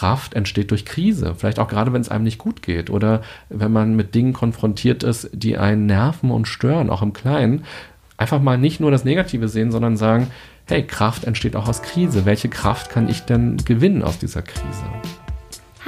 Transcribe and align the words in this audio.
Kraft 0.00 0.32
entsteht 0.32 0.70
durch 0.70 0.86
Krise. 0.86 1.34
Vielleicht 1.36 1.58
auch 1.58 1.68
gerade, 1.68 1.92
wenn 1.92 2.00
es 2.00 2.08
einem 2.08 2.24
nicht 2.24 2.38
gut 2.38 2.62
geht 2.62 2.88
oder 2.88 3.20
wenn 3.50 3.70
man 3.70 3.96
mit 3.96 4.14
Dingen 4.14 4.32
konfrontiert 4.32 5.02
ist, 5.02 5.28
die 5.34 5.58
einen 5.58 5.84
nerven 5.84 6.30
und 6.30 6.48
stören, 6.48 6.88
auch 6.88 7.02
im 7.02 7.12
Kleinen. 7.12 7.66
Einfach 8.16 8.40
mal 8.40 8.56
nicht 8.56 8.80
nur 8.80 8.90
das 8.90 9.04
Negative 9.04 9.48
sehen, 9.48 9.70
sondern 9.70 9.98
sagen, 9.98 10.28
hey, 10.66 10.86
Kraft 10.86 11.24
entsteht 11.24 11.54
auch 11.54 11.68
aus 11.68 11.82
Krise. 11.82 12.24
Welche 12.24 12.48
Kraft 12.48 12.88
kann 12.88 13.10
ich 13.10 13.26
denn 13.26 13.58
gewinnen 13.58 14.02
aus 14.02 14.18
dieser 14.18 14.40
Krise? 14.40 14.84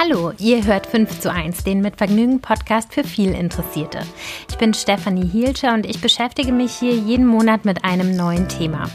Hallo, 0.05 0.33
ihr 0.37 0.65
hört 0.65 0.85
5 0.85 1.21
zu 1.21 1.31
1, 1.31 1.63
den 1.63 1.79
mit 1.79 1.95
Vergnügen 1.95 2.41
Podcast 2.41 2.93
für 2.93 3.05
viel 3.05 3.31
Interessierte. 3.31 3.99
Ich 4.49 4.57
bin 4.57 4.73
Stefanie 4.73 5.25
Hielscher 5.25 5.73
und 5.73 5.85
ich 5.85 6.01
beschäftige 6.01 6.51
mich 6.51 6.73
hier 6.73 6.93
jeden 6.93 7.25
Monat 7.25 7.63
mit 7.63 7.85
einem 7.85 8.13
neuen 8.13 8.49
Thema. 8.49 8.89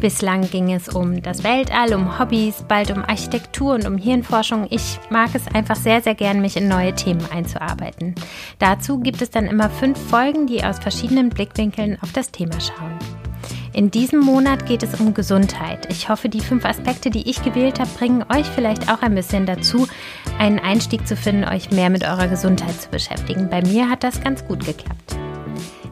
Bislang 0.00 0.48
ging 0.48 0.72
es 0.72 0.88
um 0.88 1.20
das 1.20 1.44
Weltall, 1.44 1.92
um 1.92 2.18
Hobbys, 2.18 2.64
bald 2.66 2.90
um 2.90 3.04
Architektur 3.04 3.74
und 3.74 3.86
um 3.86 3.98
Hirnforschung. 3.98 4.66
Ich 4.70 4.98
mag 5.10 5.34
es 5.34 5.46
einfach 5.54 5.76
sehr, 5.76 6.00
sehr 6.00 6.14
gern, 6.14 6.40
mich 6.40 6.56
in 6.56 6.66
neue 6.66 6.94
Themen 6.94 7.26
einzuarbeiten. 7.30 8.14
Dazu 8.58 9.00
gibt 9.00 9.20
es 9.20 9.28
dann 9.28 9.44
immer 9.44 9.68
fünf 9.68 9.98
Folgen, 10.08 10.46
die 10.46 10.64
aus 10.64 10.78
verschiedenen 10.78 11.28
Blickwinkeln 11.28 11.98
auf 12.00 12.12
das 12.12 12.30
Thema 12.30 12.58
schauen. 12.58 12.98
In 13.72 13.90
diesem 13.90 14.20
Monat 14.20 14.66
geht 14.66 14.82
es 14.82 15.00
um 15.00 15.14
Gesundheit. 15.14 15.90
Ich 15.90 16.08
hoffe, 16.08 16.28
die 16.28 16.40
fünf 16.40 16.64
Aspekte, 16.64 17.10
die 17.10 17.28
ich 17.28 17.42
gewählt 17.42 17.80
habe, 17.80 17.90
bringen 17.98 18.24
euch 18.32 18.46
vielleicht 18.46 18.90
auch 18.90 19.02
ein 19.02 19.14
bisschen 19.14 19.46
dazu, 19.46 19.88
einen 20.38 20.58
Einstieg 20.58 21.08
zu 21.08 21.16
finden, 21.16 21.44
euch 21.44 21.70
mehr 21.70 21.90
mit 21.90 22.04
eurer 22.04 22.28
Gesundheit 22.28 22.80
zu 22.80 22.88
beschäftigen. 22.88 23.50
Bei 23.50 23.62
mir 23.62 23.90
hat 23.90 24.04
das 24.04 24.20
ganz 24.20 24.46
gut 24.46 24.64
geklappt. 24.64 25.16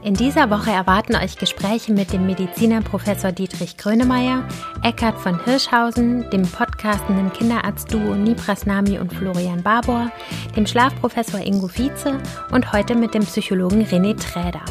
In 0.04 0.14
dieser 0.14 0.50
Woche 0.50 0.72
erwarten 0.72 1.14
euch 1.14 1.38
Gespräche 1.38 1.92
mit 1.92 2.12
dem 2.12 2.26
Mediziner 2.26 2.82
Professor 2.82 3.30
Dietrich 3.30 3.76
Grönemeyer, 3.76 4.42
Eckhard 4.82 5.16
von 5.20 5.42
Hirschhausen, 5.44 6.28
dem 6.30 6.42
podcastenden 6.42 7.32
Kinderarzt-Duo 7.32 8.16
Nipras 8.16 8.66
Nami 8.66 8.98
und 8.98 9.12
Florian 9.12 9.62
Barbour, 9.62 10.10
dem 10.56 10.66
Schlafprofessor 10.66 11.40
Ingo 11.40 11.68
Vize 11.68 12.18
und 12.50 12.72
heute 12.72 12.96
mit 12.96 13.14
dem 13.14 13.22
Psychologen 13.22 13.84
René 13.84 14.16
Träder. 14.18 14.64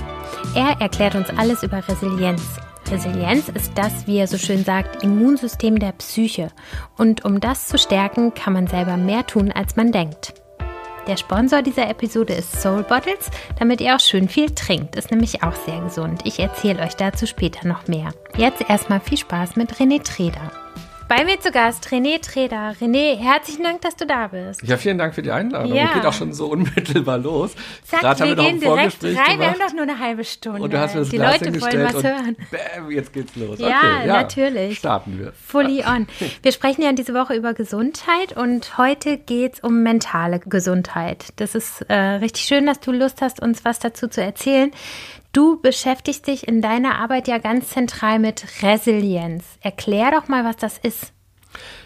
Er 0.54 0.82
erklärt 0.82 1.16
uns 1.16 1.30
alles 1.38 1.64
über 1.64 1.82
Resilienz, 1.88 2.42
Resilienz 2.92 3.48
ist 3.48 3.72
das, 3.76 4.06
wie 4.06 4.18
er 4.18 4.28
so 4.28 4.38
schön 4.38 4.66
sagt, 4.66 5.02
Immunsystem 5.02 5.80
der 5.80 5.94
Psyche. 5.94 6.50
Und 6.98 7.24
um 7.24 7.40
das 7.40 7.70
zu 7.70 7.78
stärken, 7.78 8.34
kann 8.34 8.52
man 8.52 8.68
selber 8.68 8.98
mehr 8.98 9.26
tun, 9.26 9.50
als 9.50 9.78
man 9.78 9.94
denkt. 9.94 10.34
Der 11.08 11.16
Sponsor 11.16 11.62
dieser 11.62 11.90
Episode 11.90 12.34
ist 12.34 12.62
Soul 12.62 12.84
Bottles, 12.84 13.32
damit 13.58 13.80
ihr 13.80 13.96
auch 13.96 14.00
schön 14.00 14.28
viel 14.28 14.52
trinkt. 14.52 14.98
Ist 14.98 15.10
nämlich 15.10 15.42
auch 15.42 15.56
sehr 15.56 15.80
gesund. 15.80 16.22
Ich 16.26 16.40
erzähle 16.40 16.84
euch 16.84 16.96
dazu 16.96 17.26
später 17.26 17.66
noch 17.66 17.88
mehr. 17.88 18.10
Jetzt 18.38 18.70
erstmal 18.70 19.00
viel 19.00 19.18
Spaß 19.18 19.56
mit 19.56 19.74
René 19.76 20.04
Treder. 20.04 20.52
Bei 21.12 21.26
mir 21.26 21.38
zu 21.42 21.52
Gast 21.52 21.90
René 21.92 22.22
Treder. 22.22 22.74
René, 22.80 23.18
herzlichen 23.18 23.64
Dank, 23.64 23.82
dass 23.82 23.98
du 23.98 24.06
da 24.06 24.28
bist. 24.28 24.64
Ja, 24.64 24.78
vielen 24.78 24.98
Dank 24.98 25.14
für 25.14 25.22
die 25.22 25.32
Einladung. 25.32 25.76
Ja. 25.76 25.94
Geht 25.94 26.06
auch 26.06 26.14
schon 26.14 26.32
so 26.32 26.48
unmittelbar 26.48 27.18
los. 27.18 27.52
Zack, 27.84 28.00
Gerade 28.00 28.24
wir 28.24 28.36
gehen 28.38 28.62
direkt 28.62 29.04
rein. 29.04 29.12
Gemacht. 29.12 29.40
Wir 29.40 29.48
haben 29.50 29.60
doch 29.60 29.74
nur 29.74 29.82
eine 29.82 30.00
halbe 30.00 30.24
Stunde. 30.24 30.62
Und 30.62 30.72
du 30.72 30.80
hast 30.80 30.94
mir 30.94 31.02
das 31.02 31.10
die 31.10 31.18
Glas 31.18 31.42
Leute 31.42 31.62
wollen 31.62 31.84
was 31.84 32.02
hören. 32.02 32.38
Bam, 32.50 32.92
jetzt 32.92 33.12
geht's 33.12 33.36
los. 33.36 33.60
Ja, 33.60 33.68
okay, 33.68 34.08
ja, 34.08 34.22
natürlich. 34.22 34.78
Starten 34.78 35.20
wir. 35.20 35.34
Fully 35.34 35.84
on. 35.84 36.08
Wir 36.44 36.54
sprechen 36.54 36.82
ja 36.82 36.94
diese 36.94 37.14
Woche 37.14 37.34
über 37.34 37.54
Gesundheit 37.54 38.38
und 38.38 38.78
heute 38.78 39.18
geht's 39.18 39.60
um 39.60 39.84
mentale 39.84 40.40
Gesundheit. 40.40 41.34
Das 41.36 41.56
ist 41.56 41.82
äh, 41.90 41.94
richtig 41.94 42.44
schön, 42.44 42.66
dass 42.66 42.80
du 42.80 42.94
Lust 42.94 43.22
hast, 43.22 43.42
uns 43.42 43.66
was 43.66 43.80
dazu 43.80 44.08
zu 44.08 44.22
erzählen. 44.22 44.72
Du 45.34 45.62
beschäftigst 45.62 46.28
dich 46.28 46.46
in 46.46 46.62
deiner 46.62 47.00
Arbeit 47.00 47.30
ja 47.30 47.38
ganz 47.38 47.70
zentral 47.70 48.20
mit 48.20 48.46
Resilienz. 48.62 49.46
Erklär 49.62 50.12
doch 50.12 50.28
mal, 50.28 50.44
was 50.44 50.58
das 50.58 50.78
ist. 50.78 51.14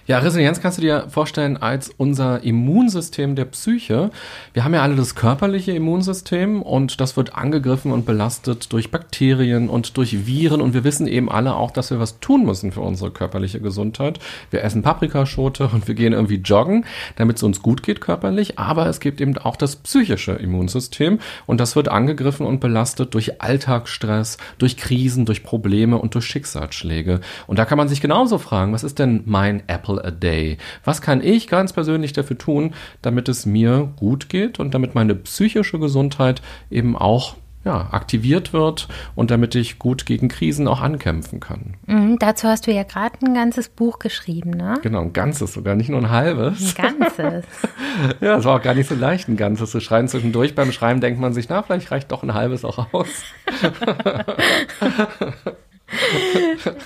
Ja, 0.08 0.20
Resilienz 0.20 0.61
kannst 0.61 0.78
du 0.78 0.84
dir 0.84 1.09
vorstellen 1.09 1.58
als 1.58 1.89
unser 1.98 2.44
Immunsystem 2.44 3.36
der 3.36 3.45
Psyche. 3.45 4.11
Wir 4.53 4.64
haben 4.64 4.75
ja 4.75 4.84
alle 4.84 4.95
das 4.95 5.16
körperliche 5.16 5.72
Immunsystem 5.72 6.61
und 6.61 7.02
das 7.02 7.17
wird 7.17 7.34
angegriffen 7.34 7.92
und 7.92 8.06
belastet 8.06 8.72
durch 8.72 8.92
Bakterien 8.92 9.67
und 9.67 9.98
durch 9.98 10.27
Viren 10.27 10.61
und 10.61 10.76
wir 10.76 10.83
wissen 10.83 11.08
eben 11.08 11.27
alle 11.32 11.55
auch, 11.55 11.71
dass 11.71 11.89
wir 11.89 11.99
was 11.99 12.20
tun 12.20 12.45
müssen 12.45 12.71
für 12.71 12.82
unsere 12.82 13.10
körperliche 13.10 13.60
Gesundheit. 13.60 14.20
Wir 14.52 14.64
essen 14.64 14.83
Paprikaschote 14.83 15.70
und 15.73 15.88
wir 15.88 15.95
gehen 15.95 16.14
irgendwie 16.14 16.36
joggen, 16.36 16.86
damit 17.15 17.38
es 17.38 17.44
uns 17.44 17.64
gut 17.64 17.82
geht 17.82 17.99
körperlich, 17.99 18.60
aber 18.60 18.86
es 18.86 18.99
gibt 18.99 19.20
eben 19.21 19.36
auch 19.39 19.55
das 19.55 19.76
psychische 19.76 20.33
Immunsystem 20.33 21.17
und 21.48 21.60
das 21.60 21.76
wird 21.76 21.88
angegriffen 21.88 22.45
und 22.45 22.60
belastet 22.60 23.15
durch 23.15 23.42
Alltagsstress, 23.42 24.38
durch 24.60 24.77
Krisen, 24.77 25.26
durch 25.26 25.42
Probleme 25.42 25.98
und 25.98 26.14
durch 26.14 26.26
Schicksalsschläge. 26.26 27.21
Und 27.48 27.58
da 27.58 27.65
kann 27.65 27.80
man 27.80 27.88
sich 27.88 28.02
genauso 28.02 28.38
fragen, 28.38 28.71
was 28.71 28.83
ist 28.83 28.99
denn 28.99 29.23
mein 29.26 29.64
Apple 29.65 29.95
Apple 29.95 30.04
a 30.04 30.11
day. 30.11 30.58
Was 30.83 31.02
kann 31.02 31.22
ich 31.22 31.48
ganz 31.48 31.73
persönlich 31.73 32.14
dafür 32.14 32.38
tun, 32.38 32.73
damit 33.02 33.30
es 33.30 33.45
mir 33.45 33.89
gut 33.98 34.30
geht 34.30 34.60
und 34.60 34.73
damit 34.73 34.95
meine 34.95 35.16
psychische 35.16 35.80
Gesundheit 35.80 36.42
eben 36.70 36.95
auch 36.95 37.36
ja, 37.64 37.88
aktiviert 37.92 38.54
wird 38.54 38.88
und 39.16 39.32
damit 39.32 39.56
ich 39.56 39.80
gut 39.80 40.06
gegen 40.06 40.28
Krisen 40.28 40.67
auch 40.67 40.82
ankämpfen 40.82 41.39
kann. 41.39 41.78
Mhm, 41.88 42.20
dazu 42.20 42.48
hast 42.48 42.67
du 42.67 42.72
ja 42.72 42.83
gerade 42.83 43.16
ein 43.26 43.33
ganzes 43.33 43.70
Buch 43.70 43.98
geschrieben, 43.98 44.52
ne? 44.52 44.76
Genau, 44.83 45.02
ein 45.02 45.14
ganzes 45.14 45.54
sogar, 45.54 45.73
nicht 45.73 45.89
nur 45.89 46.00
ein 46.00 46.12
halbes. 46.12 46.76
Ein 46.77 47.00
ganzes. 47.00 47.45
ja, 48.22 48.38
es 48.38 48.45
war 48.45 48.58
auch 48.58 48.62
gar 48.62 48.76
nicht 48.76 48.88
so 48.88 48.94
leicht, 48.94 49.27
ein 49.30 49.36
ganzes 49.36 49.72
zu 49.72 49.80
schreiben. 49.80 50.08
Zwischendurch 50.08 50.54
beim 50.54 50.72
Schreiben 50.72 51.02
denkt 51.02 51.20
man 51.20 51.33
sich, 51.33 51.50
na, 51.50 51.64
vielleicht 51.64 51.89
reicht 51.89 52.12
doch 52.12 52.22
ein 52.22 52.36
halbes 52.36 52.64
auch 52.64 52.94
aus. 52.94 53.23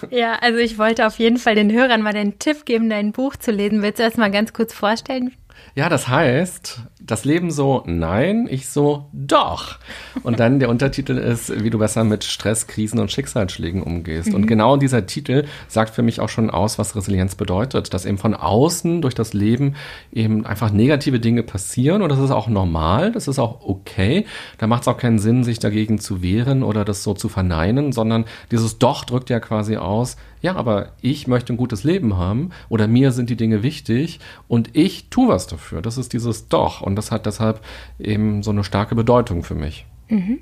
ja, 0.10 0.34
also 0.36 0.60
ich 0.60 0.78
wollte 0.78 1.06
auf 1.06 1.20
jeden 1.20 1.38
Fall 1.38 1.56
den 1.56 1.72
Hörern 1.72 2.02
mal 2.02 2.14
den 2.14 2.40
Tipp 2.40 2.66
geben, 2.66 2.90
dein 2.90 3.12
Buch 3.12 3.36
zu 3.36 3.52
lesen. 3.52 3.82
Willst 3.82 4.00
du 4.00 4.04
das 4.04 4.18
mal 4.18 4.32
ganz 4.32 4.54
kurz 4.54 4.74
vorstellen? 4.74 5.34
Ja, 5.76 5.90
das 5.90 6.08
heißt, 6.08 6.82
das 7.02 7.26
Leben 7.26 7.52
so, 7.52 7.84
nein, 7.86 8.48
ich 8.50 8.70
so, 8.70 9.06
doch. 9.14 9.78
Und 10.24 10.40
dann 10.40 10.60
der 10.60 10.70
Untertitel 10.70 11.18
ist, 11.18 11.64
wie 11.64 11.70
du 11.70 11.80
besser 11.80 12.04
mit 12.04 12.24
Stress, 12.24 12.68
Krisen 12.68 13.00
und 13.00 13.12
Schicksalsschlägen 13.12 13.82
umgehst. 13.82 14.30
Mhm. 14.30 14.36
Und 14.36 14.48
genau 14.48 14.78
dieser 14.78 15.06
Titel 15.06 15.46
sagt 15.68 15.96
für 15.96 16.02
mich 16.02 16.20
auch 16.20 16.30
schon 16.30 16.50
aus, 16.50 16.78
was 16.78 16.96
Resilienz 16.96 17.36
bedeutet. 17.36 17.94
Dass 17.94 18.06
eben 18.06 18.18
von 18.18 18.34
außen 18.36 19.02
durch 19.02 19.16
das 19.16 19.34
Leben 19.34 19.76
eben 20.12 20.46
einfach 20.46 20.72
negative 20.72 21.20
Dinge 21.20 21.44
passieren 21.44 22.02
und 22.02 22.10
das 22.10 22.20
ist 22.20 22.32
auch 22.32 22.48
normal, 22.48 23.12
das 23.12 23.28
ist 23.28 23.40
auch 23.40 23.62
okay. 23.62 24.26
Da 24.58 24.68
macht 24.68 24.84
es 24.84 24.88
auch 24.88 24.98
keinen 24.98 25.20
Sinn, 25.20 25.44
sich 25.44 25.60
dagegen 25.60 26.00
zu 26.00 26.22
wehren 26.22 26.64
oder 26.64 26.86
das 26.86 27.04
so 27.04 27.14
zu 27.14 27.30
verneinen, 27.30 27.92
sondern 27.92 28.26
dieses 28.52 28.78
Doch 28.78 29.06
drückt 29.06 29.30
ja 29.30 29.40
quasi 29.40 29.78
aus, 29.78 30.18
ja, 30.42 30.56
aber 30.56 30.94
ich 31.02 31.28
möchte 31.28 31.54
ein 31.54 31.58
gutes 31.58 31.84
Leben 31.84 32.18
haben 32.18 32.52
oder 32.70 32.88
mir 32.88 33.12
sind 33.12 33.30
die 33.30 33.36
Dinge 33.36 33.64
wichtig 33.64 34.20
und 34.48 34.76
ich 34.76 35.10
tue 35.10 35.28
was 35.28 35.48
dafür. 35.48 35.82
Das 35.82 35.98
ist 35.98 36.14
dieses 36.14 36.48
Doch 36.48 36.82
und 36.82 36.96
das 36.96 37.12
hat 37.12 37.26
deshalb 37.26 37.62
eben 38.00 38.44
so 38.44 38.52
eine 38.52 38.64
starke 38.64 38.96
Bedeutung 38.96 39.44
für 39.44 39.56
mich. 39.56 39.86
Mhm. 40.10 40.40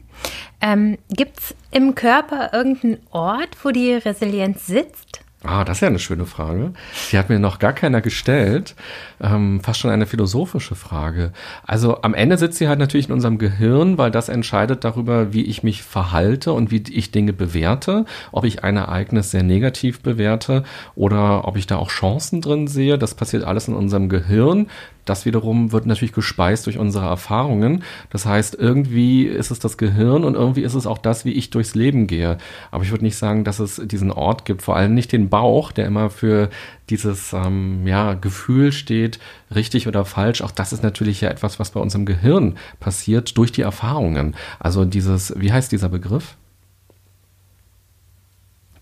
Ähm, 0.61 0.97
Gibt 1.09 1.39
es 1.39 1.55
im 1.71 1.95
Körper 1.95 2.51
irgendeinen 2.53 2.97
Ort, 3.11 3.57
wo 3.63 3.71
die 3.71 3.93
Resilienz 3.93 4.65
sitzt? 4.65 5.21
Ah, 5.43 5.63
das 5.63 5.77
ist 5.77 5.81
ja 5.81 5.87
eine 5.87 5.99
schöne 5.99 6.25
Frage. 6.25 6.73
Die 7.11 7.17
hat 7.17 7.29
mir 7.29 7.37
noch 7.37 7.59
gar 7.59 7.71
keiner 7.71 8.01
gestellt. 8.01 8.75
Ähm, 9.21 9.61
fast 9.61 9.79
schon 9.79 9.91
eine 9.91 10.07
philosophische 10.07 10.73
Frage. 10.73 11.31
Also 11.63 12.01
am 12.01 12.15
Ende 12.15 12.39
sitzt 12.39 12.57
sie 12.57 12.67
halt 12.67 12.79
natürlich 12.79 13.07
in 13.07 13.13
unserem 13.13 13.37
Gehirn, 13.37 13.99
weil 13.99 14.09
das 14.09 14.29
entscheidet 14.29 14.83
darüber, 14.83 15.33
wie 15.33 15.43
ich 15.43 15.61
mich 15.61 15.83
verhalte 15.83 16.53
und 16.53 16.71
wie 16.71 16.83
ich 16.89 17.11
Dinge 17.11 17.33
bewerte. 17.33 18.05
Ob 18.31 18.45
ich 18.45 18.63
ein 18.63 18.77
Ereignis 18.77 19.29
sehr 19.29 19.43
negativ 19.43 20.01
bewerte 20.01 20.63
oder 20.95 21.47
ob 21.47 21.55
ich 21.55 21.67
da 21.67 21.77
auch 21.77 21.91
Chancen 21.91 22.41
drin 22.41 22.67
sehe. 22.67 22.97
Das 22.97 23.13
passiert 23.13 23.43
alles 23.43 23.67
in 23.67 23.75
unserem 23.75 24.09
Gehirn. 24.09 24.67
Das 25.09 25.25
wiederum 25.25 25.71
wird 25.71 25.85
natürlich 25.85 26.13
gespeist 26.13 26.65
durch 26.65 26.77
unsere 26.77 27.05
Erfahrungen. 27.05 27.83
Das 28.09 28.25
heißt, 28.25 28.55
irgendwie 28.55 29.23
ist 29.23 29.51
es 29.51 29.59
das 29.59 29.77
Gehirn 29.77 30.23
und 30.23 30.35
irgendwie 30.35 30.61
ist 30.61 30.73
es 30.73 30.85
auch 30.85 30.97
das, 30.97 31.25
wie 31.25 31.31
ich 31.31 31.49
durchs 31.49 31.75
Leben 31.75 32.07
gehe. 32.07 32.37
Aber 32.71 32.83
ich 32.83 32.91
würde 32.91 33.03
nicht 33.05 33.17
sagen, 33.17 33.43
dass 33.43 33.59
es 33.59 33.81
diesen 33.85 34.11
Ort 34.11 34.45
gibt, 34.45 34.61
vor 34.61 34.75
allem 34.75 34.93
nicht 34.93 35.11
den 35.11 35.29
Bauch, 35.29 35.71
der 35.71 35.85
immer 35.85 36.09
für 36.09 36.49
dieses 36.89 37.33
ähm, 37.33 37.85
ja, 37.87 38.13
Gefühl 38.13 38.71
steht, 38.71 39.19
richtig 39.53 39.87
oder 39.87 40.05
falsch. 40.05 40.41
Auch 40.41 40.51
das 40.51 40.73
ist 40.73 40.83
natürlich 40.83 41.21
ja 41.21 41.29
etwas, 41.29 41.59
was 41.59 41.71
bei 41.71 41.79
uns 41.79 41.95
im 41.95 42.05
Gehirn 42.05 42.57
passiert 42.79 43.37
durch 43.37 43.51
die 43.51 43.61
Erfahrungen. 43.61 44.35
Also 44.59 44.85
dieses, 44.85 45.33
wie 45.37 45.51
heißt 45.51 45.71
dieser 45.71 45.89
Begriff? 45.89 46.35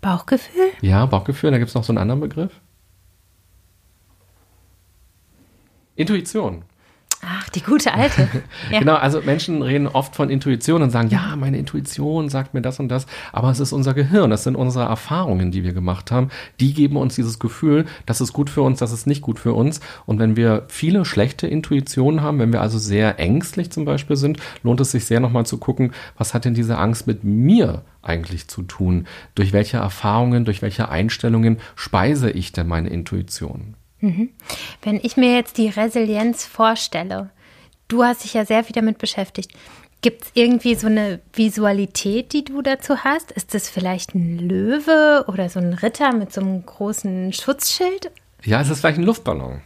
Bauchgefühl? 0.02 0.70
Ja, 0.82 1.06
Bauchgefühl. 1.08 1.52
Da 1.52 1.58
gibt 1.58 1.70
es 1.70 1.76
noch 1.76 1.84
so 1.84 1.92
einen 1.92 1.98
anderen 1.98 2.22
Begriff. 2.22 2.52
Intuition. 5.96 6.64
Ach, 7.28 7.50
die 7.50 7.62
gute 7.62 7.94
alte. 7.94 8.28
Ja. 8.72 8.80
genau, 8.80 8.96
also 8.96 9.22
Menschen 9.22 9.62
reden 9.62 9.88
oft 9.88 10.16
von 10.16 10.30
Intuition 10.30 10.82
und 10.82 10.90
sagen, 10.90 11.10
ja, 11.10 11.36
meine 11.36 11.58
Intuition 11.58 12.30
sagt 12.30 12.54
mir 12.56 12.62
das 12.62 12.80
und 12.80 12.90
das, 12.90 13.06
aber 13.32 13.52
es 13.52 13.60
ist 13.60 13.74
unser 13.74 13.94
Gehirn, 13.94 14.32
das 14.32 14.44
sind 14.44 14.56
unsere 14.56 14.86
Erfahrungen, 14.86 15.52
die 15.52 15.64
wir 15.64 15.74
gemacht 15.74 16.12
haben, 16.12 16.30
die 16.60 16.74
geben 16.74 16.98
uns 16.98 17.14
dieses 17.14 17.38
Gefühl, 17.38 17.86
das 18.08 18.22
ist 18.22 18.34
gut 18.34 18.50
für 18.50 18.64
uns, 18.64 18.80
das 18.80 18.92
ist 18.92 19.06
nicht 19.06 19.22
gut 19.22 19.40
für 19.40 19.54
uns. 19.54 19.82
Und 20.08 20.18
wenn 20.18 20.36
wir 20.36 20.64
viele 20.68 21.06
schlechte 21.06 21.46
Intuitionen 21.46 22.22
haben, 22.22 22.40
wenn 22.40 22.54
wir 22.54 22.62
also 22.62 22.80
sehr 22.80 23.20
ängstlich 23.20 23.72
zum 23.72 23.86
Beispiel 23.86 24.16
sind, 24.16 24.40
lohnt 24.64 24.82
es 24.82 24.92
sich 24.92 25.06
sehr 25.06 25.20
nochmal 25.20 25.46
zu 25.46 25.58
gucken, 25.60 25.94
was 26.18 26.34
hat 26.34 26.46
denn 26.46 26.56
diese 26.56 26.78
Angst 26.78 27.06
mit 27.06 27.24
mir 27.24 27.84
eigentlich 28.02 28.48
zu 28.48 28.64
tun? 28.64 29.06
Durch 29.36 29.54
welche 29.54 29.78
Erfahrungen, 29.78 30.44
durch 30.44 30.64
welche 30.64 30.90
Einstellungen 30.90 31.58
speise 31.76 32.32
ich 32.32 32.52
denn 32.52 32.68
meine 32.68 32.90
Intuition? 32.90 33.76
Mhm. 34.06 34.30
Wenn 34.84 35.00
ich 35.02 35.18
mir 35.18 35.34
jetzt 35.34 35.58
die 35.58 35.68
Resilienz 35.68 36.46
vorstelle, 36.46 37.32
du 37.88 38.04
hast 38.04 38.24
dich 38.24 38.36
ja 38.36 38.46
sehr 38.46 38.64
viel 38.64 38.76
damit 38.76 39.00
beschäftigt. 39.00 39.52
Gibt 40.02 40.26
es 40.26 40.32
irgendwie 40.36 40.76
so 40.76 40.86
eine 40.86 41.22
Visualität, 41.34 42.32
die 42.32 42.46
du 42.46 42.62
dazu 42.62 42.98
hast? 43.04 43.32
Ist 43.32 43.56
das 43.56 43.68
vielleicht 43.68 44.14
ein 44.14 44.38
Löwe 44.38 45.26
oder 45.28 45.50
so 45.50 45.60
ein 45.60 45.74
Ritter 45.74 46.14
mit 46.14 46.32
so 46.32 46.42
einem 46.42 46.64
großen 46.64 47.34
Schutzschild? 47.34 48.12
Ja, 48.44 48.62
es 48.62 48.70
ist 48.70 48.82
vielleicht 48.82 49.00
ein 49.00 49.06
Luftballon. 49.06 49.62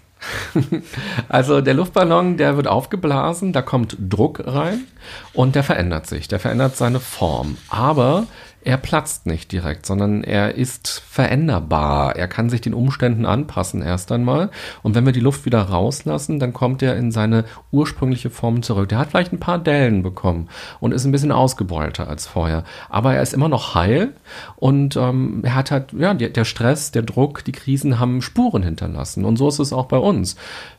also 1.30 1.60
der 1.60 1.74
Luftballon, 1.74 2.38
der 2.38 2.56
wird 2.56 2.68
aufgeblasen, 2.68 3.52
da 3.52 3.62
kommt 3.62 3.98
Druck 4.00 4.42
rein 4.46 4.86
und 5.34 5.56
der 5.56 5.64
verändert 5.64 6.08
sich, 6.08 6.30
der 6.30 6.40
verändert 6.40 6.78
seine 6.78 7.02
Form. 7.02 7.58
Aber 7.68 8.28
er 8.62 8.78
platzt 8.78 9.26
nicht 9.26 9.52
direkt, 9.54 9.86
sondern 9.86 10.24
er 10.24 10.56
ist 10.56 11.02
veränderbar. 11.08 12.16
Er 12.18 12.28
kann 12.28 12.50
sich 12.50 12.60
den 12.60 12.74
Umständen 12.74 13.26
anpassen 13.26 13.82
erst 13.82 14.12
einmal. 14.12 14.50
Und 14.84 14.96
wenn 14.96 15.06
wir 15.06 15.14
die 15.14 15.22
Luft 15.22 15.46
wieder 15.46 15.62
rauslassen, 15.62 16.40
dann 16.40 16.52
kommt 16.52 16.82
er 16.82 16.98
in 16.98 17.12
seine 17.12 17.46
ursprüngliche 17.72 18.30
Form 18.30 18.62
zurück. 18.62 18.90
Der 18.90 18.98
hat 18.98 19.12
vielleicht 19.12 19.32
ein 19.32 19.40
paar 19.40 19.60
Dellen 19.60 20.04
bekommen 20.04 20.50
und 20.82 20.92
ist 20.92 21.06
ein 21.06 21.12
bisschen 21.14 21.32
ausgebeulter 21.32 22.10
als 22.10 22.28
vorher. 22.28 22.66
Aber 22.90 23.14
er 23.14 23.22
ist 23.22 23.34
immer 23.34 23.48
noch 23.48 23.76
heil 23.76 24.14
und 24.58 24.98
ähm, 24.98 25.40
er 25.44 25.56
hat 25.56 25.72
halt, 25.72 25.94
ja, 25.94 26.14
der 26.14 26.46
Stress, 26.46 26.92
der 26.92 27.04
Druck, 27.04 27.46
die 27.46 27.54
Krisen 27.54 27.98
haben 27.98 28.22
Spuren 28.22 28.64
hinterlassen. 28.64 29.24
Und 29.24 29.38
so 29.38 29.48
ist 29.48 29.60
es 29.60 29.72
auch 29.72 29.86
bei 29.86 29.98
uns. 29.98 30.36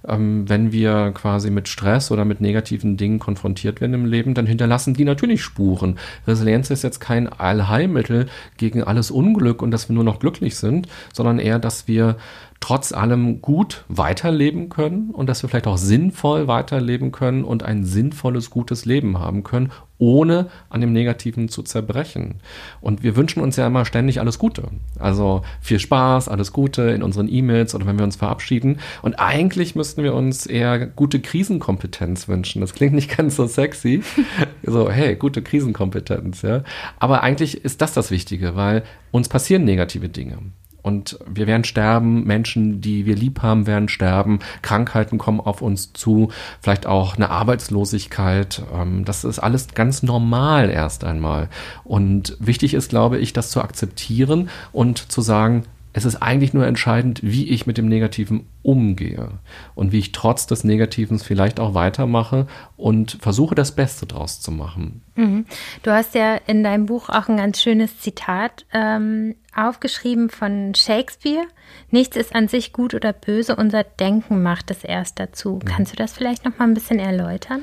Ähm, 0.07 0.47
wenn 0.49 0.71
wir 0.71 1.13
quasi 1.13 1.51
mit 1.51 1.67
Stress 1.67 2.11
oder 2.11 2.27
mit 2.27 2.43
negativen 2.43 2.99
Dingen 2.99 3.19
konfrontiert 3.19 3.81
werden 3.81 3.95
im 3.95 4.05
Leben, 4.05 4.35
dann 4.35 4.47
hinterlassen 4.47 4.93
die 4.93 5.05
natürlich 5.05 5.43
Spuren. 5.43 5.99
Resilienz 6.27 6.69
ist 6.69 6.83
jetzt 6.83 7.01
kein 7.01 7.27
Allheil 7.27 7.70
Allheilmittel 7.71 8.27
gegen 8.57 8.83
alles 8.83 9.11
Unglück 9.11 9.63
und 9.63 9.71
dass 9.71 9.89
wir 9.89 9.95
nur 9.95 10.05
noch 10.05 10.19
glücklich 10.19 10.57
sind, 10.57 10.89
sondern 11.13 11.39
eher, 11.39 11.59
dass 11.59 11.87
wir 11.87 12.17
trotz 12.59 12.93
allem 12.93 13.41
gut 13.41 13.85
weiterleben 13.89 14.69
können 14.69 15.11
und 15.11 15.29
dass 15.29 15.43
wir 15.43 15.49
vielleicht 15.49 15.67
auch 15.67 15.79
sinnvoll 15.79 16.47
weiterleben 16.47 17.13
können 17.13 17.45
und 17.45 17.63
ein 17.63 17.85
sinnvolles, 17.85 18.51
gutes 18.51 18.85
Leben 18.85 19.19
haben 19.19 19.45
können, 19.45 19.71
ohne 20.01 20.49
an 20.71 20.81
dem 20.81 20.93
Negativen 20.93 21.49
zu 21.49 21.63
zerbrechen. 21.63 22.41
Und 22.81 23.03
wir 23.03 23.15
wünschen 23.15 23.41
uns 23.41 23.57
ja 23.57 23.67
immer 23.67 23.85
ständig 23.85 24.19
alles 24.19 24.39
Gute. 24.39 24.65
Also 24.99 25.43
viel 25.61 25.79
Spaß, 25.79 26.29
alles 26.29 26.53
Gute 26.53 26.83
in 26.83 27.03
unseren 27.03 27.29
E-Mails 27.29 27.75
oder 27.75 27.87
wenn 27.87 27.99
wir 27.99 28.05
uns 28.05 28.17
verabschieden. 28.17 28.79
Und 29.03 29.15
eigentlich 29.21 29.77
müssten 29.77 30.03
wir 30.03 30.15
uns 30.15 30.47
eher 30.47 30.87
gute 30.87 31.21
Krisenkompetenz 31.21 32.27
wünschen. 32.29 32.61
Das 32.61 32.73
klingt 32.75 32.95
nicht 32.95 33.17
ganz 33.17 33.37
so 33.37 33.47
sexy. 33.47 34.03
so, 34.63 34.91
hey, 34.91 35.15
gute 35.15 35.43
Krisenkompetenz, 35.43 36.43
ja. 36.43 36.65
Aber 36.99 37.23
eigentlich 37.23 37.65
ist 37.65 37.83
das 37.83 37.93
das 37.93 38.11
Wichtige, 38.11 38.57
weil 38.57 38.83
uns 39.11 39.29
passieren 39.29 39.65
negative 39.65 40.09
Dinge. 40.09 40.39
Und 40.83 41.19
wir 41.27 41.47
werden 41.47 41.65
sterben, 41.65 42.25
Menschen, 42.25 42.81
die 42.81 43.07
wir 43.07 43.17
lieb 43.17 43.43
haben, 43.43 43.67
werden 43.67 43.89
sterben, 43.89 44.41
Krankheiten 44.63 45.19
kommen 45.19 45.41
auf 45.41 45.63
uns 45.63 45.93
zu, 45.93 46.31
vielleicht 46.61 46.87
auch 46.87 47.17
eine 47.17 47.31
Arbeitslosigkeit. 47.31 48.63
Ähm, 48.75 49.05
das 49.05 49.25
ist 49.25 49.39
alles 49.39 49.69
ganz 49.75 50.03
normal 50.03 50.71
erst 50.71 51.05
einmal. 51.05 51.49
Und 51.85 52.37
wichtig 52.41 52.75
ist, 52.75 52.91
glaube 52.91 53.19
ich, 53.19 53.33
das 53.33 53.51
zu 53.51 53.63
akzeptieren 53.63 54.49
und 54.73 55.11
zu 55.11 55.21
sagen, 55.21 55.65
es 55.93 56.05
ist 56.05 56.17
eigentlich 56.17 56.55
nur 56.55 56.67
entscheidend, 56.67 57.21
wie 57.23 57.49
ich 57.51 57.67
mit 57.67 57.79
dem 57.79 57.89
Negativen 57.89 58.47
umgehe 58.63 59.31
und 59.75 59.93
wie 59.93 59.99
ich 59.99 60.13
trotz 60.13 60.47
des 60.47 60.65
Negativen 60.65 61.19
vielleicht 61.19 61.59
auch 61.59 61.75
weitermache 61.75 62.47
und 62.77 63.19
versuche, 63.21 63.55
das 63.55 63.73
Beste 63.73 64.07
draus 64.07 64.41
zu 64.41 64.53
machen. 64.53 65.03
Mhm. 65.17 65.47
Du 65.83 65.91
hast 65.91 66.15
ja 66.15 66.37
in 66.47 66.63
deinem 66.63 66.87
Buch 66.87 67.09
auch 67.09 67.29
ein 67.29 67.37
ganz 67.37 67.61
schönes 67.61 67.99
Zitat 67.99 68.67
ähm, 68.73 69.35
aufgeschrieben 69.55 70.31
von 70.31 70.75
Shakespeare. 70.75 71.47
Nichts 71.91 72.17
ist 72.17 72.35
an 72.35 72.49
sich 72.49 72.73
gut 72.73 72.95
oder 72.95 73.13
böse, 73.13 73.57
unser 73.57 73.83
Denken 73.83 74.43
macht 74.43 74.71
es 74.71 74.85
erst 74.85 75.19
dazu. 75.19 75.55
Mhm. 75.63 75.69
Kannst 75.69 75.93
du 75.93 75.97
das 75.97 76.13
vielleicht 76.13 76.45
noch 76.45 76.59
mal 76.59 76.67
ein 76.67 76.75
bisschen 76.75 76.99
erläutern? 77.01 77.63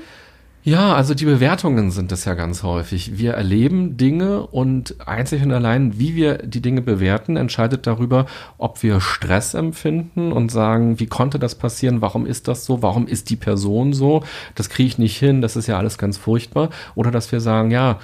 Ja, 0.67 0.95
also 0.95 1.13
die 1.13 1.23
Bewertungen 1.23 1.91
sind 1.91 2.11
es 2.11 2.25
ja 2.25 2.33
ganz 2.33 2.61
häufig. 2.61 3.17
Wir 3.17 3.35
erleben 3.35 3.95
Dinge 3.95 4.45
und 4.47 5.07
einzig 5.07 5.41
und 5.41 5.53
allein, 5.53 5.97
wie 5.97 6.13
wir 6.13 6.39
die 6.39 6.61
Dinge 6.61 6.81
bewerten, 6.81 7.37
entscheidet 7.37 7.87
darüber, 7.87 8.25
ob 8.57 8.83
wir 8.83 8.99
Stress 8.99 9.53
empfinden 9.53 10.33
und 10.33 10.51
sagen, 10.51 10.99
wie 10.99 11.05
konnte 11.05 11.39
das 11.39 11.55
passieren, 11.55 12.01
warum 12.01 12.25
ist 12.25 12.49
das 12.49 12.65
so, 12.65 12.81
warum 12.81 13.07
ist 13.07 13.29
die 13.29 13.37
Person 13.37 13.93
so, 13.93 14.23
das 14.55 14.67
kriege 14.67 14.87
ich 14.87 14.97
nicht 14.97 15.17
hin, 15.17 15.41
das 15.41 15.55
ist 15.55 15.67
ja 15.67 15.77
alles 15.77 15.97
ganz 15.97 16.17
furchtbar. 16.17 16.69
Oder 16.95 17.11
dass 17.11 17.31
wir 17.31 17.39
sagen, 17.39 17.71
ja, 17.71 17.99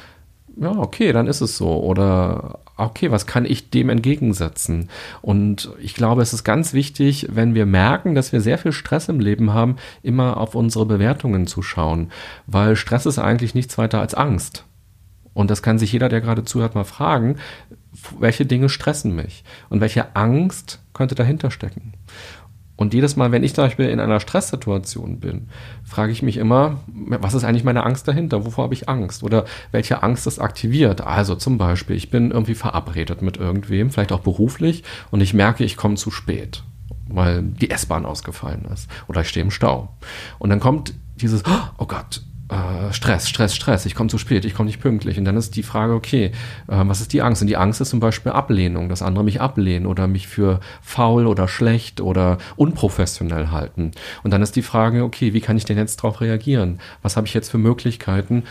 ja, 0.55 0.71
okay, 0.71 1.11
dann 1.11 1.27
ist 1.27 1.41
es 1.41 1.57
so. 1.57 1.83
Oder 1.83 2.59
okay, 2.85 3.11
was 3.11 3.25
kann 3.25 3.45
ich 3.45 3.69
dem 3.69 3.89
entgegensetzen? 3.89 4.89
Und 5.21 5.71
ich 5.79 5.93
glaube, 5.93 6.21
es 6.21 6.33
ist 6.33 6.43
ganz 6.43 6.73
wichtig, 6.73 7.27
wenn 7.31 7.55
wir 7.55 7.65
merken, 7.65 8.15
dass 8.15 8.31
wir 8.31 8.41
sehr 8.41 8.57
viel 8.57 8.71
Stress 8.71 9.09
im 9.09 9.19
Leben 9.19 9.53
haben, 9.53 9.77
immer 10.01 10.37
auf 10.37 10.55
unsere 10.55 10.85
Bewertungen 10.85 11.47
zu 11.47 11.61
schauen. 11.61 12.11
Weil 12.47 12.75
Stress 12.75 13.05
ist 13.05 13.19
eigentlich 13.19 13.55
nichts 13.55 13.77
weiter 13.77 13.99
als 13.99 14.13
Angst. 14.13 14.65
Und 15.33 15.49
das 15.49 15.63
kann 15.63 15.79
sich 15.79 15.91
jeder, 15.91 16.09
der 16.09 16.21
gerade 16.21 16.43
zuhört, 16.43 16.75
mal 16.75 16.83
fragen, 16.83 17.37
welche 18.19 18.45
Dinge 18.45 18.69
stressen 18.69 19.15
mich? 19.15 19.43
Und 19.69 19.81
welche 19.81 20.15
Angst 20.15 20.79
könnte 20.93 21.15
dahinter 21.15 21.51
stecken? 21.51 21.93
Und 22.83 22.93
jedes 22.93 23.15
Mal, 23.15 23.31
wenn 23.31 23.45
ich 23.45 23.55
zum 23.55 23.63
Beispiel 23.63 23.87
in 23.87 24.01
einer 24.01 24.19
Stresssituation 24.19 25.21
bin, 25.21 25.47
frage 25.85 26.11
ich 26.11 26.21
mich 26.21 26.35
immer, 26.35 26.81
was 26.87 27.33
ist 27.33 27.45
eigentlich 27.45 27.63
meine 27.63 27.85
Angst 27.85 28.09
dahinter? 28.09 28.45
Wovor 28.45 28.65
habe 28.65 28.73
ich 28.73 28.89
Angst? 28.89 29.23
Oder 29.23 29.45
welche 29.71 30.03
Angst 30.03 30.27
ist 30.27 30.39
aktiviert? 30.39 30.99
Also 30.99 31.35
zum 31.35 31.57
Beispiel, 31.57 31.95
ich 31.95 32.11
bin 32.11 32.31
irgendwie 32.31 32.55
verabredet 32.55 33.21
mit 33.21 33.37
irgendwem, 33.37 33.89
vielleicht 33.89 34.11
auch 34.11 34.19
beruflich, 34.19 34.83
und 35.11 35.21
ich 35.21 35.33
merke, 35.33 35.63
ich 35.63 35.77
komme 35.77 35.95
zu 35.95 36.11
spät, 36.11 36.63
weil 37.07 37.43
die 37.43 37.69
S-Bahn 37.69 38.05
ausgefallen 38.05 38.65
ist. 38.65 38.89
Oder 39.07 39.21
ich 39.21 39.29
stehe 39.29 39.45
im 39.45 39.51
Stau. 39.51 39.95
Und 40.37 40.49
dann 40.49 40.59
kommt 40.59 40.93
dieses, 41.15 41.41
oh 41.77 41.85
Gott, 41.85 42.21
äh, 42.53 42.93
Stress, 42.93 43.27
Stress, 43.27 43.55
Stress, 43.55 43.85
ich 43.85 43.95
komme 43.95 44.09
zu 44.09 44.17
spät, 44.17 44.45
ich 44.45 44.53
komme 44.53 44.67
nicht 44.67 44.79
pünktlich. 44.79 45.17
Und 45.17 45.25
dann 45.25 45.37
ist 45.37 45.55
die 45.55 45.63
Frage, 45.63 45.93
okay, 45.93 46.25
äh, 46.25 46.31
was 46.67 47.01
ist 47.01 47.13
die 47.13 47.21
Angst? 47.21 47.41
Und 47.41 47.47
die 47.47 47.57
Angst 47.57 47.81
ist 47.81 47.89
zum 47.89 47.99
Beispiel 47.99 48.31
Ablehnung, 48.31 48.89
dass 48.89 49.01
andere 49.01 49.23
mich 49.23 49.41
ablehnen 49.41 49.85
oder 49.85 50.07
mich 50.07 50.27
für 50.27 50.59
faul 50.81 51.27
oder 51.27 51.47
schlecht 51.47 52.01
oder 52.01 52.37
unprofessionell 52.55 53.51
halten. 53.51 53.91
Und 54.23 54.31
dann 54.31 54.41
ist 54.41 54.55
die 54.55 54.61
Frage, 54.61 55.03
okay, 55.03 55.33
wie 55.33 55.41
kann 55.41 55.57
ich 55.57 55.65
denn 55.65 55.77
jetzt 55.77 55.97
darauf 55.97 56.21
reagieren? 56.21 56.79
Was 57.01 57.17
habe 57.17 57.27
ich 57.27 57.33
jetzt 57.33 57.49
für 57.49 57.57
Möglichkeiten, 57.57 58.43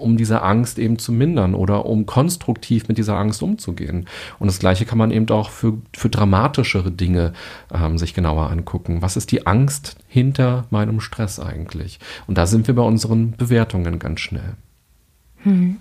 um 0.00 0.16
diese 0.16 0.42
Angst 0.42 0.78
eben 0.78 0.98
zu 0.98 1.12
mindern 1.12 1.54
oder 1.54 1.86
um 1.86 2.06
konstruktiv 2.06 2.88
mit 2.88 2.98
dieser 2.98 3.16
Angst 3.16 3.42
umzugehen. 3.42 4.06
Und 4.38 4.46
das 4.46 4.58
Gleiche 4.58 4.84
kann 4.84 4.98
man 4.98 5.10
eben 5.10 5.28
auch 5.30 5.50
für, 5.50 5.78
für 5.96 6.08
dramatischere 6.08 6.90
Dinge 6.90 7.32
ähm, 7.72 7.98
sich 7.98 8.14
genauer 8.14 8.50
angucken. 8.50 9.02
Was 9.02 9.16
ist 9.16 9.32
die 9.32 9.46
Angst 9.46 9.96
hinter 10.08 10.66
meinem 10.70 11.00
Stress 11.00 11.40
eigentlich? 11.40 11.98
Und 12.26 12.38
da 12.38 12.46
sind 12.46 12.66
wir 12.66 12.74
bei 12.74 12.82
unseren 12.82 13.32
Bewertungen 13.32 13.98
ganz 13.98 14.20
schnell. 14.20 14.54
Hm. 15.42 15.78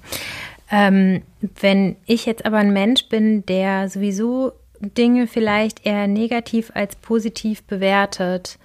Ähm, 0.69 1.21
wenn 1.61 1.95
ich 2.05 2.25
jetzt 2.25 2.45
aber 2.45 2.57
ein 2.57 2.73
Mensch 2.73 3.07
bin, 3.07 3.45
der 3.45 3.89
sowieso 3.89 4.51
Dinge 4.79 5.27
vielleicht 5.27 5.85
eher 5.85 6.07
negativ 6.07 6.71
als 6.73 6.95
positiv 6.97 7.63
bewertet, 7.63 8.59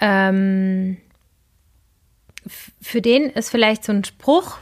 ähm, 0.00 0.96
für 2.80 3.00
den 3.00 3.24
ist 3.24 3.50
vielleicht 3.50 3.84
so 3.84 3.92
ein 3.92 4.04
Spruch, 4.04 4.58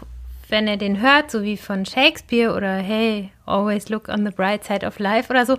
wenn 0.49 0.69
er 0.69 0.77
den 0.77 1.01
hört, 1.01 1.31
so 1.31 1.43
wie 1.43 1.57
von 1.57 1.85
Shakespeare 1.85 2.55
oder 2.55 2.77
Hey, 2.77 3.31
always 3.47 3.89
look 3.89 4.09
on 4.09 4.25
the 4.25 4.33
bright 4.33 4.65
side 4.65 4.87
of 4.87 4.99
life 4.99 5.31
oder 5.31 5.47
so, 5.47 5.57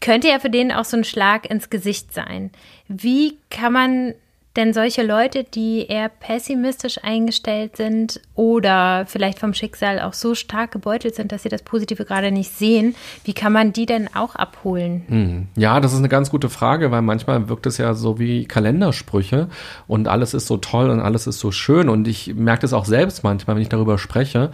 könnte 0.00 0.28
ja 0.28 0.38
für 0.38 0.50
den 0.50 0.72
auch 0.72 0.84
so 0.84 0.96
ein 0.96 1.04
Schlag 1.04 1.48
ins 1.50 1.70
Gesicht 1.70 2.12
sein. 2.12 2.50
Wie 2.88 3.38
kann 3.50 3.72
man 3.72 4.14
denn 4.56 4.74
solche 4.74 5.02
Leute, 5.02 5.44
die 5.44 5.86
eher 5.86 6.10
pessimistisch 6.10 7.02
eingestellt 7.02 7.76
sind 7.76 8.20
oder 8.34 9.06
vielleicht 9.06 9.38
vom 9.38 9.54
Schicksal 9.54 10.00
auch 10.00 10.12
so 10.12 10.34
stark 10.34 10.72
gebeutelt 10.72 11.14
sind, 11.14 11.32
dass 11.32 11.42
sie 11.42 11.48
das 11.48 11.62
Positive 11.62 12.04
gerade 12.04 12.30
nicht 12.30 12.52
sehen, 12.52 12.94
wie 13.24 13.32
kann 13.32 13.52
man 13.52 13.72
die 13.72 13.86
denn 13.86 14.14
auch 14.14 14.34
abholen? 14.34 15.04
Hm. 15.08 15.46
Ja, 15.56 15.80
das 15.80 15.92
ist 15.92 15.98
eine 15.98 16.10
ganz 16.10 16.28
gute 16.28 16.50
Frage, 16.50 16.90
weil 16.90 17.00
manchmal 17.00 17.48
wirkt 17.48 17.64
es 17.64 17.78
ja 17.78 17.94
so 17.94 18.18
wie 18.18 18.44
Kalendersprüche 18.44 19.48
und 19.86 20.06
alles 20.06 20.34
ist 20.34 20.46
so 20.46 20.58
toll 20.58 20.90
und 20.90 21.00
alles 21.00 21.26
ist 21.26 21.38
so 21.38 21.50
schön 21.50 21.88
und 21.88 22.06
ich 22.06 22.34
merke 22.34 22.62
das 22.62 22.74
auch 22.74 22.84
selbst 22.84 23.24
manchmal, 23.24 23.56
wenn 23.56 23.62
ich 23.62 23.70
darüber 23.70 23.96
spreche, 23.96 24.50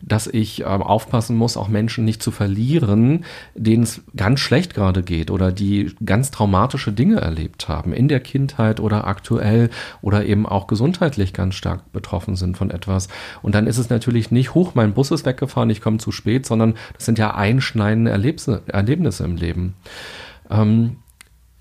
dass 0.00 0.26
ich 0.26 0.62
äh, 0.62 0.64
aufpassen 0.64 1.36
muss, 1.36 1.58
auch 1.58 1.68
Menschen 1.68 2.06
nicht 2.06 2.22
zu 2.22 2.30
verlieren, 2.30 3.24
denen 3.54 3.82
es 3.82 4.02
ganz 4.16 4.40
schlecht 4.40 4.74
gerade 4.74 5.02
geht 5.02 5.30
oder 5.30 5.52
die 5.52 5.94
ganz 6.04 6.30
traumatische 6.30 6.92
Dinge 6.92 7.20
erlebt 7.20 7.68
haben 7.68 7.92
in 7.92 8.08
der 8.08 8.20
Kindheit 8.20 8.80
oder 8.80 9.06
aktuell 9.06 9.41
sexuell 9.42 9.70
oder 10.00 10.24
eben 10.24 10.46
auch 10.46 10.66
gesundheitlich 10.66 11.32
ganz 11.32 11.54
stark 11.54 11.92
betroffen 11.92 12.36
sind 12.36 12.56
von 12.56 12.70
etwas. 12.70 13.08
Und 13.42 13.54
dann 13.54 13.66
ist 13.66 13.78
es 13.78 13.90
natürlich 13.90 14.30
nicht, 14.30 14.54
hoch, 14.54 14.74
mein 14.74 14.94
Bus 14.94 15.10
ist 15.10 15.26
weggefahren, 15.26 15.70
ich 15.70 15.80
komme 15.80 15.98
zu 15.98 16.12
spät, 16.12 16.46
sondern 16.46 16.74
das 16.94 17.04
sind 17.04 17.18
ja 17.18 17.34
einschneidende 17.34 18.10
Erlebnisse, 18.10 18.62
Erlebnisse 18.66 19.24
im 19.24 19.36
Leben. 19.36 19.74
Ähm, 20.50 20.96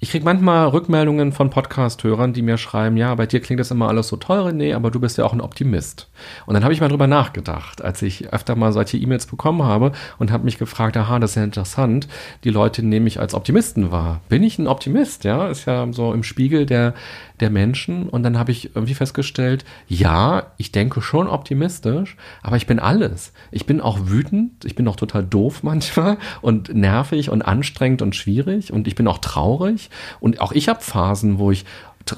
ich 0.03 0.09
kriege 0.09 0.25
manchmal 0.25 0.67
Rückmeldungen 0.69 1.31
von 1.31 1.51
Podcast-Hörern, 1.51 2.33
die 2.33 2.41
mir 2.41 2.57
schreiben, 2.57 2.97
ja, 2.97 3.13
bei 3.13 3.27
dir 3.27 3.39
klingt 3.39 3.59
das 3.59 3.69
immer 3.69 3.87
alles 3.87 4.07
so 4.07 4.15
toll, 4.15 4.39
René, 4.39 4.75
aber 4.75 4.89
du 4.89 4.99
bist 4.99 5.19
ja 5.19 5.25
auch 5.25 5.31
ein 5.31 5.41
Optimist. 5.41 6.09
Und 6.47 6.55
dann 6.55 6.63
habe 6.63 6.73
ich 6.73 6.81
mal 6.81 6.87
drüber 6.87 7.05
nachgedacht, 7.05 7.83
als 7.83 8.01
ich 8.01 8.33
öfter 8.33 8.55
mal 8.55 8.73
solche 8.73 8.97
E-Mails 8.97 9.27
bekommen 9.27 9.61
habe 9.61 9.91
und 10.17 10.31
habe 10.31 10.43
mich 10.43 10.57
gefragt, 10.57 10.97
aha, 10.97 11.19
das 11.19 11.31
ist 11.31 11.35
ja 11.35 11.43
interessant, 11.43 12.07
die 12.43 12.49
Leute 12.49 12.81
nehmen 12.81 13.03
mich 13.03 13.19
als 13.19 13.35
Optimisten 13.35 13.91
wahr. 13.91 14.21
Bin 14.27 14.41
ich 14.41 14.57
ein 14.57 14.65
Optimist? 14.65 15.23
Ja, 15.23 15.49
ist 15.49 15.65
ja 15.65 15.85
so 15.93 16.13
im 16.13 16.23
Spiegel 16.23 16.65
der, 16.65 16.95
der 17.41 17.49
Menschen. 17.49 18.07
Und 18.07 18.23
dann 18.23 18.37
habe 18.37 18.51
ich 18.51 18.75
irgendwie 18.75 18.93
festgestellt, 18.93 19.65
ja, 19.87 20.51
ich 20.57 20.71
denke 20.71 21.01
schon 21.01 21.27
optimistisch, 21.27 22.15
aber 22.41 22.57
ich 22.57 22.67
bin 22.67 22.79
alles. 22.79 23.33
Ich 23.51 23.65
bin 23.65 23.81
auch 23.81 23.99
wütend, 24.05 24.63
ich 24.65 24.75
bin 24.75 24.87
auch 24.87 24.95
total 24.95 25.23
doof 25.23 25.63
manchmal 25.63 26.17
und 26.41 26.73
nervig 26.73 27.29
und 27.29 27.41
anstrengend 27.41 28.01
und 28.01 28.15
schwierig 28.15 28.71
und 28.71 28.87
ich 28.87 28.95
bin 28.95 29.07
auch 29.07 29.17
traurig 29.17 29.89
und 30.19 30.39
auch 30.39 30.51
ich 30.51 30.69
habe 30.69 30.81
Phasen, 30.81 31.39
wo 31.39 31.51
ich 31.51 31.65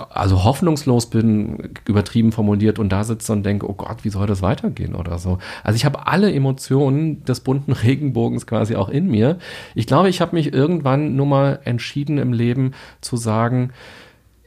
also 0.09 0.43
hoffnungslos 0.43 1.09
bin, 1.09 1.71
übertrieben 1.87 2.31
formuliert 2.31 2.79
und 2.79 2.89
da 2.89 3.03
sitze 3.03 3.33
und 3.33 3.45
denke, 3.45 3.69
oh 3.69 3.73
Gott, 3.73 4.03
wie 4.03 4.09
soll 4.09 4.27
das 4.27 4.41
weitergehen 4.41 4.95
oder 4.95 5.17
so. 5.17 5.39
Also 5.63 5.75
ich 5.75 5.85
habe 5.85 6.07
alle 6.07 6.33
Emotionen 6.33 7.23
des 7.25 7.41
bunten 7.41 7.71
Regenbogens 7.83 8.47
quasi 8.47 8.75
auch 8.75 8.89
in 8.89 9.07
mir. 9.07 9.37
Ich 9.75 9.87
glaube, 9.87 10.09
ich 10.09 10.21
habe 10.21 10.35
mich 10.35 10.53
irgendwann 10.53 11.15
nur 11.15 11.25
mal 11.25 11.59
entschieden 11.65 12.17
im 12.17 12.33
Leben 12.33 12.71
zu 13.01 13.17
sagen, 13.17 13.71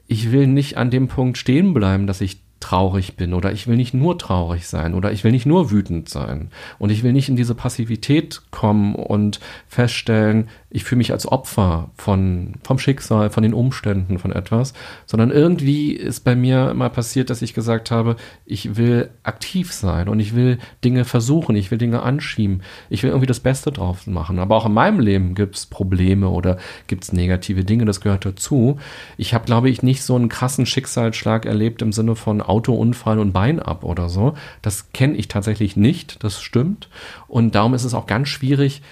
ich 0.06 0.32
will 0.32 0.46
nicht 0.46 0.76
an 0.76 0.90
dem 0.90 1.08
Punkt 1.08 1.38
stehen 1.38 1.74
bleiben, 1.74 2.06
dass 2.06 2.20
ich 2.20 2.45
traurig 2.66 3.14
bin 3.14 3.32
oder 3.32 3.52
ich 3.52 3.68
will 3.68 3.76
nicht 3.76 3.94
nur 3.94 4.18
traurig 4.18 4.66
sein 4.66 4.94
oder 4.94 5.12
ich 5.12 5.22
will 5.22 5.30
nicht 5.30 5.46
nur 5.46 5.70
wütend 5.70 6.08
sein 6.08 6.50
und 6.80 6.90
ich 6.90 7.04
will 7.04 7.12
nicht 7.12 7.28
in 7.28 7.36
diese 7.36 7.54
Passivität 7.54 8.42
kommen 8.50 8.96
und 8.96 9.38
feststellen, 9.68 10.48
ich 10.68 10.82
fühle 10.82 10.98
mich 10.98 11.12
als 11.12 11.26
Opfer 11.26 11.90
von, 11.96 12.54
vom 12.64 12.78
Schicksal, 12.80 13.30
von 13.30 13.44
den 13.44 13.54
Umständen, 13.54 14.18
von 14.18 14.32
etwas, 14.32 14.74
sondern 15.06 15.30
irgendwie 15.30 15.92
ist 15.92 16.24
bei 16.24 16.34
mir 16.34 16.74
mal 16.74 16.90
passiert, 16.90 17.30
dass 17.30 17.40
ich 17.40 17.54
gesagt 17.54 17.92
habe, 17.92 18.16
ich 18.44 18.76
will 18.76 19.10
aktiv 19.22 19.72
sein 19.72 20.08
und 20.08 20.18
ich 20.18 20.34
will 20.34 20.58
Dinge 20.84 21.04
versuchen, 21.04 21.54
ich 21.54 21.70
will 21.70 21.78
Dinge 21.78 22.02
anschieben, 22.02 22.62
ich 22.90 23.04
will 23.04 23.10
irgendwie 23.10 23.28
das 23.28 23.40
Beste 23.40 23.70
drauf 23.70 24.08
machen. 24.08 24.40
Aber 24.40 24.56
auch 24.56 24.66
in 24.66 24.74
meinem 24.74 24.98
Leben 24.98 25.36
gibt 25.36 25.56
es 25.56 25.66
Probleme 25.66 26.28
oder 26.28 26.58
gibt 26.88 27.04
es 27.04 27.12
negative 27.12 27.64
Dinge, 27.64 27.84
das 27.84 28.00
gehört 28.00 28.26
dazu. 28.26 28.78
Ich 29.16 29.34
habe, 29.34 29.46
glaube 29.46 29.70
ich, 29.70 29.84
nicht 29.84 30.02
so 30.02 30.16
einen 30.16 30.28
krassen 30.28 30.66
Schicksalsschlag 30.66 31.46
erlebt 31.46 31.80
im 31.80 31.92
Sinne 31.92 32.16
von 32.16 32.42
Autounfall 32.56 33.18
und 33.18 33.32
Bein 33.32 33.60
ab 33.60 33.84
oder 33.84 34.08
so. 34.08 34.34
Das 34.62 34.92
kenne 34.92 35.16
ich 35.16 35.28
tatsächlich 35.28 35.76
nicht, 35.76 36.22
das 36.24 36.40
stimmt. 36.40 36.88
Und 37.28 37.54
darum 37.54 37.74
ist 37.74 37.84
es 37.84 37.94
auch 37.94 38.06
ganz 38.06 38.28
schwierig, 38.28 38.82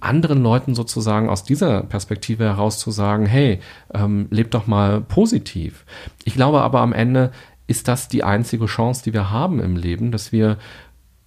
anderen 0.00 0.42
Leuten 0.42 0.74
sozusagen 0.74 1.28
aus 1.28 1.44
dieser 1.44 1.82
Perspektive 1.82 2.44
heraus 2.44 2.78
zu 2.78 2.90
sagen, 2.90 3.26
hey, 3.26 3.60
ähm, 3.92 4.26
lebt 4.30 4.54
doch 4.54 4.66
mal 4.66 5.00
positiv. 5.00 5.84
Ich 6.24 6.34
glaube 6.34 6.60
aber 6.60 6.80
am 6.80 6.92
Ende 6.92 7.32
ist 7.66 7.88
das 7.88 8.08
die 8.08 8.22
einzige 8.22 8.66
Chance, 8.66 9.02
die 9.04 9.14
wir 9.14 9.30
haben 9.30 9.60
im 9.60 9.76
Leben, 9.76 10.12
dass 10.12 10.30
wir 10.30 10.58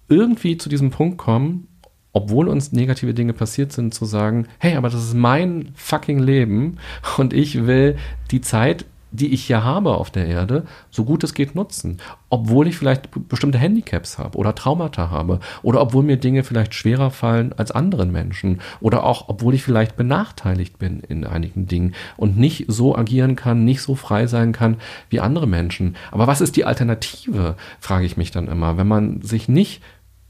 irgendwie 0.08 0.56
zu 0.56 0.68
diesem 0.68 0.90
Punkt 0.90 1.18
kommen, 1.18 1.66
obwohl 2.12 2.48
uns 2.48 2.72
negative 2.72 3.14
Dinge 3.14 3.32
passiert 3.32 3.72
sind, 3.72 3.92
zu 3.92 4.04
sagen, 4.04 4.46
hey, 4.58 4.76
aber 4.76 4.88
das 4.88 5.02
ist 5.02 5.14
mein 5.14 5.72
fucking 5.74 6.20
Leben 6.20 6.78
und 7.16 7.32
ich 7.32 7.66
will 7.66 7.96
die 8.30 8.40
Zeit 8.40 8.86
die 9.10 9.32
ich 9.32 9.44
hier 9.44 9.64
habe 9.64 9.94
auf 9.96 10.10
der 10.10 10.26
Erde, 10.26 10.64
so 10.90 11.04
gut 11.04 11.24
es 11.24 11.34
geht 11.34 11.54
nutzen. 11.54 11.98
Obwohl 12.30 12.68
ich 12.68 12.76
vielleicht 12.76 13.08
bestimmte 13.28 13.58
Handicaps 13.58 14.18
habe 14.18 14.36
oder 14.36 14.54
Traumata 14.54 15.10
habe 15.10 15.40
oder 15.62 15.80
obwohl 15.80 16.02
mir 16.02 16.18
Dinge 16.18 16.44
vielleicht 16.44 16.74
schwerer 16.74 17.10
fallen 17.10 17.52
als 17.56 17.70
anderen 17.70 18.12
Menschen 18.12 18.60
oder 18.80 19.04
auch 19.04 19.28
obwohl 19.28 19.54
ich 19.54 19.62
vielleicht 19.62 19.96
benachteiligt 19.96 20.78
bin 20.78 21.00
in 21.00 21.24
einigen 21.24 21.66
Dingen 21.66 21.94
und 22.16 22.36
nicht 22.36 22.66
so 22.68 22.96
agieren 22.96 23.36
kann, 23.36 23.64
nicht 23.64 23.82
so 23.82 23.94
frei 23.94 24.26
sein 24.26 24.52
kann 24.52 24.76
wie 25.08 25.20
andere 25.20 25.46
Menschen. 25.46 25.96
Aber 26.10 26.26
was 26.26 26.40
ist 26.40 26.56
die 26.56 26.64
Alternative, 26.64 27.56
frage 27.80 28.04
ich 28.04 28.16
mich 28.16 28.30
dann 28.30 28.48
immer, 28.48 28.76
wenn 28.76 28.88
man 28.88 29.22
sich 29.22 29.48
nicht 29.48 29.82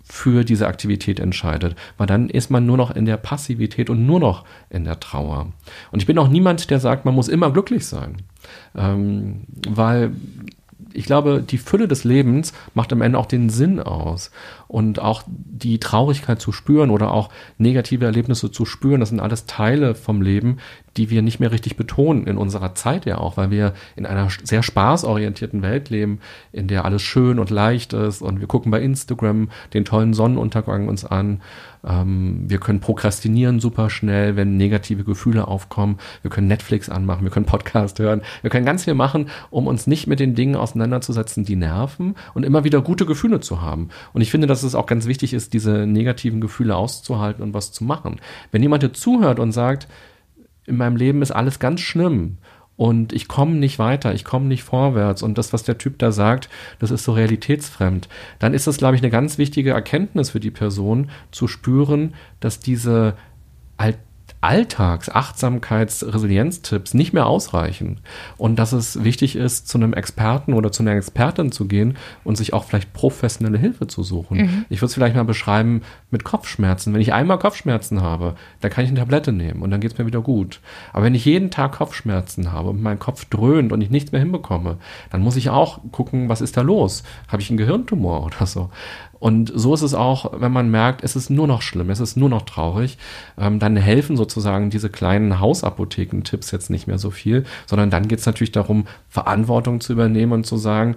für 0.08 0.44
diese 0.44 0.66
Aktivität 0.66 1.20
entscheidet, 1.20 1.76
weil 1.98 2.06
dann 2.06 2.30
ist 2.30 2.50
man 2.50 2.66
nur 2.66 2.76
noch 2.76 2.90
in 2.90 3.04
der 3.04 3.18
Passivität 3.18 3.90
und 3.90 4.06
nur 4.06 4.20
noch 4.20 4.44
in 4.70 4.84
der 4.84 5.00
Trauer. 5.00 5.52
Und 5.92 6.00
ich 6.00 6.06
bin 6.06 6.18
auch 6.18 6.28
niemand, 6.28 6.70
der 6.70 6.80
sagt, 6.80 7.04
man 7.04 7.14
muss 7.14 7.28
immer 7.28 7.52
glücklich 7.52 7.86
sein, 7.86 8.16
ähm, 8.74 9.42
weil 9.68 10.12
ich 10.94 11.04
glaube, 11.04 11.44
die 11.46 11.58
Fülle 11.58 11.86
des 11.86 12.04
Lebens 12.04 12.52
macht 12.74 12.92
am 12.92 13.02
Ende 13.02 13.18
auch 13.18 13.26
den 13.26 13.50
Sinn 13.50 13.80
aus. 13.80 14.30
Und 14.68 15.00
auch 15.00 15.22
die 15.26 15.80
Traurigkeit 15.80 16.40
zu 16.40 16.52
spüren 16.52 16.90
oder 16.90 17.10
auch 17.10 17.30
negative 17.56 18.04
Erlebnisse 18.04 18.50
zu 18.52 18.66
spüren, 18.66 19.00
das 19.00 19.08
sind 19.08 19.20
alles 19.20 19.46
Teile 19.46 19.94
vom 19.94 20.20
Leben, 20.20 20.58
die 20.98 21.10
wir 21.10 21.22
nicht 21.22 21.40
mehr 21.40 21.52
richtig 21.52 21.76
betonen 21.76 22.26
in 22.26 22.36
unserer 22.36 22.74
Zeit 22.74 23.06
ja 23.06 23.18
auch, 23.18 23.36
weil 23.36 23.50
wir 23.50 23.72
in 23.96 24.04
einer 24.04 24.28
sehr 24.42 24.62
spaßorientierten 24.62 25.62
Welt 25.62 25.90
leben, 25.90 26.18
in 26.52 26.68
der 26.68 26.84
alles 26.84 27.02
schön 27.02 27.38
und 27.38 27.50
leicht 27.50 27.92
ist 27.92 28.20
und 28.20 28.40
wir 28.40 28.48
gucken 28.48 28.70
bei 28.70 28.82
Instagram 28.82 29.48
den 29.72 29.84
tollen 29.84 30.12
Sonnenuntergang 30.12 30.88
uns 30.88 31.04
an. 31.04 31.40
Ähm, 31.86 32.44
wir 32.48 32.58
können 32.58 32.80
prokrastinieren 32.80 33.60
super 33.60 33.90
schnell, 33.90 34.36
wenn 34.36 34.56
negative 34.56 35.04
Gefühle 35.04 35.46
aufkommen. 35.46 35.98
Wir 36.22 36.30
können 36.30 36.48
Netflix 36.48 36.88
anmachen, 36.88 37.22
wir 37.22 37.30
können 37.30 37.46
Podcast 37.46 38.00
hören, 38.00 38.22
wir 38.42 38.50
können 38.50 38.66
ganz 38.66 38.84
viel 38.84 38.94
machen, 38.94 39.28
um 39.50 39.68
uns 39.68 39.86
nicht 39.86 40.08
mit 40.08 40.18
den 40.18 40.34
Dingen 40.34 40.56
auseinanderzusetzen, 40.56 41.44
die 41.44 41.56
nerven 41.56 42.16
und 42.34 42.42
immer 42.42 42.64
wieder 42.64 42.82
gute 42.82 43.06
Gefühle 43.06 43.38
zu 43.40 43.62
haben. 43.62 43.90
Und 44.12 44.20
ich 44.20 44.32
finde, 44.32 44.48
dass 44.62 44.72
es 44.72 44.74
auch 44.74 44.86
ganz 44.86 45.06
wichtig 45.06 45.34
ist, 45.34 45.52
diese 45.52 45.86
negativen 45.86 46.40
Gefühle 46.40 46.76
auszuhalten 46.76 47.42
und 47.42 47.54
was 47.54 47.72
zu 47.72 47.84
machen. 47.84 48.20
Wenn 48.50 48.62
jemand 48.62 48.82
dir 48.82 48.92
zuhört 48.92 49.38
und 49.38 49.52
sagt, 49.52 49.88
in 50.66 50.76
meinem 50.76 50.96
Leben 50.96 51.22
ist 51.22 51.30
alles 51.30 51.58
ganz 51.58 51.80
schlimm 51.80 52.38
und 52.76 53.12
ich 53.12 53.28
komme 53.28 53.54
nicht 53.54 53.78
weiter, 53.78 54.14
ich 54.14 54.24
komme 54.24 54.46
nicht 54.46 54.62
vorwärts 54.62 55.22
und 55.22 55.38
das, 55.38 55.52
was 55.52 55.62
der 55.62 55.78
Typ 55.78 55.98
da 55.98 56.12
sagt, 56.12 56.48
das 56.78 56.90
ist 56.90 57.04
so 57.04 57.12
realitätsfremd, 57.12 58.08
dann 58.38 58.52
ist 58.52 58.66
das, 58.66 58.76
glaube 58.76 58.96
ich, 58.96 59.02
eine 59.02 59.10
ganz 59.10 59.38
wichtige 59.38 59.70
Erkenntnis 59.70 60.30
für 60.30 60.40
die 60.40 60.50
Person, 60.50 61.10
zu 61.30 61.48
spüren, 61.48 62.14
dass 62.40 62.60
diese 62.60 63.14
Alltags-, 64.40 65.10
Achtsamkeits-, 65.10 66.12
Resilienztipps 66.12 66.94
nicht 66.94 67.12
mehr 67.12 67.26
ausreichen 67.26 68.00
und 68.36 68.58
dass 68.58 68.72
es 68.72 69.02
wichtig 69.02 69.36
ist, 69.36 69.68
zu 69.68 69.78
einem 69.78 69.92
Experten 69.92 70.52
oder 70.52 70.70
zu 70.70 70.82
einer 70.82 70.94
Expertin 70.94 71.50
zu 71.52 71.66
gehen 71.66 71.96
und 72.24 72.36
sich 72.36 72.52
auch 72.52 72.64
vielleicht 72.64 72.92
professionelle 72.92 73.58
Hilfe 73.58 73.86
zu 73.86 74.02
suchen. 74.02 74.38
Mhm. 74.38 74.64
Ich 74.68 74.80
würde 74.80 74.86
es 74.86 74.94
vielleicht 74.94 75.16
mal 75.16 75.24
beschreiben 75.24 75.82
mit 76.10 76.24
Kopfschmerzen. 76.24 76.94
Wenn 76.94 77.00
ich 77.00 77.12
einmal 77.12 77.38
Kopfschmerzen 77.38 78.02
habe, 78.02 78.36
dann 78.60 78.70
kann 78.70 78.84
ich 78.84 78.90
eine 78.90 79.00
Tablette 79.00 79.32
nehmen 79.32 79.62
und 79.62 79.70
dann 79.70 79.80
geht 79.80 79.92
es 79.92 79.98
mir 79.98 80.06
wieder 80.06 80.20
gut. 80.20 80.60
Aber 80.92 81.04
wenn 81.04 81.14
ich 81.14 81.24
jeden 81.24 81.50
Tag 81.50 81.72
Kopfschmerzen 81.72 82.52
habe 82.52 82.70
und 82.70 82.82
mein 82.82 82.98
Kopf 82.98 83.24
dröhnt 83.24 83.72
und 83.72 83.80
ich 83.80 83.90
nichts 83.90 84.12
mehr 84.12 84.20
hinbekomme, 84.20 84.78
dann 85.10 85.20
muss 85.20 85.36
ich 85.36 85.50
auch 85.50 85.80
gucken, 85.90 86.28
was 86.28 86.40
ist 86.40 86.56
da 86.56 86.62
los? 86.62 87.02
Habe 87.28 87.42
ich 87.42 87.50
einen 87.50 87.58
Gehirntumor 87.58 88.24
oder 88.26 88.46
so? 88.46 88.70
Und 89.20 89.52
so 89.54 89.74
ist 89.74 89.82
es 89.82 89.94
auch, 89.94 90.40
wenn 90.40 90.52
man 90.52 90.70
merkt, 90.70 91.02
es 91.02 91.16
ist 91.16 91.30
nur 91.30 91.46
noch 91.46 91.62
schlimm, 91.62 91.90
es 91.90 92.00
ist 92.00 92.16
nur 92.16 92.28
noch 92.28 92.42
traurig, 92.42 92.98
ähm, 93.38 93.58
dann 93.58 93.76
helfen 93.76 94.16
sozusagen 94.16 94.70
diese 94.70 94.90
kleinen 94.90 95.40
Hausapotheken-Tipps 95.40 96.50
jetzt 96.50 96.70
nicht 96.70 96.86
mehr 96.86 96.98
so 96.98 97.10
viel, 97.10 97.44
sondern 97.66 97.90
dann 97.90 98.08
geht 98.08 98.20
es 98.20 98.26
natürlich 98.26 98.52
darum, 98.52 98.86
Verantwortung 99.08 99.80
zu 99.80 99.92
übernehmen 99.92 100.32
und 100.32 100.46
zu 100.46 100.56
sagen, 100.56 100.96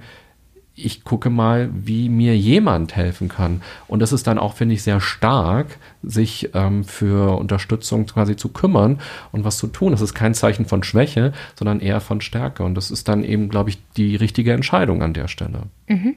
ich 0.85 1.03
gucke 1.03 1.29
mal, 1.29 1.69
wie 1.73 2.09
mir 2.09 2.37
jemand 2.37 2.95
helfen 2.95 3.29
kann. 3.29 3.61
Und 3.87 4.01
das 4.01 4.11
ist 4.11 4.27
dann 4.27 4.37
auch, 4.37 4.55
finde 4.55 4.75
ich, 4.75 4.83
sehr 4.83 4.99
stark, 4.99 5.77
sich 6.03 6.49
ähm, 6.53 6.83
für 6.83 7.37
Unterstützung 7.37 8.05
quasi 8.05 8.35
zu 8.35 8.49
kümmern 8.49 8.99
und 9.31 9.43
was 9.43 9.57
zu 9.57 9.67
tun. 9.67 9.91
Das 9.91 10.01
ist 10.01 10.13
kein 10.13 10.33
Zeichen 10.33 10.65
von 10.65 10.83
Schwäche, 10.83 11.33
sondern 11.55 11.79
eher 11.79 12.01
von 12.01 12.21
Stärke. 12.21 12.63
Und 12.63 12.75
das 12.75 12.91
ist 12.91 13.07
dann 13.07 13.23
eben, 13.23 13.49
glaube 13.49 13.69
ich, 13.69 13.77
die 13.97 14.15
richtige 14.15 14.53
Entscheidung 14.53 15.01
an 15.01 15.13
der 15.13 15.27
Stelle. 15.27 15.63
Mhm. 15.87 16.15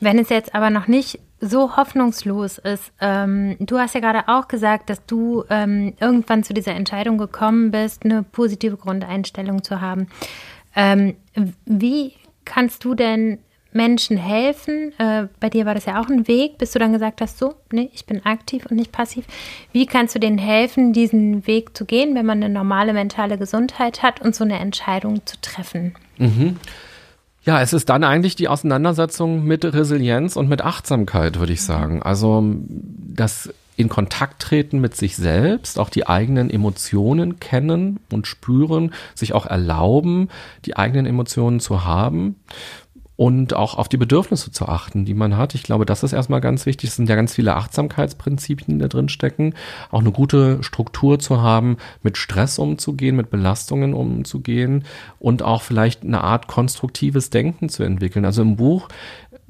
Wenn 0.00 0.18
es 0.18 0.28
jetzt 0.28 0.54
aber 0.54 0.70
noch 0.70 0.86
nicht 0.86 1.20
so 1.40 1.76
hoffnungslos 1.76 2.58
ist, 2.58 2.92
ähm, 3.00 3.56
du 3.60 3.78
hast 3.78 3.94
ja 3.94 4.00
gerade 4.00 4.28
auch 4.28 4.48
gesagt, 4.48 4.88
dass 4.88 5.04
du 5.04 5.44
ähm, 5.50 5.94
irgendwann 6.00 6.44
zu 6.44 6.54
dieser 6.54 6.74
Entscheidung 6.74 7.18
gekommen 7.18 7.70
bist, 7.70 8.04
eine 8.04 8.22
positive 8.22 8.76
Grundeinstellung 8.76 9.62
zu 9.62 9.80
haben. 9.80 10.08
Ähm, 10.74 11.14
wie 11.64 12.12
kannst 12.44 12.84
du 12.84 12.94
denn 12.94 13.38
Menschen 13.76 14.16
helfen. 14.16 14.92
Äh, 14.98 15.28
bei 15.38 15.50
dir 15.50 15.66
war 15.66 15.74
das 15.74 15.84
ja 15.84 16.00
auch 16.00 16.08
ein 16.08 16.26
Weg, 16.26 16.58
bis 16.58 16.72
du 16.72 16.78
dann 16.78 16.92
gesagt 16.92 17.20
hast, 17.20 17.38
so, 17.38 17.54
nee, 17.70 17.90
ich 17.94 18.06
bin 18.06 18.24
aktiv 18.24 18.66
und 18.68 18.76
nicht 18.76 18.90
passiv. 18.90 19.26
Wie 19.72 19.86
kannst 19.86 20.14
du 20.14 20.18
denen 20.18 20.38
helfen, 20.38 20.92
diesen 20.92 21.46
Weg 21.46 21.76
zu 21.76 21.84
gehen, 21.84 22.14
wenn 22.14 22.26
man 22.26 22.42
eine 22.42 22.52
normale 22.52 22.92
mentale 22.92 23.38
Gesundheit 23.38 24.02
hat 24.02 24.20
und 24.20 24.34
so 24.34 24.44
eine 24.44 24.58
Entscheidung 24.58 25.24
zu 25.26 25.40
treffen? 25.40 25.94
Mhm. 26.18 26.56
Ja, 27.44 27.60
es 27.60 27.72
ist 27.72 27.88
dann 27.88 28.02
eigentlich 28.02 28.34
die 28.34 28.48
Auseinandersetzung 28.48 29.44
mit 29.44 29.64
Resilienz 29.64 30.34
und 30.34 30.48
mit 30.48 30.62
Achtsamkeit, 30.62 31.38
würde 31.38 31.52
ich 31.52 31.62
sagen. 31.62 32.02
Also 32.02 32.42
das 32.58 33.50
in 33.76 33.88
Kontakt 33.88 34.40
treten 34.40 34.80
mit 34.80 34.96
sich 34.96 35.16
selbst, 35.16 35.78
auch 35.78 35.90
die 35.90 36.06
eigenen 36.06 36.50
Emotionen 36.50 37.38
kennen 37.38 38.00
und 38.10 38.26
spüren, 38.26 38.92
sich 39.14 39.32
auch 39.34 39.46
erlauben, 39.46 40.28
die 40.64 40.76
eigenen 40.76 41.06
Emotionen 41.06 41.60
zu 41.60 41.84
haben 41.84 42.36
und 43.16 43.54
auch 43.54 43.76
auf 43.76 43.88
die 43.88 43.96
Bedürfnisse 43.96 44.52
zu 44.52 44.66
achten, 44.66 45.04
die 45.06 45.14
man 45.14 45.36
hat. 45.36 45.54
Ich 45.54 45.62
glaube, 45.62 45.86
das 45.86 46.02
ist 46.02 46.12
erstmal 46.12 46.42
ganz 46.42 46.66
wichtig. 46.66 46.90
Es 46.90 46.96
sind 46.96 47.08
ja 47.08 47.16
ganz 47.16 47.34
viele 47.34 47.56
Achtsamkeitsprinzipien, 47.56 48.78
die 48.78 48.82
da 48.82 48.88
drin 48.88 49.08
stecken. 49.08 49.54
Auch 49.90 50.00
eine 50.00 50.12
gute 50.12 50.62
Struktur 50.62 51.18
zu 51.18 51.40
haben, 51.40 51.78
mit 52.02 52.18
Stress 52.18 52.58
umzugehen, 52.58 53.16
mit 53.16 53.30
Belastungen 53.30 53.94
umzugehen 53.94 54.84
und 55.18 55.42
auch 55.42 55.62
vielleicht 55.62 56.02
eine 56.02 56.22
Art 56.22 56.46
konstruktives 56.46 57.30
Denken 57.30 57.70
zu 57.70 57.82
entwickeln. 57.82 58.26
Also 58.26 58.42
im 58.42 58.56
Buch 58.56 58.88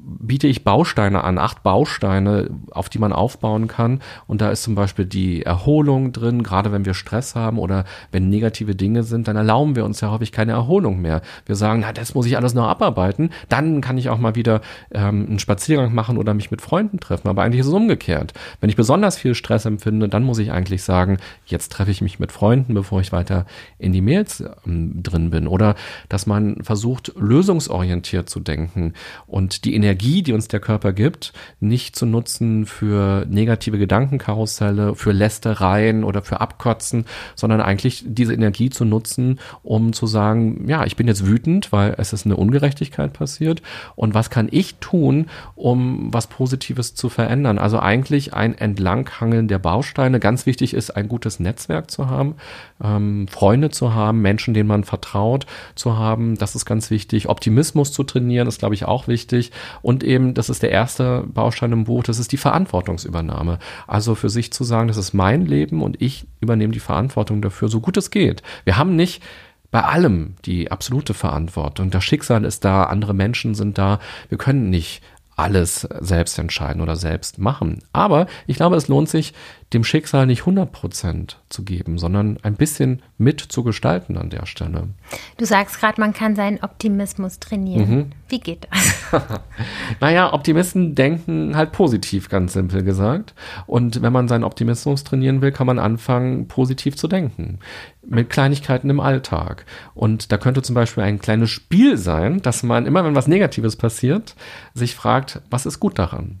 biete 0.07 0.47
ich 0.47 0.63
Bausteine 0.63 1.23
an, 1.23 1.37
acht 1.37 1.63
Bausteine, 1.63 2.49
auf 2.71 2.87
die 2.87 2.99
man 2.99 3.11
aufbauen 3.11 3.67
kann. 3.67 3.99
Und 4.25 4.41
da 4.41 4.49
ist 4.49 4.63
zum 4.63 4.73
Beispiel 4.73 5.05
die 5.05 5.43
Erholung 5.43 6.13
drin, 6.13 6.43
gerade 6.43 6.71
wenn 6.71 6.85
wir 6.85 6.93
Stress 6.93 7.35
haben 7.35 7.59
oder 7.59 7.83
wenn 8.11 8.29
negative 8.29 8.75
Dinge 8.75 9.03
sind, 9.03 9.27
dann 9.27 9.35
erlauben 9.35 9.75
wir 9.75 9.83
uns 9.83 9.99
ja 9.99 10.09
häufig 10.09 10.31
keine 10.31 10.53
Erholung 10.53 11.01
mehr. 11.01 11.21
Wir 11.45 11.55
sagen, 11.55 11.81
na, 11.81 11.91
das 11.91 12.15
muss 12.15 12.25
ich 12.25 12.37
alles 12.37 12.53
noch 12.53 12.67
abarbeiten, 12.67 13.31
dann 13.49 13.81
kann 13.81 13.97
ich 13.97 14.09
auch 14.09 14.17
mal 14.17 14.35
wieder 14.35 14.61
ähm, 14.91 15.25
einen 15.27 15.39
Spaziergang 15.39 15.93
machen 15.93 16.17
oder 16.17 16.33
mich 16.33 16.51
mit 16.51 16.61
Freunden 16.61 16.99
treffen. 16.99 17.27
Aber 17.27 17.43
eigentlich 17.43 17.61
ist 17.61 17.67
es 17.67 17.73
umgekehrt. 17.73 18.33
Wenn 18.61 18.69
ich 18.69 18.75
besonders 18.77 19.17
viel 19.17 19.35
Stress 19.35 19.65
empfinde, 19.65 20.07
dann 20.07 20.23
muss 20.23 20.39
ich 20.39 20.51
eigentlich 20.51 20.83
sagen, 20.83 21.17
jetzt 21.45 21.71
treffe 21.73 21.91
ich 21.91 22.01
mich 22.01 22.17
mit 22.17 22.31
Freunden, 22.31 22.73
bevor 22.73 23.01
ich 23.01 23.11
weiter 23.11 23.45
in 23.77 23.91
die 23.91 24.01
Mails 24.01 24.43
ähm, 24.65 25.03
drin 25.03 25.31
bin. 25.31 25.47
Oder 25.47 25.75
dass 26.07 26.27
man 26.27 26.63
versucht, 26.63 27.11
lösungsorientiert 27.17 28.29
zu 28.29 28.39
denken 28.39 28.93
und 29.25 29.65
die 29.65 29.75
Energie 29.75 29.96
Energie, 29.97 30.21
die 30.21 30.33
uns 30.33 30.47
der 30.47 30.59
Körper 30.59 30.93
gibt, 30.93 31.33
nicht 31.59 31.95
zu 31.95 32.05
nutzen 32.05 32.67
für 32.67 33.25
negative 33.27 33.79
Gedankenkarusselle, 33.79 34.93
für 34.93 35.11
Lästereien 35.11 36.03
oder 36.03 36.21
für 36.21 36.39
Abkotzen, 36.39 37.05
sondern 37.35 37.61
eigentlich 37.61 38.03
diese 38.05 38.35
Energie 38.35 38.69
zu 38.69 38.85
nutzen, 38.85 39.39
um 39.63 39.93
zu 39.93 40.05
sagen, 40.05 40.69
ja, 40.69 40.85
ich 40.85 40.97
bin 40.97 41.07
jetzt 41.07 41.25
wütend, 41.25 41.71
weil 41.71 41.95
es 41.97 42.13
ist 42.13 42.27
eine 42.27 42.35
Ungerechtigkeit 42.35 43.11
passiert 43.11 43.63
und 43.95 44.13
was 44.13 44.29
kann 44.29 44.49
ich 44.51 44.75
tun, 44.75 45.25
um 45.55 46.13
was 46.13 46.27
Positives 46.27 46.93
zu 46.93 47.09
verändern? 47.09 47.57
Also 47.57 47.79
eigentlich 47.79 48.35
ein 48.35 48.55
Entlanghangeln 48.55 49.47
der 49.47 49.57
Bausteine. 49.57 50.19
Ganz 50.19 50.45
wichtig 50.45 50.75
ist, 50.75 50.91
ein 50.91 51.07
gutes 51.07 51.39
Netzwerk 51.39 51.89
zu 51.89 52.07
haben, 52.07 52.35
ähm, 52.83 53.27
Freunde 53.27 53.71
zu 53.71 53.95
haben, 53.95 54.21
Menschen, 54.21 54.53
denen 54.53 54.67
man 54.67 54.83
vertraut 54.83 55.47
zu 55.73 55.97
haben. 55.97 56.37
Das 56.37 56.53
ist 56.53 56.65
ganz 56.65 56.91
wichtig. 56.91 57.29
Optimismus 57.29 57.91
zu 57.91 58.03
trainieren 58.03 58.47
ist, 58.47 58.59
glaube 58.59 58.75
ich, 58.75 58.85
auch 58.85 59.07
wichtig. 59.07 59.51
Und 59.87 60.03
eben, 60.03 60.33
das 60.33 60.49
ist 60.49 60.63
der 60.63 60.71
erste 60.71 61.23
Baustein 61.27 61.71
im 61.71 61.85
Buch, 61.85 62.03
das 62.03 62.19
ist 62.19 62.33
die 62.33 62.37
Verantwortungsübernahme. 62.37 63.57
Also 63.87 64.15
für 64.15 64.29
sich 64.29 64.51
zu 64.51 64.65
sagen, 64.65 64.89
das 64.89 64.97
ist 64.97 65.13
mein 65.13 65.45
Leben 65.45 65.81
und 65.81 66.01
ich 66.01 66.27
übernehme 66.41 66.73
die 66.73 66.81
Verantwortung 66.81 67.41
dafür, 67.41 67.69
so 67.69 67.79
gut 67.79 67.95
es 67.95 68.11
geht. 68.11 68.43
Wir 68.65 68.75
haben 68.75 68.97
nicht 68.97 69.23
bei 69.71 69.81
allem 69.81 70.35
die 70.43 70.71
absolute 70.71 71.13
Verantwortung. 71.13 71.89
Das 71.89 72.03
Schicksal 72.03 72.43
ist 72.43 72.65
da, 72.65 72.83
andere 72.83 73.13
Menschen 73.13 73.55
sind 73.55 73.77
da. 73.77 73.99
Wir 74.27 74.37
können 74.37 74.69
nicht 74.69 75.01
alles 75.37 75.87
selbst 76.01 76.37
entscheiden 76.37 76.81
oder 76.81 76.97
selbst 76.97 77.37
machen. 77.37 77.79
Aber 77.93 78.27
ich 78.45 78.57
glaube, 78.57 78.75
es 78.75 78.89
lohnt 78.89 79.07
sich, 79.07 79.33
dem 79.73 79.83
Schicksal 79.83 80.25
nicht 80.25 80.41
100 80.41 80.71
Prozent 80.71 81.39
zu 81.49 81.63
geben, 81.63 81.97
sondern 81.97 82.37
ein 82.43 82.55
bisschen 82.55 83.01
mit 83.17 83.41
zu 83.41 83.63
gestalten 83.63 84.17
an 84.17 84.29
der 84.29 84.45
Stelle. 84.45 84.89
Du 85.37 85.45
sagst 85.45 85.79
gerade, 85.79 85.99
man 85.99 86.13
kann 86.13 86.35
seinen 86.35 86.59
Optimismus 86.63 87.39
trainieren. 87.39 87.89
Mhm. 87.89 88.05
Wie 88.29 88.39
geht 88.39 88.67
das? 88.71 88.97
naja, 89.99 90.33
Optimisten 90.33 90.95
denken 90.95 91.55
halt 91.55 91.71
positiv, 91.71 92.29
ganz 92.29 92.53
simpel 92.53 92.83
gesagt. 92.83 93.33
Und 93.65 94.01
wenn 94.01 94.13
man 94.13 94.27
seinen 94.27 94.43
Optimismus 94.43 95.03
trainieren 95.03 95.41
will, 95.41 95.51
kann 95.51 95.67
man 95.67 95.79
anfangen, 95.79 96.47
positiv 96.47 96.95
zu 96.95 97.07
denken. 97.07 97.59
Mit 98.05 98.29
Kleinigkeiten 98.29 98.89
im 98.89 98.99
Alltag. 98.99 99.65
Und 99.93 100.31
da 100.31 100.37
könnte 100.37 100.61
zum 100.61 100.75
Beispiel 100.75 101.03
ein 101.03 101.19
kleines 101.19 101.49
Spiel 101.49 101.97
sein, 101.97 102.41
dass 102.41 102.63
man 102.63 102.85
immer, 102.85 103.03
wenn 103.03 103.15
was 103.15 103.27
Negatives 103.27 103.75
passiert, 103.75 104.35
sich 104.73 104.95
fragt, 104.95 105.41
was 105.49 105.65
ist 105.65 105.79
gut 105.79 105.99
daran? 105.99 106.39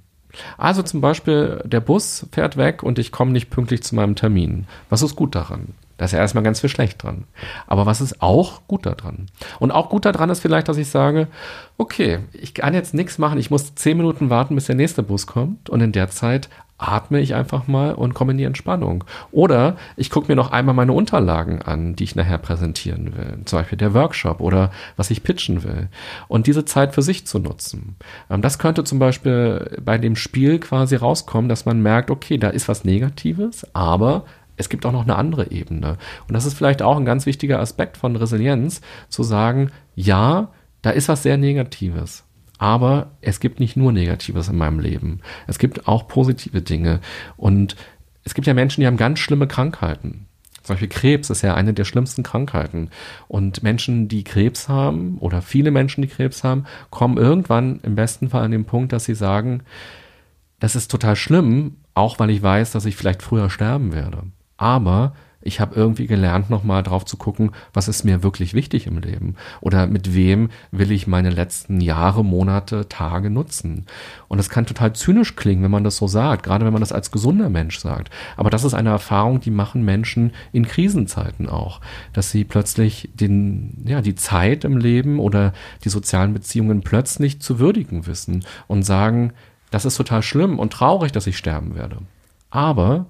Also 0.57 0.81
zum 0.83 1.01
Beispiel, 1.01 1.61
der 1.65 1.79
Bus 1.79 2.27
fährt 2.31 2.57
weg 2.57 2.83
und 2.83 2.99
ich 2.99 3.11
komme 3.11 3.31
nicht 3.31 3.49
pünktlich 3.49 3.83
zu 3.83 3.95
meinem 3.95 4.15
Termin. 4.15 4.67
Was 4.89 5.01
ist 5.01 5.15
gut 5.15 5.35
daran? 5.35 5.73
Da 5.97 6.05
ist 6.05 6.11
ja 6.11 6.19
erstmal 6.19 6.43
ganz 6.43 6.59
viel 6.61 6.69
schlecht 6.69 7.01
dran. 7.01 7.23
Aber 7.65 7.87
was 7.87 8.01
ist 8.01 8.21
auch 8.21 8.61
gut 8.67 8.85
daran? 8.85 9.25
Und 9.59 9.71
auch 9.71 9.89
gut 9.89 10.05
daran 10.05 10.29
ist 10.29 10.41
vielleicht, 10.41 10.69
dass 10.69 10.77
ich 10.77 10.89
sage, 10.89 11.27
okay, 11.77 12.19
ich 12.33 12.53
kann 12.53 12.75
jetzt 12.75 12.93
nichts 12.93 13.17
machen, 13.17 13.39
ich 13.39 13.49
muss 13.49 13.73
zehn 13.73 13.97
Minuten 13.97 14.29
warten, 14.29 14.55
bis 14.55 14.67
der 14.67 14.75
nächste 14.75 15.01
Bus 15.01 15.25
kommt 15.25 15.69
und 15.69 15.81
in 15.81 15.91
der 15.91 16.09
Zeit 16.09 16.49
atme 16.77 17.19
ich 17.19 17.33
einfach 17.33 17.67
mal 17.67 17.93
und 17.93 18.13
komme 18.13 18.31
in 18.31 18.37
die 18.37 18.43
Entspannung. 18.43 19.03
Oder 19.31 19.77
ich 19.95 20.09
gucke 20.09 20.27
mir 20.27 20.35
noch 20.35 20.51
einmal 20.51 20.75
meine 20.75 20.93
Unterlagen 20.93 21.61
an, 21.61 21.95
die 21.95 22.03
ich 22.03 22.15
nachher 22.15 22.37
präsentieren 22.37 23.17
will. 23.17 23.39
Zum 23.45 23.59
Beispiel 23.59 23.77
der 23.77 23.93
Workshop 23.93 24.41
oder 24.41 24.71
was 24.95 25.09
ich 25.09 25.23
pitchen 25.23 25.63
will. 25.63 25.89
Und 26.27 26.47
diese 26.47 26.65
Zeit 26.65 26.93
für 26.93 27.01
sich 27.01 27.25
zu 27.25 27.39
nutzen. 27.39 27.95
Ähm, 28.29 28.41
das 28.41 28.59
könnte 28.59 28.83
zum 28.83 28.99
Beispiel 28.99 29.79
bei 29.83 29.97
dem 29.97 30.15
Spiel 30.15 30.59
quasi 30.59 30.95
rauskommen, 30.95 31.49
dass 31.49 31.65
man 31.65 31.81
merkt, 31.81 32.11
okay, 32.11 32.37
da 32.37 32.49
ist 32.49 32.67
was 32.67 32.83
Negatives, 32.83 33.65
aber 33.73 34.25
es 34.55 34.69
gibt 34.69 34.85
auch 34.85 34.91
noch 34.91 35.03
eine 35.03 35.15
andere 35.15 35.51
Ebene. 35.51 35.97
Und 36.27 36.33
das 36.33 36.45
ist 36.45 36.55
vielleicht 36.55 36.81
auch 36.81 36.97
ein 36.97 37.05
ganz 37.05 37.25
wichtiger 37.25 37.59
Aspekt 37.59 37.97
von 37.97 38.15
Resilienz, 38.15 38.81
zu 39.09 39.23
sagen, 39.23 39.71
ja, 39.95 40.49
da 40.81 40.89
ist 40.91 41.09
was 41.09 41.23
sehr 41.23 41.37
Negatives. 41.37 42.26
Aber 42.57 43.11
es 43.21 43.39
gibt 43.39 43.59
nicht 43.59 43.77
nur 43.77 43.91
Negatives 43.91 44.47
in 44.49 44.57
meinem 44.57 44.79
Leben. 44.79 45.21
Es 45.45 45.59
gibt 45.59 45.87
auch 45.87 46.07
positive 46.07 46.61
Dinge. 46.61 46.99
Und 47.35 47.75
es 48.23 48.33
gibt 48.33 48.47
ja 48.47 48.53
Menschen, 48.53 48.81
die 48.81 48.87
haben 48.87 48.97
ganz 48.97 49.19
schlimme 49.19 49.47
Krankheiten. 49.47 50.27
Zum 50.63 50.73
Beispiel 50.73 50.89
Krebs 50.89 51.29
ist 51.29 51.43
ja 51.43 51.53
eine 51.53 51.73
der 51.73 51.85
schlimmsten 51.85 52.23
Krankheiten. 52.23 52.89
Und 53.29 53.63
Menschen, 53.63 54.09
die 54.09 54.25
Krebs 54.25 54.67
haben, 54.67 55.17
oder 55.19 55.41
viele 55.41 55.71
Menschen, 55.71 56.01
die 56.01 56.09
Krebs 56.09 56.43
haben, 56.43 56.65
kommen 56.89 57.17
irgendwann 57.17 57.79
im 57.83 57.95
besten 57.95 58.29
Fall 58.29 58.43
an 58.43 58.51
den 58.51 58.65
Punkt, 58.65 58.91
dass 58.91 59.05
sie 59.05 59.15
sagen, 59.15 59.63
das 60.59 60.75
ist 60.75 60.91
total 60.91 61.15
schlimm, 61.15 61.77
auch 61.93 62.19
weil 62.19 62.31
ich 62.31 62.41
weiß, 62.41 62.71
dass 62.71 62.85
ich 62.85 62.97
vielleicht 62.97 63.21
früher 63.21 63.49
sterben 63.49 63.93
werde. 63.93 64.23
Aber 64.57 65.13
ich 65.41 65.59
habe 65.59 65.75
irgendwie 65.75 66.07
gelernt, 66.07 66.49
nochmal 66.49 66.83
drauf 66.83 67.05
zu 67.05 67.15
gucken, 67.15 67.51
was 67.73 67.87
ist 67.87 68.03
mir 68.03 68.23
wirklich 68.23 68.53
wichtig 68.53 68.87
im 68.87 68.97
Leben 68.97 69.35
oder 69.61 69.87
mit 69.87 70.15
wem 70.15 70.49
will 70.71 70.91
ich 70.91 71.07
meine 71.07 71.29
letzten 71.29 71.79
Jahre, 71.79 72.25
Monate, 72.25 72.89
Tage 72.89 73.29
nutzen. 73.29 73.85
Und 74.27 74.39
das 74.39 74.49
kann 74.49 74.65
total 74.65 74.93
zynisch 74.93 75.35
klingen, 75.35 75.63
wenn 75.63 75.71
man 75.71 75.83
das 75.83 75.97
so 75.97 76.07
sagt, 76.07 76.43
gerade 76.43 76.65
wenn 76.65 76.73
man 76.73 76.81
das 76.81 76.91
als 76.91 77.11
gesunder 77.11 77.49
Mensch 77.49 77.79
sagt. 77.79 78.09
Aber 78.35 78.49
das 78.49 78.63
ist 78.63 78.73
eine 78.73 78.89
Erfahrung, 78.89 79.39
die 79.39 79.51
machen 79.51 79.85
Menschen 79.85 80.31
in 80.51 80.67
Krisenzeiten 80.67 81.47
auch, 81.47 81.81
dass 82.13 82.31
sie 82.31 82.43
plötzlich 82.43 83.09
den, 83.13 83.83
ja, 83.85 84.01
die 84.01 84.15
Zeit 84.15 84.63
im 84.63 84.77
Leben 84.77 85.19
oder 85.19 85.53
die 85.83 85.89
sozialen 85.89 86.33
Beziehungen 86.33 86.81
plötzlich 86.81 87.41
zu 87.41 87.59
würdigen 87.59 88.07
wissen 88.07 88.43
und 88.67 88.83
sagen, 88.83 89.33
das 89.69 89.85
ist 89.85 89.97
total 89.97 90.23
schlimm 90.23 90.59
und 90.59 90.73
traurig, 90.73 91.11
dass 91.11 91.27
ich 91.27 91.37
sterben 91.37 91.75
werde. 91.75 91.97
Aber 92.49 93.05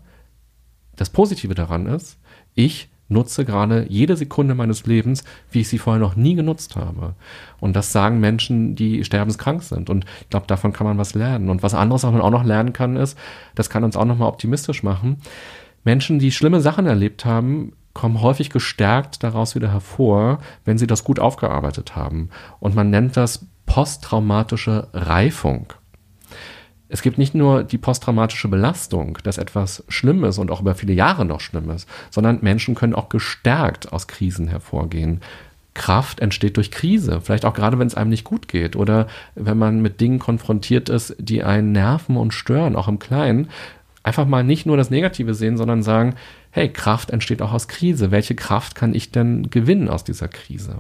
das 0.98 1.10
Positive 1.10 1.56
daran 1.56 1.86
ist, 1.86 2.18
ich 2.54 2.90
nutze 3.10 3.46
gerade 3.46 3.86
jede 3.90 4.18
Sekunde 4.18 4.54
meines 4.54 4.86
Lebens, 4.86 5.24
wie 5.52 5.62
ich 5.62 5.70
sie 5.70 5.78
vorher 5.78 6.02
noch 6.02 6.16
nie 6.16 6.36
genutzt 6.36 6.76
habe. 6.76 7.16
Und 7.60 7.76
das 7.76 7.92
sagen 7.92 8.20
Menschen, 8.20 8.76
die 8.76 9.04
sterbenskrank 9.04 9.64
sind. 9.64 9.90
Und 9.90 10.06
ich 10.22 10.30
glaube, 10.30 10.48
davon 10.48 10.74
kann 10.74 10.86
man 10.88 10.98
was 10.98 11.16
lernen. 11.16 11.50
Und 11.50 11.64
was 11.64 11.74
anderes, 11.74 12.04
was 12.04 12.12
man 12.12 12.22
auch 12.22 12.32
noch 12.32 12.44
lernen 12.44 12.74
kann, 12.74 12.98
ist, 12.98 13.18
das 13.56 13.70
kann 13.70 13.84
uns 13.84 13.96
auch 13.96 14.06
noch 14.06 14.18
mal 14.18 14.28
optimistisch 14.28 14.84
machen. 14.84 15.18
Menschen, 15.84 16.20
die 16.20 16.32
schlimme 16.32 16.60
Sachen 16.60 16.86
erlebt 16.86 17.24
haben, 17.24 17.74
kommen 17.94 18.22
häufig 18.22 18.50
gestärkt 18.50 19.24
daraus 19.24 19.56
wieder 19.56 19.72
hervor, 19.72 20.40
wenn 20.66 20.78
sie 20.78 20.86
das 20.86 21.04
gut 21.04 21.20
aufgearbeitet 21.20 21.96
haben. 21.96 22.30
Und 22.60 22.76
man 22.76 22.90
nennt 22.90 23.18
das 23.18 23.46
posttraumatische 23.66 24.88
Reifung 24.94 25.74
es 26.90 27.02
gibt 27.02 27.18
nicht 27.18 27.36
nur 27.36 27.64
die 27.64 27.78
posttraumatische 27.78 28.48
Belastung, 28.48 29.18
dass 29.24 29.38
etwas 29.38 29.84
schlimm 29.90 30.24
ist 30.24 30.38
und 30.38 30.52
auch 30.52 30.62
über 30.62 30.76
viele 30.76 30.94
Jahre 30.94 31.26
noch 31.26 31.42
schlimm 31.42 31.70
ist, 31.70 31.88
sondern 32.10 32.40
Menschen 32.42 32.76
können 32.76 32.96
auch 32.96 33.10
gestärkt 33.10 33.92
aus 33.92 34.08
Krisen 34.08 34.48
hervorgehen. 34.48 35.22
Kraft 35.74 36.22
entsteht 36.22 36.58
durch 36.58 36.72
Krise, 36.72 37.22
vielleicht 37.22 37.46
auch 37.46 37.54
gerade 37.54 37.78
wenn 37.78 37.88
es 37.88 37.96
einem 37.96 38.10
nicht 38.10 38.24
gut 38.24 38.48
geht 38.48 38.76
oder 38.76 39.08
wenn 39.36 39.58
man 39.58 39.82
mit 39.82 40.02
Dingen 40.02 40.18
konfrontiert 40.18 40.90
ist, 40.90 41.16
die 41.20 41.44
einen 41.44 41.72
nerven 41.72 42.18
und 42.18 42.34
stören, 42.34 42.76
auch 42.76 42.88
im 42.88 43.00
Kleinen. 43.00 43.50
Einfach 44.02 44.26
mal 44.26 44.44
nicht 44.44 44.66
nur 44.66 44.78
das 44.78 44.90
Negative 44.90 45.34
sehen, 45.34 45.58
sondern 45.58 45.84
sagen, 45.84 46.16
hey, 46.50 46.72
Kraft 46.72 47.12
entsteht 47.12 47.42
auch 47.42 47.52
aus 47.52 47.68
Krise. 47.68 48.10
Welche 48.10 48.36
Kraft 48.36 48.74
kann 48.74 48.96
ich 48.96 49.12
denn 49.12 49.50
gewinnen 49.50 49.90
aus 49.90 50.04
dieser 50.04 50.30
Krise? 50.30 50.78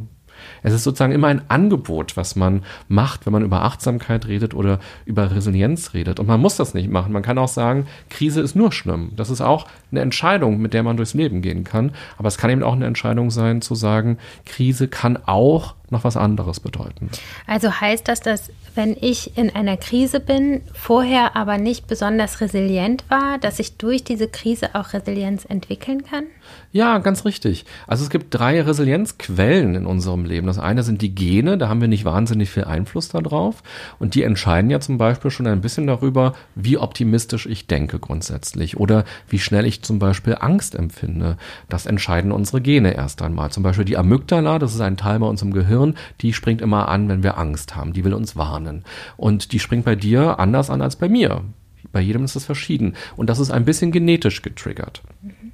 Es 0.63 0.73
ist 0.73 0.83
sozusagen 0.83 1.13
immer 1.13 1.27
ein 1.27 1.41
Angebot, 1.49 2.17
was 2.17 2.35
man 2.35 2.63
macht, 2.87 3.25
wenn 3.25 3.33
man 3.33 3.43
über 3.43 3.63
Achtsamkeit 3.63 4.27
redet 4.27 4.53
oder 4.53 4.79
über 5.05 5.31
Resilienz 5.31 5.93
redet. 5.93 6.19
Und 6.19 6.27
man 6.27 6.39
muss 6.39 6.55
das 6.55 6.73
nicht 6.73 6.89
machen. 6.89 7.13
Man 7.13 7.23
kann 7.23 7.37
auch 7.37 7.47
sagen, 7.47 7.87
Krise 8.09 8.41
ist 8.41 8.55
nur 8.55 8.71
schlimm. 8.71 9.11
Das 9.15 9.29
ist 9.29 9.41
auch 9.41 9.67
eine 9.91 10.01
Entscheidung, 10.01 10.59
mit 10.59 10.73
der 10.73 10.83
man 10.83 10.97
durchs 10.97 11.13
Leben 11.13 11.41
gehen 11.41 11.63
kann. 11.63 11.91
Aber 12.17 12.27
es 12.27 12.37
kann 12.37 12.49
eben 12.49 12.63
auch 12.63 12.73
eine 12.73 12.85
Entscheidung 12.85 13.31
sein, 13.31 13.61
zu 13.61 13.75
sagen, 13.75 14.17
Krise 14.45 14.87
kann 14.87 15.17
auch 15.25 15.75
noch 15.89 16.03
was 16.03 16.17
anderes 16.17 16.59
bedeuten. 16.59 17.09
Also 17.45 17.71
heißt 17.71 18.07
das, 18.07 18.19
dass 18.19 18.51
wenn 18.75 18.97
ich 18.99 19.37
in 19.37 19.55
einer 19.55 19.77
Krise 19.77 20.19
bin, 20.19 20.61
vorher 20.73 21.35
aber 21.35 21.57
nicht 21.57 21.87
besonders 21.87 22.41
resilient 22.41 23.05
war, 23.09 23.37
dass 23.37 23.59
ich 23.59 23.77
durch 23.77 24.03
diese 24.03 24.27
Krise 24.27 24.75
auch 24.75 24.93
Resilienz 24.93 25.45
entwickeln 25.45 26.03
kann? 26.03 26.25
Ja, 26.71 26.97
ganz 26.97 27.23
richtig. 27.23 27.65
Also 27.87 28.03
es 28.03 28.09
gibt 28.09 28.33
drei 28.33 28.61
Resilienzquellen 28.61 29.75
in 29.75 29.85
unserem 29.85 30.25
Leben. 30.25 30.47
Das 30.47 30.59
eine 30.59 30.83
sind 30.83 31.01
die 31.01 31.15
Gene, 31.15 31.57
da 31.57 31.69
haben 31.69 31.79
wir 31.81 31.87
nicht 31.87 32.03
wahnsinnig 32.03 32.49
viel 32.49 32.65
Einfluss 32.65 33.09
darauf. 33.09 33.63
Und 33.99 34.15
die 34.15 34.23
entscheiden 34.23 34.69
ja 34.69 34.79
zum 34.79 34.97
Beispiel 34.97 35.31
schon 35.31 35.47
ein 35.47 35.61
bisschen 35.61 35.87
darüber, 35.87 36.33
wie 36.55 36.77
optimistisch 36.77 37.45
ich 37.45 37.67
denke 37.67 37.99
grundsätzlich 37.99 38.77
oder 38.77 39.05
wie 39.29 39.39
schnell 39.39 39.65
ich 39.65 39.81
zum 39.81 39.97
Beispiel 39.97 40.37
Angst 40.39 40.75
empfinde. 40.75 41.37
Das 41.69 41.85
entscheiden 41.85 42.31
unsere 42.31 42.61
Gene 42.61 42.93
erst 42.93 43.21
einmal. 43.21 43.49
Zum 43.49 43.63
Beispiel 43.63 43.85
die 43.85 43.97
Amygdala, 43.97 44.59
das 44.59 44.75
ist 44.75 44.81
ein 44.81 44.97
Teil 44.97 45.19
bei 45.19 45.27
uns 45.27 45.41
im 45.41 45.53
Gehirn, 45.53 45.95
die 46.21 46.33
springt 46.33 46.61
immer 46.61 46.89
an, 46.89 47.07
wenn 47.07 47.23
wir 47.23 47.37
Angst 47.37 47.75
haben. 47.75 47.93
Die 47.93 48.03
will 48.03 48.13
uns 48.13 48.35
warnen. 48.35 48.83
Und 49.15 49.53
die 49.53 49.59
springt 49.59 49.85
bei 49.85 49.95
dir 49.95 50.39
anders 50.39 50.69
an 50.69 50.81
als 50.81 50.97
bei 50.97 51.07
mir. 51.07 51.43
Bei 51.91 52.01
jedem 52.01 52.23
ist 52.23 52.35
das 52.35 52.45
verschieden. 52.45 52.95
Und 53.15 53.29
das 53.29 53.39
ist 53.39 53.51
ein 53.51 53.65
bisschen 53.65 53.91
genetisch 53.91 54.41
getriggert. 54.41 55.01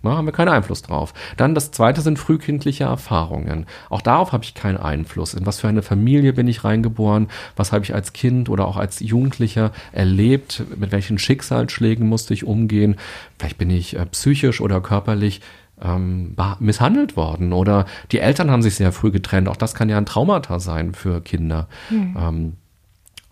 Da 0.03 0.17
haben 0.17 0.25
wir 0.25 0.33
keinen 0.33 0.49
Einfluss 0.49 0.81
drauf. 0.81 1.13
Dann 1.37 1.55
das 1.55 1.71
zweite 1.71 2.01
sind 2.01 2.19
frühkindliche 2.19 2.83
Erfahrungen. 2.83 3.65
Auch 3.89 4.01
darauf 4.01 4.33
habe 4.33 4.43
ich 4.43 4.53
keinen 4.53 4.77
Einfluss. 4.77 5.33
In 5.33 5.45
was 5.45 5.61
für 5.61 5.69
eine 5.69 5.81
Familie 5.81 6.33
bin 6.33 6.47
ich 6.47 6.63
reingeboren? 6.63 7.29
Was 7.55 7.71
habe 7.71 7.83
ich 7.85 7.93
als 7.95 8.13
Kind 8.13 8.49
oder 8.49 8.67
auch 8.67 8.77
als 8.77 8.99
Jugendlicher 8.99 9.71
erlebt? 9.93 10.63
Mit 10.75 10.91
welchen 10.91 11.17
Schicksalsschlägen 11.17 12.07
musste 12.07 12.33
ich 12.33 12.45
umgehen? 12.45 12.97
Vielleicht 13.39 13.57
bin 13.57 13.69
ich 13.69 13.95
äh, 13.95 14.05
psychisch 14.07 14.61
oder 14.61 14.81
körperlich 14.81 15.41
ähm, 15.81 16.35
misshandelt 16.59 17.17
worden 17.17 17.53
oder 17.53 17.85
die 18.11 18.19
Eltern 18.19 18.51
haben 18.51 18.61
sich 18.61 18.75
sehr 18.75 18.91
früh 18.91 19.11
getrennt. 19.11 19.47
Auch 19.49 19.57
das 19.57 19.73
kann 19.73 19.89
ja 19.89 19.97
ein 19.97 20.05
Traumata 20.05 20.59
sein 20.59 20.93
für 20.93 21.21
Kinder. 21.21 21.67
Mhm. 21.89 22.17
Ähm, 22.19 22.53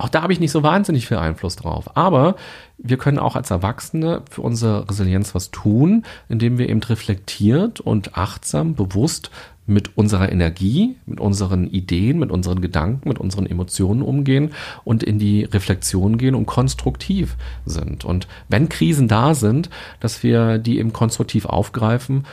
auch 0.01 0.09
da 0.09 0.23
habe 0.23 0.33
ich 0.33 0.39
nicht 0.39 0.51
so 0.51 0.63
wahnsinnig 0.63 1.07
viel 1.07 1.17
Einfluss 1.17 1.55
drauf. 1.55 1.95
Aber 1.95 2.35
wir 2.77 2.97
können 2.97 3.19
auch 3.19 3.35
als 3.35 3.51
Erwachsene 3.51 4.23
für 4.29 4.41
unsere 4.41 4.89
Resilienz 4.89 5.35
was 5.35 5.51
tun, 5.51 6.03
indem 6.27 6.57
wir 6.57 6.69
eben 6.69 6.81
reflektiert 6.81 7.79
und 7.79 8.17
achtsam, 8.17 8.73
bewusst 8.75 9.29
mit 9.67 9.95
unserer 9.97 10.31
Energie, 10.31 10.95
mit 11.05 11.19
unseren 11.19 11.67
Ideen, 11.67 12.17
mit 12.19 12.31
unseren 12.31 12.61
Gedanken, 12.61 13.07
mit 13.07 13.19
unseren 13.19 13.45
Emotionen 13.45 14.01
umgehen 14.01 14.51
und 14.83 15.03
in 15.03 15.19
die 15.19 15.43
Reflexion 15.43 16.17
gehen 16.17 16.35
und 16.35 16.47
konstruktiv 16.47 17.37
sind. 17.65 18.03
Und 18.03 18.27
wenn 18.49 18.69
Krisen 18.69 19.07
da 19.07 19.35
sind, 19.35 19.69
dass 19.99 20.23
wir 20.23 20.57
die 20.57 20.79
eben 20.79 20.93
konstruktiv 20.93 21.45
aufgreifen 21.45 22.25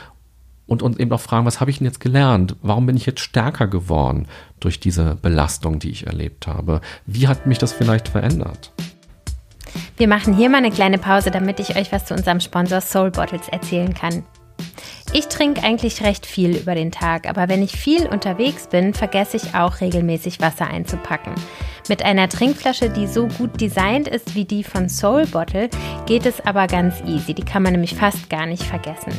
und 0.69 0.83
uns 0.83 0.97
eben 0.97 1.11
auch 1.11 1.19
fragen, 1.19 1.45
was 1.45 1.59
habe 1.59 1.71
ich 1.71 1.79
denn 1.79 1.85
jetzt 1.85 1.99
gelernt? 1.99 2.55
Warum 2.61 2.85
bin 2.85 2.95
ich 2.95 3.05
jetzt 3.05 3.21
stärker 3.21 3.67
geworden 3.67 4.27
durch 4.59 4.79
diese 4.79 5.15
Belastung, 5.15 5.79
die 5.79 5.89
ich 5.89 6.07
erlebt 6.07 6.47
habe? 6.47 6.81
Wie 7.05 7.27
hat 7.27 7.45
mich 7.45 7.57
das 7.57 7.73
vielleicht 7.73 8.07
verändert? 8.07 8.71
Wir 9.97 10.07
machen 10.07 10.35
hier 10.35 10.49
mal 10.49 10.57
eine 10.57 10.71
kleine 10.71 10.97
Pause, 10.97 11.31
damit 11.31 11.59
ich 11.59 11.75
euch 11.75 11.91
was 11.91 12.05
zu 12.05 12.13
unserem 12.13 12.39
Sponsor 12.39 12.81
Soul 12.81 13.11
Bottles 13.11 13.49
erzählen 13.49 13.93
kann. 13.93 14.23
Ich 15.11 15.27
trinke 15.27 15.63
eigentlich 15.63 16.03
recht 16.03 16.25
viel 16.25 16.55
über 16.55 16.75
den 16.75 16.91
Tag, 16.91 17.27
aber 17.27 17.49
wenn 17.49 17.63
ich 17.63 17.71
viel 17.71 18.07
unterwegs 18.07 18.67
bin, 18.67 18.93
vergesse 18.93 19.37
ich 19.37 19.55
auch 19.55 19.81
regelmäßig 19.81 20.39
Wasser 20.39 20.67
einzupacken. 20.67 21.33
Mit 21.89 22.03
einer 22.03 22.29
Trinkflasche, 22.29 22.89
die 22.89 23.07
so 23.07 23.27
gut 23.27 23.59
designt 23.59 24.07
ist 24.07 24.35
wie 24.35 24.45
die 24.45 24.63
von 24.63 24.87
Soul 24.87 25.25
Bottle, 25.25 25.69
geht 26.05 26.25
es 26.25 26.39
aber 26.45 26.67
ganz 26.67 27.01
easy. 27.05 27.33
Die 27.33 27.43
kann 27.43 27.63
man 27.63 27.73
nämlich 27.73 27.95
fast 27.95 28.29
gar 28.29 28.45
nicht 28.45 28.63
vergessen 28.63 29.11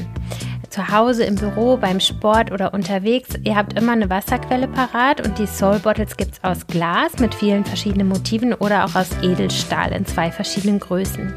zu 0.71 0.89
Hause, 0.89 1.25
im 1.25 1.35
Büro, 1.35 1.77
beim 1.77 2.01
Sport 2.01 2.53
oder 2.53 2.73
unterwegs, 2.73 3.31
ihr 3.43 3.57
habt 3.57 3.79
immer 3.79 3.93
eine 3.93 4.09
Wasserquelle 4.09 4.69
parat 4.69 5.27
und 5.27 5.39
die 5.39 5.47
Soul 5.47 5.81
Bottles 5.81 6.17
gibt 6.17 6.35
es 6.35 6.45
aus 6.45 6.67
Glas 6.67 7.19
mit 7.19 7.35
vielen 7.35 7.65
verschiedenen 7.65 8.09
Motiven 8.09 8.55
oder 8.55 8.85
auch 8.85 8.95
aus 8.95 9.11
Edelstahl 9.21 9.93
in 9.93 10.07
zwei 10.07 10.31
verschiedenen 10.31 10.79
Größen 10.79 11.33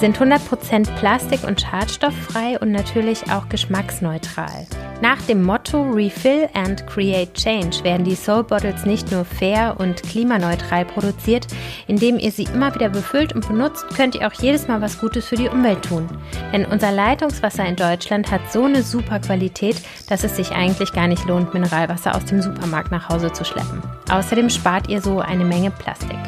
sind 0.00 0.18
100% 0.18 0.86
plastik- 0.96 1.44
und 1.44 1.60
schadstofffrei 1.60 2.58
und 2.58 2.70
natürlich 2.70 3.30
auch 3.30 3.48
geschmacksneutral. 3.48 4.66
Nach 5.02 5.20
dem 5.22 5.42
Motto 5.42 5.82
Refill 5.82 6.48
and 6.54 6.86
Create 6.86 7.32
Change 7.34 7.84
werden 7.84 8.04
die 8.04 8.14
Soul 8.14 8.44
Bottles 8.44 8.86
nicht 8.86 9.12
nur 9.12 9.24
fair 9.24 9.76
und 9.78 10.02
klimaneutral 10.02 10.86
produziert, 10.86 11.46
indem 11.86 12.18
ihr 12.18 12.32
sie 12.32 12.44
immer 12.44 12.74
wieder 12.74 12.88
befüllt 12.88 13.34
und 13.34 13.46
benutzt, 13.46 13.84
könnt 13.94 14.14
ihr 14.14 14.26
auch 14.26 14.32
jedes 14.32 14.68
Mal 14.68 14.80
was 14.80 14.98
Gutes 14.98 15.26
für 15.26 15.36
die 15.36 15.48
Umwelt 15.48 15.82
tun. 15.82 16.08
Denn 16.52 16.64
unser 16.64 16.92
Leitungswasser 16.92 17.66
in 17.66 17.76
Deutschland 17.76 18.30
hat 18.30 18.40
so 18.50 18.64
eine 18.64 18.82
super 18.82 19.18
Qualität, 19.20 19.76
dass 20.08 20.24
es 20.24 20.36
sich 20.36 20.52
eigentlich 20.52 20.92
gar 20.92 21.08
nicht 21.08 21.26
lohnt, 21.26 21.52
Mineralwasser 21.52 22.14
aus 22.14 22.24
dem 22.24 22.40
Supermarkt 22.40 22.90
nach 22.90 23.10
Hause 23.10 23.32
zu 23.32 23.44
schleppen. 23.44 23.82
Außerdem 24.10 24.48
spart 24.48 24.88
ihr 24.88 25.02
so 25.02 25.20
eine 25.20 25.44
Menge 25.44 25.70
Plastik. 25.70 26.18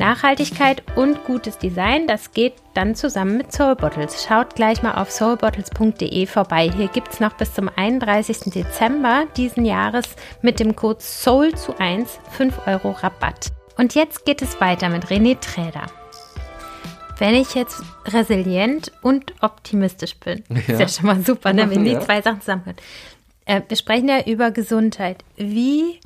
Nachhaltigkeit 0.00 0.82
und 0.96 1.24
gutes 1.24 1.58
Design, 1.58 2.06
das 2.06 2.32
geht 2.32 2.54
dann 2.72 2.94
zusammen 2.94 3.36
mit 3.36 3.52
Soul 3.52 3.76
Bottles. 3.76 4.24
Schaut 4.24 4.54
gleich 4.54 4.82
mal 4.82 4.94
auf 4.94 5.10
soulbottles.de 5.10 6.24
vorbei. 6.24 6.70
Hier 6.74 6.88
gibt 6.88 7.12
es 7.12 7.20
noch 7.20 7.34
bis 7.34 7.52
zum 7.52 7.68
31. 7.76 8.50
Dezember 8.50 9.26
diesen 9.36 9.66
Jahres 9.66 10.06
mit 10.40 10.58
dem 10.58 10.74
Code 10.74 11.00
SOUL 11.00 11.54
zu 11.54 11.78
1 11.78 12.18
5 12.30 12.66
Euro 12.66 12.92
Rabatt. 12.92 13.52
Und 13.76 13.94
jetzt 13.94 14.24
geht 14.24 14.40
es 14.40 14.58
weiter 14.58 14.88
mit 14.88 15.08
René 15.08 15.38
Träder. 15.38 15.86
Wenn 17.18 17.34
ich 17.34 17.54
jetzt 17.54 17.82
resilient 18.06 18.92
und 19.02 19.34
optimistisch 19.42 20.16
bin, 20.16 20.42
ja. 20.48 20.56
ist 20.56 20.80
ja 20.80 20.88
schon 20.88 21.06
mal 21.06 21.20
super, 21.20 21.52
ne? 21.52 21.68
wenn 21.68 21.84
die 21.84 21.90
ja. 21.92 22.00
zwei 22.00 22.22
Sachen 22.22 22.40
zusammenkommen. 22.40 22.78
Äh, 23.44 23.60
wir 23.68 23.76
sprechen 23.76 24.08
ja 24.08 24.22
über 24.24 24.50
Gesundheit. 24.50 25.22
Wie 25.36 26.00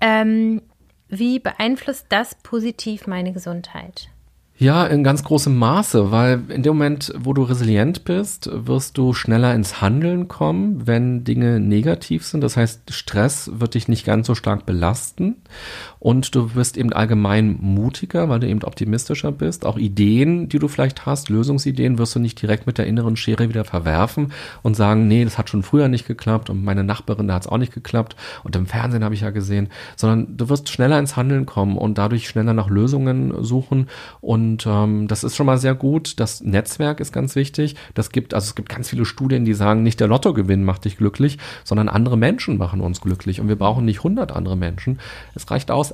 ähm, 0.00 0.62
wie 1.18 1.38
beeinflusst 1.38 2.06
das 2.08 2.34
positiv 2.36 3.06
meine 3.06 3.32
Gesundheit? 3.32 4.08
Ja, 4.56 4.86
in 4.86 5.02
ganz 5.02 5.24
großem 5.24 5.56
Maße, 5.56 6.12
weil 6.12 6.42
in 6.48 6.62
dem 6.62 6.76
Moment, 6.76 7.12
wo 7.18 7.32
du 7.32 7.42
resilient 7.42 8.04
bist, 8.04 8.48
wirst 8.52 8.96
du 8.96 9.12
schneller 9.12 9.52
ins 9.52 9.80
Handeln 9.80 10.28
kommen, 10.28 10.86
wenn 10.86 11.24
Dinge 11.24 11.58
negativ 11.58 12.24
sind. 12.24 12.40
Das 12.40 12.56
heißt, 12.56 12.92
Stress 12.92 13.50
wird 13.54 13.74
dich 13.74 13.88
nicht 13.88 14.06
ganz 14.06 14.28
so 14.28 14.36
stark 14.36 14.64
belasten 14.64 15.42
und 16.04 16.34
du 16.34 16.54
wirst 16.54 16.76
eben 16.76 16.92
allgemein 16.92 17.56
mutiger, 17.62 18.28
weil 18.28 18.38
du 18.38 18.46
eben 18.46 18.62
optimistischer 18.62 19.32
bist. 19.32 19.64
Auch 19.64 19.78
Ideen, 19.78 20.50
die 20.50 20.58
du 20.58 20.68
vielleicht 20.68 21.06
hast, 21.06 21.30
Lösungsideen, 21.30 21.96
wirst 21.96 22.14
du 22.14 22.18
nicht 22.18 22.42
direkt 22.42 22.66
mit 22.66 22.76
der 22.76 22.86
inneren 22.86 23.16
Schere 23.16 23.48
wieder 23.48 23.64
verwerfen 23.64 24.30
und 24.62 24.76
sagen, 24.76 25.08
nee, 25.08 25.24
das 25.24 25.38
hat 25.38 25.48
schon 25.48 25.62
früher 25.62 25.88
nicht 25.88 26.06
geklappt 26.06 26.50
und 26.50 26.62
meine 26.62 26.84
Nachbarin, 26.84 27.26
da 27.26 27.34
hat 27.36 27.46
es 27.46 27.48
auch 27.48 27.56
nicht 27.56 27.72
geklappt 27.72 28.16
und 28.42 28.54
im 28.54 28.66
Fernsehen 28.66 29.02
habe 29.02 29.14
ich 29.14 29.22
ja 29.22 29.30
gesehen, 29.30 29.68
sondern 29.96 30.36
du 30.36 30.50
wirst 30.50 30.68
schneller 30.68 30.98
ins 30.98 31.16
Handeln 31.16 31.46
kommen 31.46 31.78
und 31.78 31.96
dadurch 31.96 32.28
schneller 32.28 32.52
nach 32.52 32.68
Lösungen 32.68 33.42
suchen 33.42 33.88
und 34.20 34.66
ähm, 34.66 35.08
das 35.08 35.24
ist 35.24 35.36
schon 35.36 35.46
mal 35.46 35.56
sehr 35.56 35.74
gut. 35.74 36.20
Das 36.20 36.42
Netzwerk 36.42 37.00
ist 37.00 37.14
ganz 37.14 37.34
wichtig. 37.34 37.76
Das 37.94 38.10
gibt, 38.10 38.34
also 38.34 38.44
es 38.44 38.54
gibt 38.54 38.68
ganz 38.68 38.90
viele 38.90 39.06
Studien, 39.06 39.46
die 39.46 39.54
sagen, 39.54 39.82
nicht 39.82 40.00
der 40.00 40.08
Lottogewinn 40.08 40.64
macht 40.64 40.84
dich 40.84 40.98
glücklich, 40.98 41.38
sondern 41.64 41.88
andere 41.88 42.18
Menschen 42.18 42.58
machen 42.58 42.82
uns 42.82 43.00
glücklich 43.00 43.40
und 43.40 43.48
wir 43.48 43.56
brauchen 43.56 43.86
nicht 43.86 44.00
100 44.00 44.32
andere 44.32 44.58
Menschen. 44.58 44.98
Es 45.34 45.50
reicht 45.50 45.70
aus, 45.70 45.93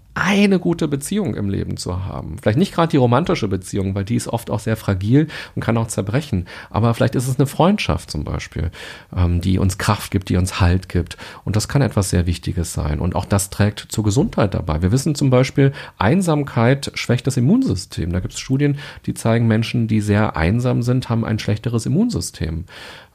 eine 0.13 0.59
gute 0.59 0.87
Beziehung 0.87 1.35
im 1.35 1.49
Leben 1.49 1.77
zu 1.77 2.05
haben. 2.05 2.37
Vielleicht 2.41 2.57
nicht 2.57 2.73
gerade 2.73 2.89
die 2.89 2.97
romantische 2.97 3.47
Beziehung, 3.47 3.95
weil 3.95 4.03
die 4.03 4.15
ist 4.15 4.27
oft 4.27 4.49
auch 4.49 4.59
sehr 4.59 4.75
fragil 4.75 5.27
und 5.55 5.63
kann 5.63 5.77
auch 5.77 5.87
zerbrechen. 5.87 6.47
Aber 6.69 6.93
vielleicht 6.93 7.15
ist 7.15 7.27
es 7.27 7.39
eine 7.39 7.47
Freundschaft 7.47 8.11
zum 8.11 8.25
Beispiel, 8.25 8.71
ähm, 9.15 9.39
die 9.39 9.57
uns 9.57 9.77
Kraft 9.77 10.11
gibt, 10.11 10.29
die 10.29 10.35
uns 10.35 10.59
Halt 10.59 10.89
gibt. 10.89 11.17
Und 11.45 11.55
das 11.55 11.67
kann 11.69 11.81
etwas 11.81 12.09
sehr 12.09 12.25
Wichtiges 12.25 12.73
sein. 12.73 12.99
Und 12.99 13.15
auch 13.15 13.25
das 13.25 13.49
trägt 13.49 13.87
zur 13.89 14.03
Gesundheit 14.03 14.53
dabei. 14.53 14.81
Wir 14.81 14.91
wissen 14.91 15.15
zum 15.15 15.29
Beispiel, 15.29 15.71
Einsamkeit 15.97 16.91
schwächt 16.95 17.25
das 17.25 17.37
Immunsystem. 17.37 18.11
Da 18.11 18.19
gibt 18.19 18.33
es 18.33 18.39
Studien, 18.39 18.77
die 19.05 19.13
zeigen, 19.13 19.47
Menschen, 19.47 19.87
die 19.87 20.01
sehr 20.01 20.35
einsam 20.35 20.83
sind, 20.83 21.09
haben 21.09 21.23
ein 21.23 21.39
schlechteres 21.39 21.85
Immunsystem. 21.85 22.65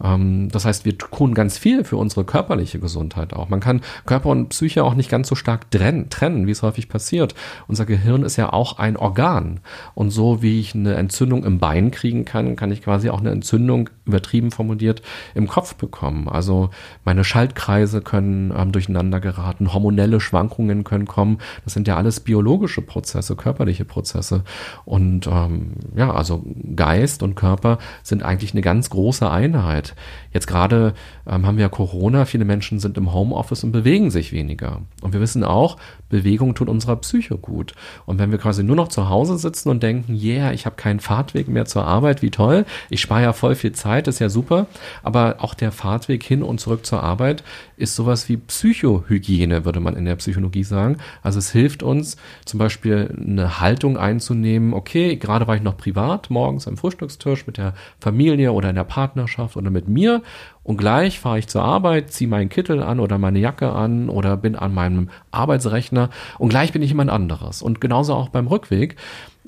Ähm, 0.03 0.49
das 0.51 0.65
heißt, 0.65 0.85
wir 0.87 0.97
tun 0.97 1.35
ganz 1.35 1.59
viel 1.59 1.85
für 1.85 1.97
unsere 1.97 2.25
körperliche 2.25 2.79
Gesundheit 2.79 3.35
auch. 3.35 3.49
Man 3.51 3.61
kann 3.61 3.83
Körper 4.07 4.31
und 4.31 4.49
Psyche 4.49 4.83
auch 4.83 4.95
nicht 4.95 5.11
ganz 5.11 5.29
so 5.29 5.35
stark 5.35 5.71
trennen, 5.71 6.47
wie 6.47 6.51
es 6.51 6.63
häufig 6.63 6.86
passiert. 6.89 7.35
Unser 7.69 7.87
Gehirn 7.87 8.23
ist 8.23 8.37
ja 8.37 8.53
auch 8.53 8.79
ein 8.79 8.97
Organ. 8.97 9.61
Und 9.95 10.11
so 10.11 10.43
wie 10.43 10.61
ich 10.61 10.75
eine 10.75 10.95
Entzündung 10.95 11.45
im 11.45 11.59
Bein 11.59 11.91
kriegen 11.91 12.25
kann, 12.25 12.57
kann 12.57 12.73
ich 12.73 12.83
quasi 12.83 13.11
auch 13.11 13.21
eine 13.21 13.31
Entzündung, 13.31 13.91
übertrieben 14.07 14.51
formuliert, 14.51 15.03
im 15.35 15.49
Kopf 15.49 15.75
bekommen. 15.75 16.29
Also 16.29 16.71
meine 17.05 17.25
Schaltkreise 17.25 18.01
können 18.01 18.53
ähm, 18.57 18.73
durcheinander 18.73 19.21
geraten, 19.21 19.73
hormonelle 19.73 20.21
Schwankungen 20.21 20.85
können 20.85 21.07
kommen. 21.07 21.39
Das 21.65 21.75
sind 21.75 21.89
ja 21.89 21.97
alles 21.97 22.21
biologische 22.21 22.83
Prozesse, 22.83 23.37
körperliche 23.37 23.85
Prozesse. 23.85 24.45
Und 24.85 25.27
ähm, 25.27 25.73
ja, 25.97 26.13
also 26.13 26.45
Geist 26.75 27.23
und 27.23 27.35
Körper 27.35 27.79
sind 28.03 28.23
eigentlich 28.23 28.53
eine 28.53 28.63
ganz 28.63 28.91
große 28.91 29.29
Einheit. 29.29 29.95
Jetzt 30.33 30.47
gerade 30.47 30.95
ähm, 31.27 31.47
haben 31.47 31.59
wir 31.59 31.69
Corona, 31.69 32.25
viele 32.25 32.45
Menschen 32.45 32.79
sind 32.79 32.97
im 32.99 33.13
Homeoffice 33.13 33.65
und 33.65 33.73
bewegen 33.73 34.11
sich 34.11 34.33
weniger. 34.33 34.83
Und 35.03 35.13
wir 35.13 35.21
wissen 35.21 35.43
auch, 35.43 35.77
Bewegung 36.09 36.55
tut 36.55 36.69
unserer 36.69 36.97
Psyche 36.97 37.37
gut. 37.37 37.75
Und 38.05 38.19
wenn 38.19 38.31
wir 38.31 38.39
quasi 38.39 38.63
nur 38.63 38.77
noch 38.77 38.89
zu 38.89 39.09
Hause 39.09 39.39
sitzen 39.39 39.69
und 39.69 39.83
denken, 39.83 40.15
yeah, 40.15 40.53
ich 40.53 40.67
habe 40.67 40.77
keinen 40.77 41.01
Fahrtweg 41.01 41.49
mehr 41.49 41.65
zur 41.65 41.85
Arbeit, 41.85 42.23
wie 42.23 42.31
toll, 42.31 42.65
ich 42.91 43.01
spare 43.01 43.23
ja 43.23 43.33
voll 43.33 43.55
viel 43.55 43.73
Zeit, 43.73 43.96
ist 44.07 44.19
ja 44.19 44.29
super, 44.29 44.67
aber 45.03 45.37
auch 45.39 45.55
der 45.55 45.73
Fahrtweg 45.73 46.23
hin 46.23 46.43
und 46.43 46.61
zurück 46.61 46.85
zur 46.85 47.03
Arbeit 47.03 47.43
ist 47.77 47.97
sowas 47.97 48.29
wie 48.29 48.37
Psychohygiene, 48.37 49.65
würde 49.65 49.81
man 49.81 49.97
in 49.97 50.05
der 50.05 50.17
Psychologie 50.17 50.65
sagen. 50.65 50.99
Also 51.23 51.39
es 51.39 51.51
hilft 51.51 51.83
uns 51.83 52.17
zum 52.45 52.59
Beispiel 52.59 53.15
eine 53.19 53.61
Haltung 53.61 53.97
einzunehmen, 53.97 54.75
okay, 54.75 55.17
gerade 55.17 55.47
war 55.47 55.57
ich 55.57 55.63
noch 55.63 55.77
privat, 55.77 56.31
morgens 56.31 56.69
am 56.69 56.77
Frühstückstisch 56.77 57.47
mit 57.47 57.57
der 57.57 57.75
Familie 58.01 58.53
oder 58.53 58.71
in 58.71 58.77
der 58.77 58.85
Partnerschaft 58.85 59.57
oder 59.57 59.71
mit 59.71 59.89
mir 59.89 60.23
und 60.67 60.79
gleich 60.79 61.21
fahre 61.21 61.39
ich 61.39 61.47
zur 61.47 61.63
Arbeit, 61.63 62.13
ziehe 62.13 62.29
meinen 62.29 62.49
Kittel 62.49 62.83
an 62.83 62.99
oder 62.99 63.19
meine 63.19 63.39
Jacke 63.39 63.71
an 63.71 64.09
oder 64.09 64.37
bin 64.37 64.57
an 64.57 64.75
meinem 64.75 65.11
Arbeitsrechner 65.31 66.11
und 66.39 66.49
gleich 66.49 66.73
bin 66.73 66.83
ich 66.83 66.89
jemand 66.89 67.09
anderes. 67.09 67.63
Und 67.63 67.81
genauso 67.81 68.15
auch 68.15 68.31
beim 68.31 68.49
Rückweg. 68.49 68.97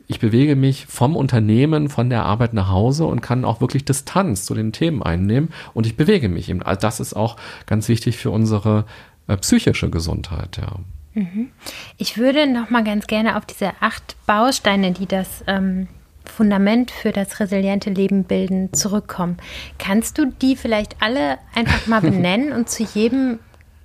Ich 0.06 0.20
bewege 0.20 0.54
mich 0.54 0.86
vom 0.86 1.16
Unternehmen, 1.16 1.88
von 1.88 2.08
der 2.08 2.22
Arbeit 2.24 2.54
nach 2.54 2.70
Hause 2.70 3.04
und 3.04 3.20
kann 3.20 3.44
auch 3.44 3.60
wirklich 3.60 3.84
Distanz 3.84 4.44
zu 4.44 4.54
den 4.54 4.70
Themen 4.70 5.02
einnehmen 5.02 5.48
und 5.74 5.86
ich 5.86 5.96
bewege 5.96 6.28
mich 6.28 6.48
eben. 6.50 6.62
Also 6.62 6.82
das 6.82 7.00
ist 7.00 7.14
auch 7.14 7.36
ganz 7.66 7.88
wichtig 7.88 8.16
für 8.16 8.30
unsere 8.30 8.84
äh, 9.26 9.36
psychische 9.38 9.90
Gesundheit, 9.90 10.58
ja. 10.58 10.76
Mhm. 11.14 11.48
Ich 11.96 12.16
würde 12.16 12.46
noch 12.46 12.70
mal 12.70 12.84
ganz 12.84 13.08
gerne 13.08 13.36
auf 13.36 13.44
diese 13.44 13.72
acht 13.80 14.14
Bausteine, 14.26 14.92
die 14.92 15.06
das 15.06 15.42
ähm, 15.48 15.88
Fundament 16.30 16.90
für 16.90 17.12
das 17.12 17.40
resiliente 17.40 17.90
Leben 17.90 18.24
bilden, 18.24 18.72
zurückkommen. 18.72 19.38
Kannst 19.78 20.18
du 20.18 20.26
die 20.26 20.56
vielleicht 20.56 20.96
alle 21.00 21.38
einfach 21.54 21.86
mal 21.86 22.00
benennen 22.02 22.52
und 22.52 22.68
zu 22.68 22.82
jedem 22.82 23.38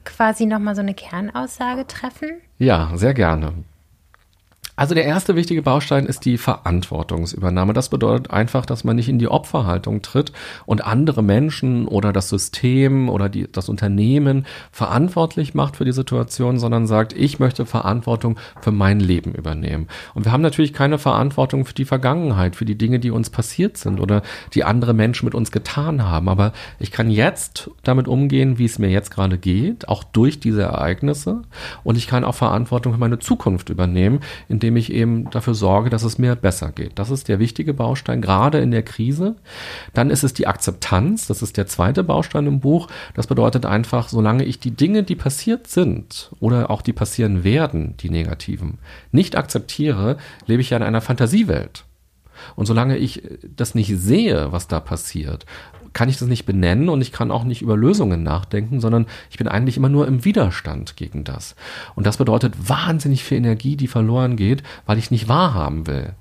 quasi 0.06 0.46
nochmal 0.46 0.76
so 0.76 0.82
eine 0.82 0.94
Kernaussage 0.94 1.88
treffen? 1.88 2.42
Ja, 2.60 2.92
sehr 2.96 3.14
gerne. 3.14 3.54
Also 4.76 4.96
der 4.96 5.06
erste 5.06 5.36
wichtige 5.36 5.62
Baustein 5.62 6.08
ist 6.08 6.26
die 6.26 6.40
Verantwortungsübernahme. 6.40 7.74
Das 7.74 7.90
bedeutet 7.90 8.32
einfach, 8.32 8.66
dass 8.66 8.84
man 8.84 8.96
nicht 8.96 9.08
in 9.08 9.20
die 9.20 9.28
Opferhaltung 9.28 10.02
tritt 10.02 10.32
und 10.66 10.84
andere 10.84 11.22
Menschen 11.22 11.88
oder 11.88 12.12
das 12.12 12.30
System 12.30 13.08
oder 13.08 13.30
die, 13.30 13.52
das 13.52 13.70
Unternehmen 13.70 14.48
verantwortlich 14.72 15.54
macht 15.54 15.76
für 15.76 15.86
die 15.86 15.92
Situation, 15.92 16.58
sondern 16.58 16.88
sagt, 16.88 17.14
ich 17.14 17.38
möchte 17.38 17.68
Verantwortung 17.68 18.40
für 18.62 18.72
mein 18.72 19.00
Leben 19.00 19.36
übernehmen. 19.36 19.88
Und 20.16 20.26
wir 20.26 20.32
haben 20.32 20.42
natürlich 20.42 20.74
keine 20.74 20.98
Verantwortung 20.98 21.66
für 21.66 21.76
die 21.76 21.86
Vergangenheit, 21.86 22.56
für 22.56 22.66
die 22.66 22.78
Dinge, 22.78 23.00
die 23.00 23.12
uns 23.12 23.30
passiert 23.30 23.78
sind 23.78 24.00
oder 24.00 24.24
die 24.56 24.64
andere 24.64 24.96
Menschen 24.96 25.26
mit 25.26 25.36
uns 25.36 25.52
getan 25.52 26.04
haben. 26.04 26.28
Aber 26.28 26.52
ich 26.80 26.92
kann 26.92 27.12
jetzt 27.12 27.70
damit 27.84 28.08
umgehen, 28.08 28.58
wie 28.58 28.66
es 28.66 28.80
mir 28.80 28.90
jetzt 28.90 29.12
gerade 29.12 29.38
geht, 29.38 29.88
auch 29.88 30.04
durch 30.04 30.40
diese 30.40 30.64
Ereignisse. 30.64 31.44
Und 31.84 31.96
ich 31.96 32.08
kann 32.08 32.24
auch 32.24 32.36
Verantwortung 32.36 32.94
für 32.94 33.00
meine 33.00 33.20
Zukunft 33.20 33.70
übernehmen, 33.70 34.22
indem 34.64 34.78
ich 34.78 34.94
eben 34.94 35.30
dafür 35.30 35.56
sorge, 35.56 35.90
dass 35.90 36.04
es 36.04 36.18
mir 36.18 36.38
besser 36.38 36.72
geht. 36.72 36.98
Das 36.98 37.10
ist 37.10 37.28
der 37.28 37.40
wichtige 37.40 37.74
Baustein, 37.74 38.22
gerade 38.22 38.60
in 38.60 38.72
der 38.72 38.84
Krise. 38.84 39.36
Dann 39.94 40.10
ist 40.10 40.24
es 40.24 40.34
die 40.34 40.48
Akzeptanz, 40.48 41.28
das 41.28 41.42
ist 41.42 41.58
der 41.58 41.68
zweite 41.68 42.02
Baustein 42.02 42.48
im 42.48 42.62
Buch. 42.62 42.88
Das 43.14 43.28
bedeutet 43.28 43.66
einfach, 43.66 44.08
solange 44.08 44.46
ich 44.46 44.60
die 44.60 44.72
Dinge, 44.72 45.04
die 45.04 45.18
passiert 45.18 45.68
sind 45.68 46.32
oder 46.40 46.70
auch 46.70 46.82
die 46.82 46.94
passieren 46.94 47.44
werden, 47.44 47.98
die 47.98 48.10
negativen, 48.10 48.78
nicht 49.12 49.36
akzeptiere, 49.36 50.16
lebe 50.46 50.62
ich 50.62 50.70
ja 50.70 50.78
in 50.78 50.84
einer 50.84 51.02
Fantasiewelt. 51.02 51.84
Und 52.56 52.66
solange 52.66 52.98
ich 52.98 53.22
das 53.56 53.76
nicht 53.76 53.94
sehe, 53.98 54.54
was 54.54 54.70
da 54.70 54.80
passiert, 54.80 55.46
kann 55.94 56.10
ich 56.10 56.18
das 56.18 56.28
nicht 56.28 56.46
benennen 56.46 56.90
und 56.90 57.02
ich 57.02 57.12
kann 57.12 57.32
auch 57.32 57.44
nicht 57.44 57.62
über 57.62 57.78
Lösungen 57.78 58.24
nachdenken, 58.24 58.80
sondern 58.80 59.06
ich 59.30 59.38
bin 59.38 59.48
eigentlich 59.48 59.78
immer 59.78 59.90
nur 59.90 60.08
im 60.08 60.26
Widerstand 60.26 60.96
gegen 60.98 61.24
das. 61.24 61.56
Und 61.96 62.06
das 62.06 62.18
bedeutet 62.18 62.70
wahnsinnig 62.70 63.24
viel 63.24 63.38
Energie, 63.38 63.76
die 63.76 63.88
verloren 63.88 64.36
geht, 64.36 64.64
weil 64.86 64.98
ich 64.98 65.12
nicht 65.12 65.28
wahrhaben 65.28 65.88
will. 65.88 66.14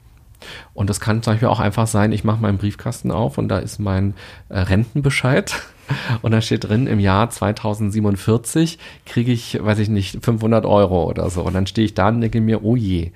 Und 0.74 0.90
das 0.90 1.00
kann 1.00 1.22
zum 1.22 1.34
Beispiel 1.34 1.48
auch 1.48 1.60
einfach 1.60 1.86
sein, 1.86 2.12
ich 2.12 2.24
mache 2.24 2.40
meinen 2.40 2.58
Briefkasten 2.58 3.10
auf 3.10 3.38
und 3.38 3.48
da 3.48 3.58
ist 3.58 3.78
mein 3.78 4.14
äh, 4.48 4.58
Rentenbescheid. 4.58 5.54
Und 6.22 6.30
da 6.30 6.40
steht 6.40 6.68
drin, 6.68 6.86
im 6.86 7.00
Jahr 7.00 7.28
2047 7.28 8.78
kriege 9.04 9.32
ich, 9.32 9.62
weiß 9.62 9.78
ich 9.80 9.88
nicht, 9.88 10.24
500 10.24 10.64
Euro 10.64 11.04
oder 11.04 11.28
so. 11.28 11.42
Und 11.42 11.54
dann 11.54 11.66
stehe 11.66 11.84
ich 11.84 11.92
da 11.92 12.08
und 12.08 12.20
denke 12.20 12.40
mir, 12.40 12.64
oh 12.64 12.76
je. 12.76 13.10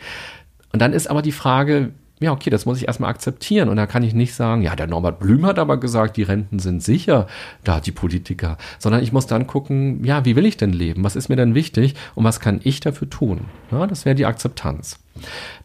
Und 0.73 0.83
dann 0.83 0.93
ist 0.93 1.07
aber 1.09 1.23
die 1.23 1.33
Frage, 1.33 1.93
ja, 2.19 2.33
okay, 2.33 2.49
das 2.49 2.65
muss 2.65 2.79
ich 2.79 2.87
erstmal 2.87 3.11
akzeptieren. 3.11 3.69
Und 3.69 3.77
da 3.77 3.87
kann 3.87 4.03
ich 4.03 4.15
nicht 4.15 4.35
sagen, 4.35 4.63
ja, 4.63 4.75
der 4.75 4.87
Norbert 4.87 5.19
Blüm 5.19 5.45
hat 5.45 5.59
aber 5.59 5.79
gesagt, 5.79 6.17
die 6.17 6.23
Renten 6.23 6.59
sind 6.59 6.83
sicher, 6.83 7.27
da 7.63 7.81
die 7.81 7.93
Politiker. 7.93 8.57
Sondern 8.79 9.03
ich 9.03 9.13
muss 9.13 9.27
dann 9.27 9.47
gucken, 9.47 10.03
ja, 10.05 10.25
wie 10.25 10.35
will 10.35 10.47
ich 10.47 10.57
denn 10.57 10.73
leben? 10.73 11.05
Was 11.05 11.17
ist 11.17 11.29
mir 11.29 11.37
denn 11.37 11.55
wichtig? 11.55 11.95
Und 12.15 12.25
was 12.25 12.41
kann 12.41 12.61
ich 12.65 12.81
dafür 12.81 13.11
tun? 13.11 13.43
Ja, 13.71 13.87
das 13.87 14.07
wäre 14.07 14.15
die 14.15 14.27
Akzeptanz. 14.27 14.99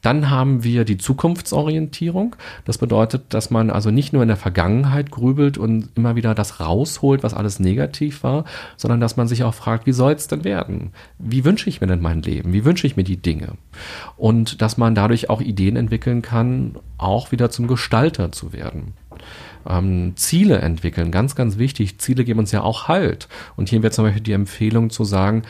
Dann 0.01 0.29
haben 0.29 0.63
wir 0.63 0.85
die 0.85 0.97
Zukunftsorientierung. 0.97 2.35
Das 2.65 2.77
bedeutet, 2.77 3.33
dass 3.33 3.49
man 3.51 3.69
also 3.69 3.91
nicht 3.91 4.13
nur 4.13 4.21
in 4.21 4.27
der 4.27 4.37
Vergangenheit 4.37 5.11
grübelt 5.11 5.57
und 5.57 5.89
immer 5.95 6.15
wieder 6.15 6.33
das 6.35 6.59
rausholt, 6.59 7.23
was 7.23 7.33
alles 7.33 7.59
negativ 7.59 8.23
war, 8.23 8.45
sondern 8.77 8.99
dass 8.99 9.17
man 9.17 9.27
sich 9.27 9.43
auch 9.43 9.53
fragt, 9.53 9.85
wie 9.85 9.91
soll 9.93 10.13
es 10.13 10.27
denn 10.27 10.43
werden? 10.43 10.91
Wie 11.19 11.45
wünsche 11.45 11.69
ich 11.69 11.81
mir 11.81 11.87
denn 11.87 12.01
mein 12.01 12.21
Leben? 12.21 12.53
Wie 12.53 12.65
wünsche 12.65 12.87
ich 12.87 12.97
mir 12.97 13.03
die 13.03 13.17
Dinge? 13.17 13.53
Und 14.17 14.61
dass 14.61 14.77
man 14.77 14.95
dadurch 14.95 15.29
auch 15.29 15.41
Ideen 15.41 15.75
entwickeln 15.75 16.21
kann, 16.21 16.75
auch 16.97 17.31
wieder 17.31 17.49
zum 17.49 17.67
Gestalter 17.67 18.31
zu 18.31 18.53
werden. 18.53 18.93
Ähm, 19.67 20.13
Ziele 20.15 20.59
entwickeln, 20.59 21.11
ganz, 21.11 21.35
ganz 21.35 21.57
wichtig. 21.57 21.99
Ziele 21.99 22.23
geben 22.23 22.39
uns 22.39 22.51
ja 22.51 22.61
auch 22.61 22.87
Halt. 22.87 23.27
Und 23.55 23.69
hier 23.69 23.83
wäre 23.83 23.91
zum 23.91 24.05
Beispiel 24.05 24.23
die 24.23 24.33
Empfehlung 24.33 24.89
zu 24.89 25.03
sagen, 25.03 25.43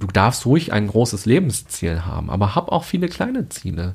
du 0.00 0.08
darfst 0.08 0.46
ruhig 0.46 0.72
ein 0.72 0.88
großes 0.88 1.26
Lebensziel 1.26 2.04
haben, 2.04 2.30
aber 2.30 2.54
hab 2.54 2.72
auch 2.72 2.84
viele 2.84 3.08
kleine 3.08 3.48
Ziele. 3.48 3.94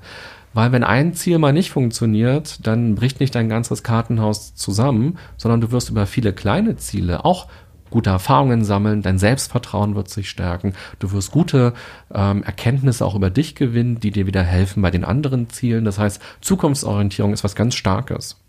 Weil 0.54 0.72
wenn 0.72 0.86
ein 0.86 1.14
Ziel 1.14 1.38
mal 1.38 1.52
nicht 1.52 1.72
funktioniert, 1.72 2.66
dann 2.66 2.96
bricht 2.96 3.20
nicht 3.20 3.36
dein 3.36 3.50
ganzes 3.50 3.84
Kartenhaus 3.84 4.56
zusammen, 4.56 5.18
sondern 5.36 5.60
du 5.60 5.72
wirst 5.72 5.90
über 5.90 6.06
viele 6.06 6.32
kleine 6.32 6.78
Ziele 6.78 7.26
auch 7.26 7.48
gute 7.90 8.10
Erfahrungen 8.10 8.64
sammeln, 8.64 9.02
dein 9.02 9.20
Selbstvertrauen 9.20 9.96
wird 9.96 10.10
sich 10.10 10.30
stärken, 10.30 10.74
du 11.00 11.12
wirst 11.12 11.32
gute 11.32 11.74
ähm, 12.14 12.44
Erkenntnisse 12.44 13.06
auch 13.06 13.16
über 13.16 13.30
dich 13.30 13.56
gewinnen, 13.56 14.00
die 14.00 14.12
dir 14.12 14.28
wieder 14.28 14.44
helfen 14.44 14.82
bei 14.82 14.92
den 14.92 15.04
anderen 15.04 15.50
Zielen. 15.50 15.86
Das 15.86 16.00
heißt, 16.00 16.22
Zukunftsorientierung 16.42 17.34
ist 17.34 17.44
was 17.44 17.56
ganz 17.56 17.76
Starkes. 17.76 18.42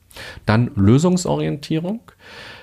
Dann 0.47 0.71
Lösungsorientierung. 0.75 2.01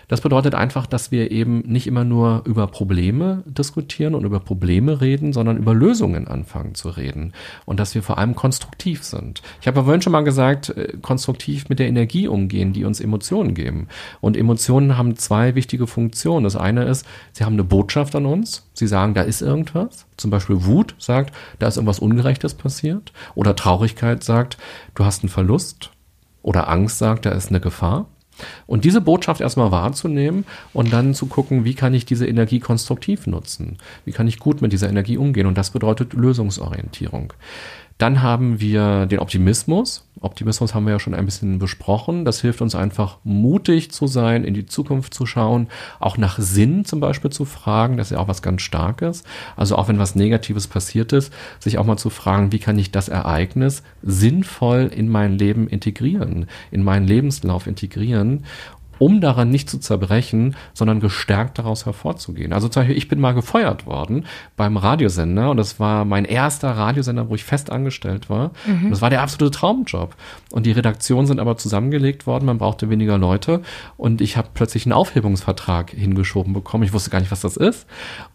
Das 0.08 0.22
bedeutet 0.22 0.56
einfach, 0.56 0.86
dass 0.86 1.12
wir 1.12 1.32
eben 1.32 1.60
nicht 1.60 1.88
immer 1.88 2.04
nur 2.04 2.44
über 2.46 2.68
Probleme 2.68 3.44
diskutieren 3.46 4.16
und 4.16 4.26
über 4.26 4.40
Probleme 4.40 5.02
reden, 5.02 5.34
sondern 5.34 5.58
über 5.58 5.74
Lösungen 5.74 6.28
anfangen 6.28 6.76
zu 6.76 6.90
reden 6.90 7.34
und 7.66 7.80
dass 7.80 7.96
wir 7.96 8.04
vor 8.04 8.18
allem 8.18 8.36
konstruktiv 8.36 9.04
sind. 9.04 9.42
Ich 9.62 9.68
habe 9.68 9.84
vorhin 9.84 10.02
schon 10.02 10.12
mal 10.12 10.24
gesagt, 10.24 10.70
äh, 10.70 10.98
konstruktiv 11.02 11.70
mit 11.70 11.80
der 11.80 11.88
Energie 11.88 12.28
umgehen, 12.28 12.74
die 12.74 12.86
uns 12.86 13.00
Emotionen 13.00 13.54
geben. 13.54 13.88
Und 14.22 14.38
Emotionen 14.38 14.98
haben 14.98 15.16
zwei 15.16 15.56
wichtige 15.56 15.88
Funktionen. 15.88 16.44
Das 16.44 16.56
eine 16.56 16.84
ist, 16.86 17.06
sie 17.32 17.44
haben 17.44 17.54
eine 17.54 17.64
Botschaft 17.64 18.16
an 18.16 18.26
uns. 18.26 18.68
Sie 18.74 18.88
sagen, 18.88 19.14
da 19.14 19.22
ist 19.22 19.42
irgendwas. 19.42 20.06
Zum 20.18 20.32
Beispiel 20.32 20.66
Wut 20.66 20.96
sagt, 20.98 21.34
da 21.60 21.68
ist 21.68 21.78
irgendwas 21.78 22.00
Ungerechtes 22.00 22.54
passiert. 22.54 23.14
Oder 23.36 23.56
Traurigkeit 23.56 24.24
sagt, 24.24 24.58
du 24.96 25.06
hast 25.06 25.24
einen 25.24 25.30
Verlust. 25.30 25.92
Oder 26.42 26.68
Angst 26.70 26.98
sagt, 26.98 27.26
da 27.26 27.32
ist 27.32 27.50
eine 27.50 27.62
Gefahr. 27.62 28.08
Und 28.68 28.86
diese 28.86 29.02
Botschaft 29.02 29.42
erstmal 29.42 29.72
wahrzunehmen 29.72 30.46
und 30.74 30.94
dann 30.94 31.14
zu 31.14 31.26
gucken, 31.26 31.66
wie 31.66 31.74
kann 31.74 31.94
ich 31.94 32.06
diese 32.06 32.28
Energie 32.28 32.60
konstruktiv 32.60 33.28
nutzen? 33.28 33.78
Wie 34.06 34.12
kann 34.12 34.28
ich 34.28 34.40
gut 34.40 34.62
mit 34.62 34.72
dieser 34.72 34.90
Energie 34.90 35.18
umgehen? 35.18 35.48
Und 35.48 35.58
das 35.58 35.72
bedeutet 35.72 36.14
Lösungsorientierung. 36.14 37.34
Dann 38.04 38.22
haben 38.22 38.60
wir 38.60 39.06
den 39.06 39.20
Optimismus. 39.20 40.06
Optimismus 40.20 40.76
haben 40.76 40.84
wir 40.84 40.92
ja 40.92 41.00
schon 41.00 41.14
ein 41.14 41.24
bisschen 41.24 41.58
besprochen. 41.58 42.26
Das 42.26 42.42
hilft 42.42 42.62
uns 42.62 42.76
einfach 42.76 43.20
mutig 43.24 43.92
zu 43.92 44.08
sein, 44.08 44.44
in 44.44 44.54
die 44.54 44.66
Zukunft 44.66 45.14
zu 45.14 45.26
schauen, 45.26 45.68
auch 46.02 46.18
nach 46.18 46.38
Sinn 46.38 46.84
zum 46.84 47.00
Beispiel 47.00 47.32
zu 47.32 47.46
fragen. 47.46 47.96
Das 47.96 48.08
ist 48.08 48.16
ja 48.16 48.20
auch 48.20 48.28
was 48.28 48.42
ganz 48.42 48.62
Starkes. 48.62 49.24
Also 49.56 49.78
auch 49.78 49.88
wenn 49.88 50.00
was 50.00 50.16
Negatives 50.16 50.68
passiert 50.68 51.14
ist, 51.14 51.32
sich 51.60 51.78
auch 51.78 51.86
mal 51.86 51.96
zu 51.96 52.10
fragen, 52.10 52.52
wie 52.52 52.60
kann 52.60 52.78
ich 52.78 52.92
das 52.92 53.08
Ereignis 53.08 53.84
sinnvoll 54.02 54.92
in 54.94 55.08
mein 55.08 55.38
Leben 55.38 55.70
integrieren, 55.70 56.48
in 56.72 56.84
meinen 56.84 57.08
Lebenslauf 57.08 57.68
integrieren 57.68 58.44
um 59.04 59.20
daran 59.20 59.50
nicht 59.50 59.70
zu 59.70 59.80
zerbrechen, 59.80 60.56
sondern 60.74 61.02
gestärkt 61.02 61.60
daraus 61.60 61.86
hervorzugehen. 61.86 62.54
Also 62.54 62.70
zum 62.70 62.84
Beispiel, 62.84 62.98
ich 62.98 63.10
bin 63.10 63.20
mal 63.20 63.34
gefeuert 63.34 63.86
worden 63.86 64.26
beim 64.56 64.78
Radiosender 64.78 65.52
und 65.52 65.58
das 65.58 65.78
war 65.78 66.06
mein 66.06 66.24
erster 66.24 66.72
Radiosender, 66.72 67.28
wo 67.28 67.36
ich 67.36 67.44
fest 67.44 67.70
angestellt 67.70 68.30
war. 68.30 68.52
Mhm. 68.66 68.92
das 68.92 69.02
war 69.02 69.10
der 69.10 69.22
absolute 69.22 69.52
Traumjob. 69.52 70.16
Und 70.52 70.66
die 70.66 70.72
Redaktionen 70.72 71.28
sind 71.28 71.42
aber 71.42 71.58
zusammengelegt 71.58 72.26
worden, 72.28 72.46
man 72.46 72.60
brauchte 72.60 72.90
weniger 72.90 73.18
Leute 73.18 73.62
und 73.98 74.22
ich 74.22 74.38
habe 74.38 74.48
plötzlich 74.54 74.86
einen 74.86 74.94
Aufhebungsvertrag 74.94 75.92
hingeschoben 75.92 76.54
bekommen. 76.54 76.86
Ich 76.86 76.94
wusste 76.94 77.10
gar 77.10 77.20
nicht, 77.20 77.32
was 77.32 77.42
das 77.42 77.58
ist 77.58 77.86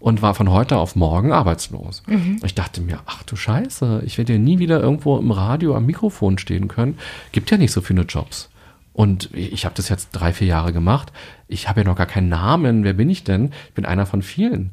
und 0.00 0.20
war 0.20 0.35
von 0.35 0.50
heute 0.50 0.76
auf 0.76 0.96
morgen 0.96 1.33
arbeitslos. 1.33 2.02
Mhm. 2.07 2.40
Ich 2.44 2.54
dachte 2.54 2.83
mir, 2.83 2.98
ach 3.07 3.22
du 3.22 3.37
Scheiße, 3.37 4.02
ich 4.04 4.18
werde 4.18 4.35
ja 4.35 4.38
nie 4.38 4.59
wieder 4.59 4.83
irgendwo 4.83 5.16
im 5.16 5.31
Radio 5.31 5.74
am 5.74 5.87
Mikrofon 5.87 6.37
stehen 6.37 6.68
können. 6.68 6.98
Gibt 7.33 7.50
ja 7.50 7.57
nicht 7.57 7.72
so 7.72 7.81
viele 7.81 8.02
Jobs. 8.02 8.50
Und 8.98 9.30
ich 9.32 9.64
habe 9.64 9.76
das 9.76 9.88
jetzt 9.90 10.11
drei, 10.11 10.32
vier 10.32 10.48
Jahre 10.48 10.72
gemacht. 10.72 11.12
Ich 11.46 11.68
habe 11.68 11.82
ja 11.82 11.87
noch 11.87 11.94
gar 11.94 12.06
keinen 12.06 12.28
Namen. 12.28 12.82
Wer 12.82 12.94
bin 12.94 13.08
ich 13.08 13.22
denn? 13.22 13.52
Ich 13.68 13.74
bin 13.74 13.84
einer 13.84 14.06
von 14.06 14.22
vielen. 14.22 14.72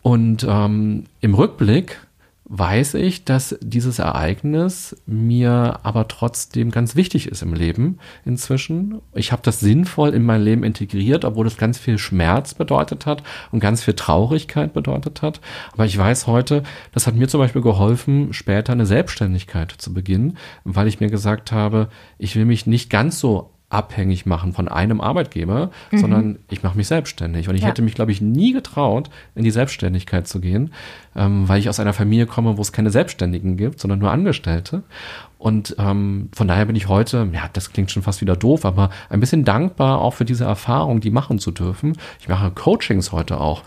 Und 0.00 0.46
ähm, 0.48 1.04
im 1.20 1.34
Rückblick 1.34 2.00
weiß 2.48 2.94
ich, 2.94 3.24
dass 3.24 3.58
dieses 3.60 3.98
Ereignis 3.98 4.96
mir 5.06 5.80
aber 5.82 6.06
trotzdem 6.06 6.70
ganz 6.70 6.94
wichtig 6.94 7.26
ist 7.26 7.42
im 7.42 7.54
Leben 7.54 7.98
inzwischen. 8.24 9.00
Ich 9.14 9.32
habe 9.32 9.42
das 9.42 9.58
sinnvoll 9.58 10.10
in 10.10 10.22
mein 10.22 10.42
Leben 10.42 10.62
integriert, 10.62 11.24
obwohl 11.24 11.46
es 11.48 11.56
ganz 11.56 11.78
viel 11.78 11.98
Schmerz 11.98 12.54
bedeutet 12.54 13.04
hat 13.04 13.24
und 13.50 13.58
ganz 13.58 13.82
viel 13.82 13.94
Traurigkeit 13.94 14.72
bedeutet 14.72 15.22
hat. 15.22 15.40
Aber 15.72 15.86
ich 15.86 15.98
weiß 15.98 16.28
heute, 16.28 16.62
das 16.92 17.08
hat 17.08 17.16
mir 17.16 17.26
zum 17.26 17.40
Beispiel 17.40 17.62
geholfen, 17.62 18.32
später 18.32 18.72
eine 18.72 18.86
Selbstständigkeit 18.86 19.72
zu 19.72 19.92
beginnen, 19.92 20.36
weil 20.62 20.86
ich 20.86 21.00
mir 21.00 21.10
gesagt 21.10 21.50
habe, 21.50 21.88
ich 22.16 22.36
will 22.36 22.44
mich 22.44 22.66
nicht 22.66 22.90
ganz 22.90 23.18
so 23.18 23.50
abhängig 23.68 24.26
machen 24.26 24.52
von 24.52 24.68
einem 24.68 25.00
Arbeitgeber, 25.00 25.70
mhm. 25.90 25.98
sondern 25.98 26.38
ich 26.48 26.62
mache 26.62 26.76
mich 26.76 26.86
selbstständig. 26.86 27.48
Und 27.48 27.56
ich 27.56 27.62
ja. 27.62 27.68
hätte 27.68 27.82
mich, 27.82 27.94
glaube 27.94 28.12
ich, 28.12 28.20
nie 28.20 28.52
getraut, 28.52 29.10
in 29.34 29.42
die 29.42 29.50
Selbstständigkeit 29.50 30.28
zu 30.28 30.40
gehen, 30.40 30.72
ähm, 31.16 31.48
weil 31.48 31.58
ich 31.58 31.68
aus 31.68 31.80
einer 31.80 31.92
Familie 31.92 32.26
komme, 32.26 32.56
wo 32.56 32.62
es 32.62 32.72
keine 32.72 32.90
Selbstständigen 32.90 33.56
gibt, 33.56 33.80
sondern 33.80 33.98
nur 33.98 34.12
Angestellte. 34.12 34.84
Und 35.38 35.74
ähm, 35.78 36.28
von 36.32 36.46
daher 36.46 36.66
bin 36.66 36.76
ich 36.76 36.88
heute, 36.88 37.28
ja, 37.32 37.50
das 37.52 37.72
klingt 37.72 37.90
schon 37.90 38.02
fast 38.02 38.20
wieder 38.20 38.36
doof, 38.36 38.64
aber 38.64 38.90
ein 39.10 39.20
bisschen 39.20 39.44
dankbar 39.44 40.00
auch 40.00 40.14
für 40.14 40.24
diese 40.24 40.44
Erfahrung, 40.44 41.00
die 41.00 41.10
machen 41.10 41.40
zu 41.40 41.50
dürfen. 41.50 41.98
Ich 42.20 42.28
mache 42.28 42.52
Coachings 42.52 43.10
heute 43.10 43.40
auch. 43.40 43.62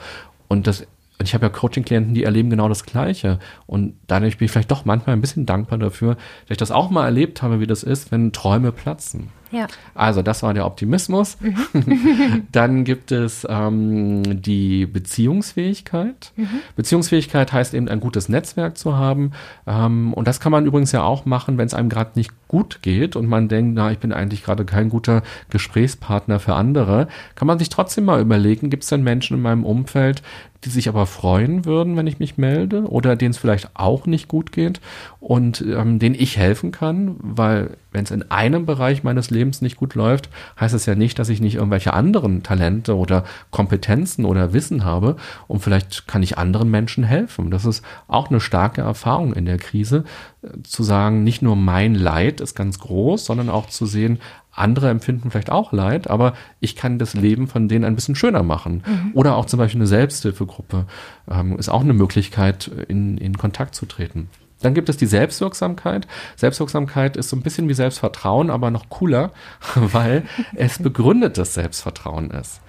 Und 0.48 0.66
das 0.66 0.88
ich 1.22 1.34
habe 1.34 1.46
ja 1.46 1.50
Coaching-Klienten, 1.50 2.14
die 2.14 2.24
erleben 2.24 2.50
genau 2.50 2.70
das 2.70 2.86
Gleiche. 2.86 3.40
Und 3.66 3.96
dadurch 4.08 4.38
bin 4.38 4.46
ich 4.46 4.52
vielleicht 4.52 4.72
doch 4.72 4.86
manchmal 4.86 5.16
ein 5.16 5.22
bisschen 5.22 5.46
dankbar 5.46 5.78
dafür, 5.78 6.16
dass 6.16 6.52
ich 6.52 6.58
das 6.58 6.72
auch 6.72 6.90
mal 6.90 7.06
erlebt 7.06 7.42
habe, 7.42 7.60
wie 7.60 7.68
das 7.68 7.84
ist, 7.84 8.12
wenn 8.12 8.32
Träume 8.32 8.72
platzen. 8.72 9.30
Ja. 9.52 9.68
Also 9.96 10.22
das 10.22 10.44
war 10.44 10.54
der 10.54 10.66
Optimismus. 10.66 11.38
Mhm. 11.42 12.44
Dann 12.52 12.84
gibt 12.84 13.12
es 13.12 13.46
ähm, 13.50 14.42
die 14.42 14.86
Beziehungsfähigkeit. 14.86 16.32
Mhm. 16.36 16.48
Beziehungsfähigkeit 16.76 17.52
heißt 17.52 17.74
eben 17.74 17.88
ein 17.88 18.00
gutes 18.00 18.30
Netzwerk 18.30 18.78
zu 18.78 18.96
haben. 18.96 19.32
Ähm, 19.66 20.14
und 20.14 20.28
das 20.28 20.40
kann 20.40 20.52
man 20.52 20.66
übrigens 20.66 20.92
ja 20.92 21.04
auch 21.04 21.26
machen, 21.26 21.58
wenn 21.58 21.66
es 21.66 21.74
einem 21.74 21.90
gerade 21.90 22.12
nicht 22.16 22.32
gut 22.48 22.82
geht 22.82 23.16
und 23.16 23.28
man 23.28 23.48
denkt, 23.48 23.74
na, 23.76 23.92
ich 23.92 24.00
bin 24.00 24.12
eigentlich 24.12 24.44
gerade 24.44 24.66
kein 24.66 24.90
guter 24.90 25.24
Gesprächspartner 25.50 26.40
für 26.40 26.56
andere. 26.56 27.08
Kann 27.36 27.48
man 27.48 27.60
sich 27.60 27.70
trotzdem 27.70 28.06
mal 28.06 28.22
überlegen, 28.22 28.70
gibt 28.70 28.84
es 28.84 28.90
denn 28.90 29.04
Menschen 29.04 29.38
in 29.38 29.44
meinem 29.44 29.66
Umfeld, 29.66 30.22
die 30.66 30.70
sich 30.70 30.90
aber 30.90 31.06
freuen 31.06 31.64
würden, 31.64 31.96
wenn 31.96 32.08
ich 32.08 32.20
mich 32.20 32.38
melde 32.38 32.84
oder 32.84 33.16
denen 33.16 33.32
es 33.32 33.38
vielleicht 33.38 33.70
auch 33.76 34.06
nicht 34.06 34.28
gut 34.28 34.52
geht 34.52 34.82
und 35.20 35.62
ähm, 35.62 36.00
denen 36.00 36.16
ich 36.16 36.38
helfen 36.38 36.72
kann, 36.72 37.16
weil 37.20 37.78
wenn 37.92 38.04
es 38.04 38.12
in 38.12 38.30
einem 38.30 38.66
Bereich 38.66 39.04
meines 39.04 39.30
Lebens 39.30 39.62
nicht 39.62 39.78
gut 39.78 39.96
läuft, 39.96 40.30
heißt 40.60 40.76
es 40.76 40.86
ja 40.86 40.96
nicht, 40.96 41.18
dass 41.18 41.30
ich 41.30 41.40
nicht 41.40 41.56
irgendwelche 41.56 41.94
anderen 41.94 42.44
Talente 42.44 42.98
oder 42.98 43.24
Kompetenzen 43.52 44.26
oder 44.26 44.52
Wissen 44.54 44.84
habe 44.84 45.16
und 45.48 45.62
vielleicht 45.62 46.08
kann 46.08 46.24
ich 46.24 46.38
anderen 46.38 46.70
Menschen 46.70 47.06
helfen. 47.06 47.52
Das 47.52 47.66
ist 47.66 47.84
auch 48.08 48.30
eine 48.30 48.42
starke 48.42 48.82
Erfahrung 48.82 49.34
in 49.34 49.46
der 49.46 49.58
Krise, 49.58 50.04
äh, 50.42 50.62
zu 50.64 50.84
sagen, 50.84 51.24
nicht 51.24 51.42
nur 51.42 51.56
mein 51.56 51.96
Leid 51.96 52.42
ist 52.42 52.56
ganz 52.56 52.80
groß, 52.80 53.24
sondern 53.24 53.50
auch 53.50 53.68
zu 53.68 53.86
sehen, 53.86 54.20
andere 54.60 54.90
empfinden 54.90 55.32
vielleicht 55.32 55.52
auch 55.52 55.72
Leid, 55.72 56.10
aber 56.10 56.34
ich 56.60 56.76
kann 56.76 57.00
das 57.00 57.14
Leben 57.14 57.48
von 57.48 57.68
denen 57.68 57.86
ein 57.86 57.96
bisschen 57.96 58.16
schöner 58.16 58.44
machen. 58.44 58.84
Mhm. 58.86 59.12
Oder 59.14 59.36
auch 59.36 59.46
zum 59.46 59.60
Beispiel 59.60 59.80
eine 59.80 59.88
Selbsthilfegruppe 59.88 60.86
ähm, 61.30 61.58
ist 61.58 61.70
auch 61.70 61.82
eine 61.82 61.94
Möglichkeit, 61.94 62.70
in, 62.88 63.18
in 63.18 63.38
Kontakt 63.38 63.76
zu 63.76 63.86
treten. 63.86 64.30
Dann 64.62 64.74
gibt 64.74 64.90
es 64.90 64.98
die 64.98 65.06
Selbstwirksamkeit. 65.06 66.08
Selbstwirksamkeit 66.36 67.16
ist 67.16 67.30
so 67.30 67.38
ein 67.38 67.42
bisschen 67.42 67.70
wie 67.70 67.74
Selbstvertrauen, 67.74 68.50
aber 68.50 68.72
noch 68.72 68.90
cooler, 68.90 69.32
weil 69.76 70.24
es 70.56 70.80
begründetes 70.80 71.54
Selbstvertrauen 71.54 72.32
ist. 72.32 72.62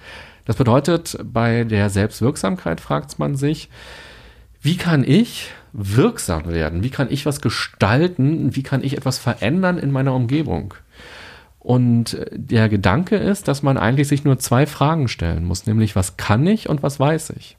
Das 0.45 0.55
bedeutet, 0.55 1.17
bei 1.23 1.63
der 1.63 1.89
Selbstwirksamkeit 1.89 2.81
fragt 2.81 3.19
man 3.19 3.35
sich, 3.35 3.69
wie 4.61 4.77
kann 4.77 5.03
ich 5.03 5.49
wirksam 5.73 6.47
werden? 6.47 6.83
Wie 6.83 6.89
kann 6.89 7.11
ich 7.11 7.25
was 7.25 7.41
gestalten? 7.41 8.55
Wie 8.55 8.63
kann 8.63 8.83
ich 8.83 8.97
etwas 8.97 9.17
verändern 9.17 9.77
in 9.77 9.91
meiner 9.91 10.13
Umgebung? 10.13 10.73
Und 11.61 12.19
der 12.31 12.69
Gedanke 12.69 13.15
ist, 13.17 13.47
dass 13.47 13.61
man 13.61 13.77
eigentlich 13.77 14.07
sich 14.07 14.23
nur 14.23 14.39
zwei 14.39 14.65
Fragen 14.65 15.07
stellen 15.07 15.45
muss, 15.45 15.67
nämlich 15.67 15.95
was 15.95 16.17
kann 16.17 16.45
ich 16.47 16.67
und 16.67 16.81
was 16.81 16.99
weiß 16.99 17.31
ich? 17.37 17.55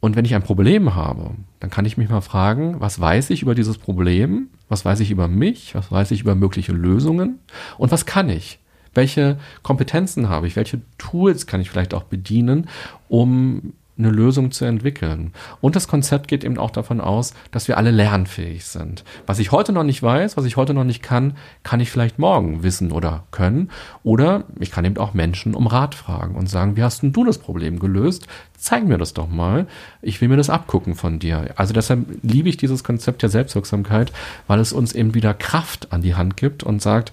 Und 0.00 0.16
wenn 0.16 0.26
ich 0.26 0.34
ein 0.34 0.42
Problem 0.42 0.94
habe, 0.94 1.30
dann 1.60 1.70
kann 1.70 1.86
ich 1.86 1.96
mich 1.96 2.10
mal 2.10 2.20
fragen, 2.20 2.80
was 2.80 3.00
weiß 3.00 3.30
ich 3.30 3.40
über 3.40 3.54
dieses 3.54 3.78
Problem? 3.78 4.48
Was 4.68 4.84
weiß 4.84 5.00
ich 5.00 5.10
über 5.10 5.28
mich? 5.28 5.74
Was 5.74 5.90
weiß 5.90 6.10
ich 6.10 6.20
über 6.20 6.34
mögliche 6.34 6.72
Lösungen? 6.72 7.38
Und 7.78 7.90
was 7.90 8.04
kann 8.04 8.28
ich? 8.28 8.58
Welche 8.92 9.38
Kompetenzen 9.62 10.28
habe 10.28 10.46
ich? 10.46 10.56
Welche 10.56 10.82
Tools 10.98 11.46
kann 11.46 11.62
ich 11.62 11.70
vielleicht 11.70 11.94
auch 11.94 12.02
bedienen, 12.02 12.68
um 13.08 13.72
eine 13.96 14.10
Lösung 14.10 14.50
zu 14.50 14.64
entwickeln. 14.64 15.32
Und 15.60 15.76
das 15.76 15.86
Konzept 15.86 16.26
geht 16.26 16.42
eben 16.42 16.58
auch 16.58 16.70
davon 16.70 17.00
aus, 17.00 17.32
dass 17.52 17.68
wir 17.68 17.78
alle 17.78 17.92
lernfähig 17.92 18.64
sind. 18.64 19.04
Was 19.26 19.38
ich 19.38 19.52
heute 19.52 19.72
noch 19.72 19.84
nicht 19.84 20.02
weiß, 20.02 20.36
was 20.36 20.44
ich 20.44 20.56
heute 20.56 20.74
noch 20.74 20.84
nicht 20.84 21.02
kann, 21.02 21.36
kann 21.62 21.80
ich 21.80 21.90
vielleicht 21.90 22.18
morgen 22.18 22.62
wissen 22.64 22.90
oder 22.90 23.24
können. 23.30 23.70
Oder 24.02 24.44
ich 24.58 24.72
kann 24.72 24.84
eben 24.84 24.98
auch 24.98 25.14
Menschen 25.14 25.54
um 25.54 25.68
Rat 25.68 25.94
fragen 25.94 26.34
und 26.34 26.50
sagen, 26.50 26.76
wie 26.76 26.82
hast 26.82 27.02
denn 27.02 27.12
du 27.12 27.24
das 27.24 27.38
Problem 27.38 27.78
gelöst? 27.78 28.26
Zeig 28.56 28.84
mir 28.84 28.98
das 28.98 29.14
doch 29.14 29.28
mal. 29.28 29.66
Ich 30.02 30.20
will 30.20 30.28
mir 30.28 30.36
das 30.36 30.50
abgucken 30.50 30.96
von 30.96 31.20
dir. 31.20 31.52
Also 31.56 31.72
deshalb 31.72 32.04
liebe 32.22 32.48
ich 32.48 32.56
dieses 32.56 32.82
Konzept 32.82 33.22
der 33.22 33.28
Selbstwirksamkeit, 33.28 34.12
weil 34.48 34.58
es 34.58 34.72
uns 34.72 34.92
eben 34.92 35.14
wieder 35.14 35.34
Kraft 35.34 35.92
an 35.92 36.02
die 36.02 36.16
Hand 36.16 36.36
gibt 36.36 36.64
und 36.64 36.82
sagt, 36.82 37.12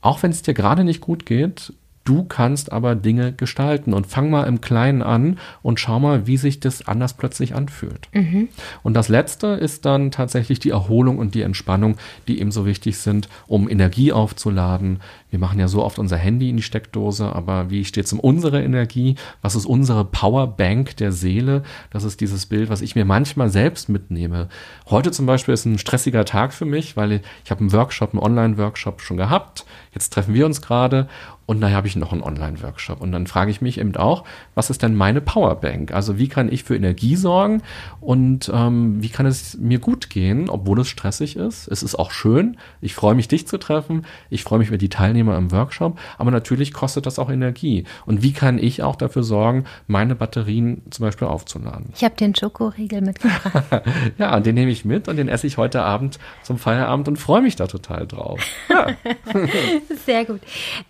auch 0.00 0.22
wenn 0.22 0.30
es 0.30 0.42
dir 0.42 0.54
gerade 0.54 0.84
nicht 0.84 1.00
gut 1.00 1.26
geht, 1.26 1.72
Du 2.06 2.22
kannst 2.22 2.70
aber 2.70 2.94
Dinge 2.94 3.32
gestalten 3.32 3.92
und 3.92 4.06
fang 4.06 4.30
mal 4.30 4.44
im 4.44 4.60
Kleinen 4.60 5.02
an 5.02 5.38
und 5.62 5.80
schau 5.80 5.98
mal, 5.98 6.28
wie 6.28 6.36
sich 6.36 6.60
das 6.60 6.86
anders 6.86 7.14
plötzlich 7.14 7.56
anfühlt. 7.56 8.08
Mhm. 8.12 8.48
Und 8.84 8.94
das 8.94 9.08
Letzte 9.08 9.48
ist 9.48 9.84
dann 9.84 10.12
tatsächlich 10.12 10.60
die 10.60 10.70
Erholung 10.70 11.18
und 11.18 11.34
die 11.34 11.42
Entspannung, 11.42 11.96
die 12.28 12.40
ebenso 12.40 12.64
wichtig 12.64 12.98
sind, 12.98 13.28
um 13.48 13.68
Energie 13.68 14.12
aufzuladen. 14.12 15.00
Wir 15.30 15.40
machen 15.40 15.58
ja 15.58 15.66
so 15.66 15.82
oft 15.82 15.98
unser 15.98 16.16
Handy 16.16 16.48
in 16.48 16.56
die 16.56 16.62
Steckdose, 16.62 17.26
aber 17.26 17.70
wie 17.70 17.84
steht 17.84 18.04
es 18.04 18.12
um 18.12 18.20
unsere 18.20 18.62
Energie? 18.62 19.16
Was 19.42 19.56
ist 19.56 19.66
unsere 19.66 20.04
Powerbank 20.04 20.96
der 20.98 21.10
Seele? 21.10 21.64
Das 21.90 22.04
ist 22.04 22.20
dieses 22.20 22.46
Bild, 22.46 22.70
was 22.70 22.82
ich 22.82 22.94
mir 22.94 23.04
manchmal 23.04 23.50
selbst 23.50 23.88
mitnehme. 23.88 24.48
Heute 24.88 25.10
zum 25.10 25.26
Beispiel 25.26 25.54
ist 25.54 25.64
ein 25.64 25.78
stressiger 25.78 26.24
Tag 26.24 26.54
für 26.54 26.66
mich, 26.66 26.96
weil 26.96 27.20
ich 27.44 27.50
habe 27.50 27.62
einen 27.62 27.72
Workshop, 27.72 28.12
einen 28.12 28.22
Online-Workshop 28.22 29.00
schon 29.00 29.16
gehabt. 29.16 29.66
Jetzt 29.92 30.12
treffen 30.12 30.34
wir 30.34 30.46
uns 30.46 30.62
gerade 30.62 31.08
und 31.46 31.60
nachher 31.60 31.76
habe 31.76 31.86
ich 31.86 31.94
noch 31.94 32.12
einen 32.12 32.22
Online-Workshop. 32.22 33.00
Und 33.00 33.12
dann 33.12 33.28
frage 33.28 33.50
ich 33.52 33.60
mich 33.60 33.78
eben 33.78 33.94
auch, 33.96 34.24
was 34.54 34.68
ist 34.68 34.82
denn 34.82 34.94
meine 34.94 35.20
Powerbank? 35.20 35.92
Also 35.92 36.18
wie 36.18 36.28
kann 36.28 36.52
ich 36.52 36.64
für 36.64 36.74
Energie 36.74 37.14
sorgen 37.14 37.62
und 38.00 38.50
ähm, 38.52 39.00
wie 39.00 39.08
kann 39.08 39.26
es 39.26 39.56
mir 39.56 39.78
gut 39.78 40.10
gehen, 40.10 40.50
obwohl 40.50 40.80
es 40.80 40.88
stressig 40.88 41.36
ist? 41.36 41.68
Es 41.68 41.84
ist 41.84 41.94
auch 41.94 42.10
schön. 42.10 42.56
Ich 42.80 42.94
freue 42.94 43.14
mich, 43.14 43.28
dich 43.28 43.46
zu 43.46 43.58
treffen. 43.58 44.04
Ich 44.28 44.42
freue 44.42 44.58
mich 44.58 44.68
über 44.68 44.78
die 44.78 44.88
Teilnehmer 44.88 45.36
im 45.36 45.52
Workshop. 45.52 45.98
Aber 46.18 46.32
natürlich 46.32 46.72
kostet 46.72 47.06
das 47.06 47.18
auch 47.20 47.30
Energie. 47.30 47.84
Und 48.06 48.22
wie 48.22 48.32
kann 48.32 48.58
ich 48.58 48.82
auch 48.82 48.96
dafür 48.96 49.22
sorgen, 49.22 49.64
meine 49.86 50.16
Batterien 50.16 50.82
zum 50.90 51.04
Beispiel 51.04 51.28
aufzuladen? 51.28 51.90
Ich 51.94 52.02
habe 52.02 52.16
den 52.16 52.34
Schokoriegel 52.34 53.02
mitgebracht. 53.02 53.84
ja, 54.18 54.40
den 54.40 54.56
nehme 54.56 54.72
ich 54.72 54.84
mit 54.84 55.06
und 55.06 55.16
den 55.16 55.28
esse 55.28 55.46
ich 55.46 55.58
heute 55.58 55.82
Abend 55.82 56.18
zum 56.42 56.58
Feierabend 56.58 57.06
und 57.06 57.16
freue 57.18 57.42
mich 57.42 57.54
da 57.54 57.68
total 57.68 58.06
drauf. 58.06 58.40
Ja. 58.68 58.88
Sehr 60.06 60.24
gut. 60.24 60.40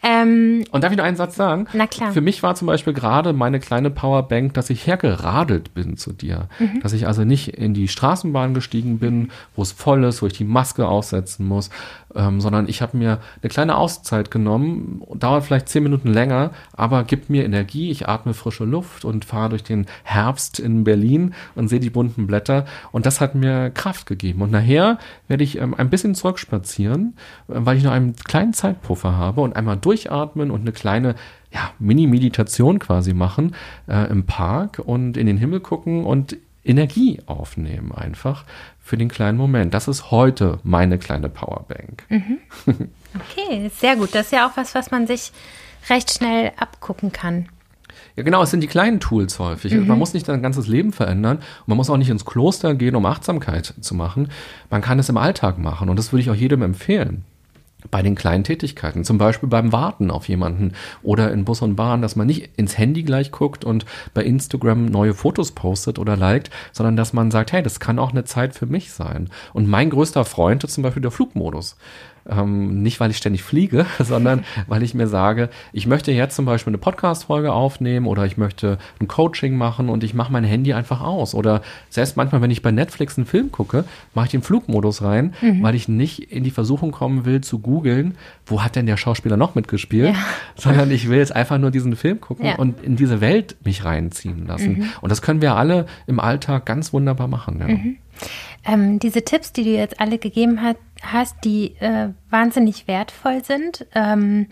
Ähm, 0.03 0.46
ähm, 0.47 0.65
und 0.71 0.85
darf 0.85 0.93
ich 0.93 0.99
noch 0.99 1.05
einen 1.05 1.17
Satz 1.17 1.37
sagen? 1.37 1.67
Na 1.73 1.87
klar. 1.87 2.13
Für 2.13 2.21
mich 2.21 2.43
war 2.43 2.55
zum 2.55 2.67
Beispiel 2.67 2.93
gerade 2.93 3.33
meine 3.33 3.61
kleine 3.61 3.91
Powerbank, 3.91 4.55
dass 4.55 4.71
ich 4.71 4.87
hergeradelt 4.87 5.75
bin 5.75 5.97
zu 5.97 6.13
dir. 6.13 6.49
Mhm. 6.59 6.81
Dass 6.81 6.93
ich 6.93 7.07
also 7.07 7.25
nicht 7.25 7.49
in 7.49 7.75
die 7.75 7.89
Straßenbahn 7.89 8.55
gestiegen 8.55 8.99
bin, 8.99 9.31
wo 9.55 9.63
es 9.63 9.73
voll 9.73 10.05
ist, 10.05 10.23
wo 10.23 10.27
ich 10.27 10.33
die 10.33 10.45
Maske 10.45 10.87
aussetzen 10.87 11.47
muss, 11.47 11.71
ähm, 12.15 12.41
sondern 12.41 12.69
ich 12.69 12.83
habe 12.83 12.97
mir 12.97 13.21
eine 13.43 13.49
kleine 13.51 13.77
Auszeit 13.77 14.31
genommen, 14.31 15.03
dauert 15.15 15.45
vielleicht 15.45 15.69
zehn 15.69 15.83
Minuten 15.83 16.13
länger, 16.13 16.51
aber 16.73 17.05
gibt 17.05 17.31
mir 17.31 17.45
Energie. 17.45 17.91
Ich 17.91 18.09
atme 18.09 18.35
frische 18.35 18.65
Luft 18.65 19.05
und 19.05 19.25
fahre 19.25 19.51
durch 19.51 19.65
den 19.65 19.87
Herbst 20.05 20.59
in 20.59 20.85
Berlin 20.85 21.35
und 21.55 21.69
sehe 21.69 21.81
die 21.81 21.91
bunten 21.91 22.27
Blätter. 22.27 22.67
Und 22.93 23.07
das 23.07 23.21
hat 23.21 23.35
mir 23.35 23.71
Kraft 23.71 24.07
gegeben. 24.07 24.43
Und 24.43 24.53
nachher 24.53 24.99
werde 25.29 25.45
ich 25.45 25.59
ähm, 25.59 25.75
ein 25.75 25.91
bisschen 25.91 26.15
zurückspazieren, 26.15 27.17
äh, 27.49 27.55
weil 27.57 27.77
ich 27.77 27.85
noch 27.85 27.93
einen 27.93 28.17
kleinen 28.17 28.53
Zeitpuffer 28.53 29.17
habe 29.17 29.41
und 29.41 29.57
einmal 29.57 29.77
durchatmen 29.77 30.51
und 30.51 30.61
eine 30.61 30.73
kleine 30.73 31.15
ja, 31.53 31.71
Mini-Meditation 31.79 32.79
quasi 32.79 33.15
machen 33.15 33.55
äh, 33.89 34.11
im 34.11 34.25
Park 34.27 34.83
und 34.85 35.17
in 35.17 35.27
den 35.27 35.39
Himmel 35.39 35.61
gucken 35.61 36.05
und 36.05 36.37
Energie 36.65 37.21
aufnehmen 37.27 37.93
einfach 37.93 38.45
für 38.87 38.97
den 38.97 39.09
kleinen 39.09 39.37
Moment. 39.37 39.75
Das 39.75 39.89
ist 39.89 40.13
heute 40.13 40.61
meine 40.63 40.97
kleine 40.97 41.29
Powerbank. 41.29 42.05
Mhm. 42.09 42.39
Okay, 43.17 43.69
sehr 43.75 43.97
gut. 43.97 44.15
Das 44.15 44.27
ist 44.27 44.33
ja 44.33 44.47
auch 44.47 44.57
was, 44.57 44.77
was 44.77 44.93
man 44.93 45.09
sich 45.09 45.33
recht 45.91 46.13
schnell 46.13 46.53
abgucken 46.57 47.11
kann. 47.11 47.49
Ja, 48.15 48.23
genau, 48.23 48.43
es 48.43 48.53
sind 48.53 48.61
die 48.61 48.69
kleinen 48.69 49.01
Tools 49.01 49.41
häufig. 49.41 49.73
Mhm. 49.73 49.89
Man 49.89 49.99
muss 49.99 50.15
nicht 50.15 50.27
sein 50.27 50.41
ganzes 50.41 50.69
Leben 50.69 50.93
verändern. 50.93 51.39
Und 51.39 51.69
man 51.69 51.77
muss 51.79 51.91
auch 51.91 51.97
nicht 51.97 52.11
ins 52.11 52.25
Kloster 52.25 52.77
gehen, 52.77 52.95
um 52.95 53.05
Achtsamkeit 53.07 53.75
zu 53.81 53.97
machen. 53.97 54.31
Man 54.71 54.83
kann 54.83 55.01
es 55.01 55.09
im 55.09 55.17
Alltag 55.17 55.59
machen 55.59 55.89
und 55.89 55.99
das 55.99 56.13
würde 56.13 56.21
ich 56.21 56.31
auch 56.31 56.35
jedem 56.35 56.63
empfehlen. 56.63 57.25
Bei 57.91 58.03
den 58.03 58.15
kleinen 58.15 58.45
Tätigkeiten, 58.45 59.05
zum 59.05 59.19
Beispiel 59.19 59.49
beim 59.49 59.73
Warten 59.73 60.11
auf 60.11 60.29
jemanden 60.29 60.73
oder 61.03 61.33
in 61.33 61.45
Bus 61.45 61.63
und 61.63 61.77
Bahn, 61.77 62.03
dass 62.03 62.17
man 62.17 62.27
nicht 62.27 62.51
ins 62.57 62.79
Handy 62.79 63.03
gleich 63.03 63.31
guckt 63.31 63.65
und 63.65 63.85
bei 64.15 64.25
Instagram 64.25 64.87
neue 64.87 65.15
Fotos 65.15 65.53
postet 65.53 65.99
oder 65.99 66.17
liked, 66.17 66.51
sondern 66.73 66.97
dass 66.97 67.13
man 67.13 67.31
sagt, 67.31 67.53
hey, 67.53 67.63
das 67.63 67.81
kann 67.81 67.99
auch 67.99 68.11
eine 68.11 68.25
Zeit 68.25 68.55
für 68.55 68.67
mich 68.67 68.93
sein. 68.93 69.29
Und 69.53 69.69
mein 69.69 69.91
größter 69.91 70.25
Freund 70.25 70.65
ist 70.65 70.75
zum 70.75 70.83
Beispiel 70.83 71.03
der 71.03 71.11
Flugmodus. 71.11 71.77
Ähm, 72.29 72.83
nicht, 72.83 72.99
weil 72.99 73.11
ich 73.11 73.17
ständig 73.19 73.43
fliege, 73.43 73.87
sondern 73.99 74.45
weil 74.67 74.83
ich 74.83 74.95
mir 74.95 75.07
sage, 75.07 75.49
ich 75.73 75.87
möchte 75.87 76.13
jetzt 76.13 76.35
zum 76.35 76.45
Beispiel 76.45 76.71
eine 76.71 76.79
Podcast-Folge 76.79 77.53
aufnehmen 77.53 78.07
oder 78.07 78.27
ich 78.27 78.37
möchte 78.37 78.79
ein 79.01 79.09
Coaching 79.09 79.57
machen 79.57 79.89
und 79.89 80.03
ich 80.03 80.15
mache 80.15 80.33
mein 80.33 80.45
Handy 80.45 80.73
einfach 80.73 81.01
aus. 81.01 81.35
Oder 81.35 81.63
selbst 81.89 82.17
manchmal, 82.17 82.43
wenn 82.43 82.51
ich 82.51 82.63
bei 82.63 82.73
Netflix 82.73 83.17
einen 83.17 83.27
Film 83.27 83.53
gucke, 83.53 83.85
mache 84.15 84.27
ich 84.27 84.31
den 84.33 84.43
Flugmodus 84.43 85.03
rein, 85.03 85.35
mhm. 85.41 85.63
weil 85.63 85.75
ich 85.75 85.89
nicht 85.89 86.33
in 86.33 86.43
die 86.43 86.51
Versuchung 86.51 86.91
kommen 86.91 87.25
will 87.25 87.41
zu 87.41 87.59
googeln, 87.59 88.17
wo 88.47 88.63
hat 88.63 88.77
denn 88.77 88.87
der 88.87 88.97
Schauspieler 88.97 89.37
noch 89.37 89.55
mitgespielt, 89.55 90.15
ja. 90.15 90.25
sondern 90.57 90.91
ich 90.91 91.09
will 91.09 91.19
jetzt 91.19 91.35
einfach 91.35 91.59
nur 91.59 91.71
diesen 91.71 91.97
Film 91.97 92.21
gucken 92.21 92.47
ja. 92.47 92.57
und 92.57 92.83
in 92.83 92.97
diese 92.97 93.21
Welt 93.21 93.57
mich 93.65 93.85
reinziehen 93.85 94.47
lassen. 94.47 94.79
Mhm. 94.79 94.89
Und 95.01 95.11
das 95.11 95.23
können 95.23 95.41
wir 95.41 95.57
alle 95.57 95.87
im 96.07 96.21
Alltag 96.21 96.67
ganz 96.67 96.93
wunderbar 96.93 97.29
machen. 97.29 97.59
Ja. 97.61 97.69
Mhm. 97.69 97.97
Ähm, 98.67 98.99
diese 98.99 99.23
Tipps, 99.23 99.53
die 99.53 99.65
du 99.65 99.71
jetzt 99.71 100.01
alle 100.01 100.19
gegeben 100.19 100.61
hat, 100.61 100.77
hast, 101.01 101.37
die 101.45 101.77
äh, 101.77 102.09
wahnsinnig 102.31 102.89
wertvoll 102.89 103.45
sind, 103.45 103.87
ähm, 103.95 104.49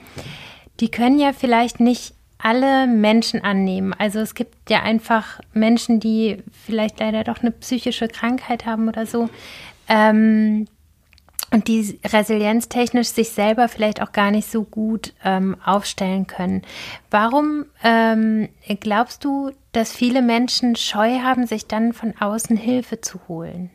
die 0.80 0.90
können 0.90 1.18
ja 1.18 1.32
vielleicht 1.32 1.80
nicht 1.80 2.14
alle 2.38 2.86
Menschen 2.86 3.42
annehmen. 3.42 3.94
Also 3.96 4.20
es 4.20 4.34
gibt 4.34 4.70
ja 4.70 4.82
einfach 4.82 5.40
Menschen, 5.52 5.98
die 5.98 6.42
vielleicht 6.52 7.00
leider 7.00 7.24
doch 7.24 7.40
eine 7.40 7.50
psychische 7.50 8.06
Krankheit 8.06 8.66
haben 8.66 8.88
oder 8.88 9.06
so. 9.06 9.30
Ähm, 9.88 10.66
und 11.50 11.68
die 11.68 12.00
resilienztechnisch 12.04 13.08
sich 13.08 13.30
selber 13.30 13.68
vielleicht 13.68 14.02
auch 14.02 14.12
gar 14.12 14.30
nicht 14.30 14.50
so 14.50 14.64
gut 14.64 15.14
ähm, 15.24 15.56
aufstellen 15.64 16.26
können. 16.26 16.62
Warum 17.10 17.66
ähm, 17.82 18.48
glaubst 18.80 19.24
du, 19.24 19.52
dass 19.72 19.92
viele 19.92 20.20
Menschen 20.20 20.74
Scheu 20.74 21.20
haben, 21.20 21.46
sich 21.46 21.66
dann 21.66 21.92
von 21.92 22.14
außen 22.18 22.56
Hilfe 22.56 23.00
zu 23.00 23.20
holen? 23.28 23.70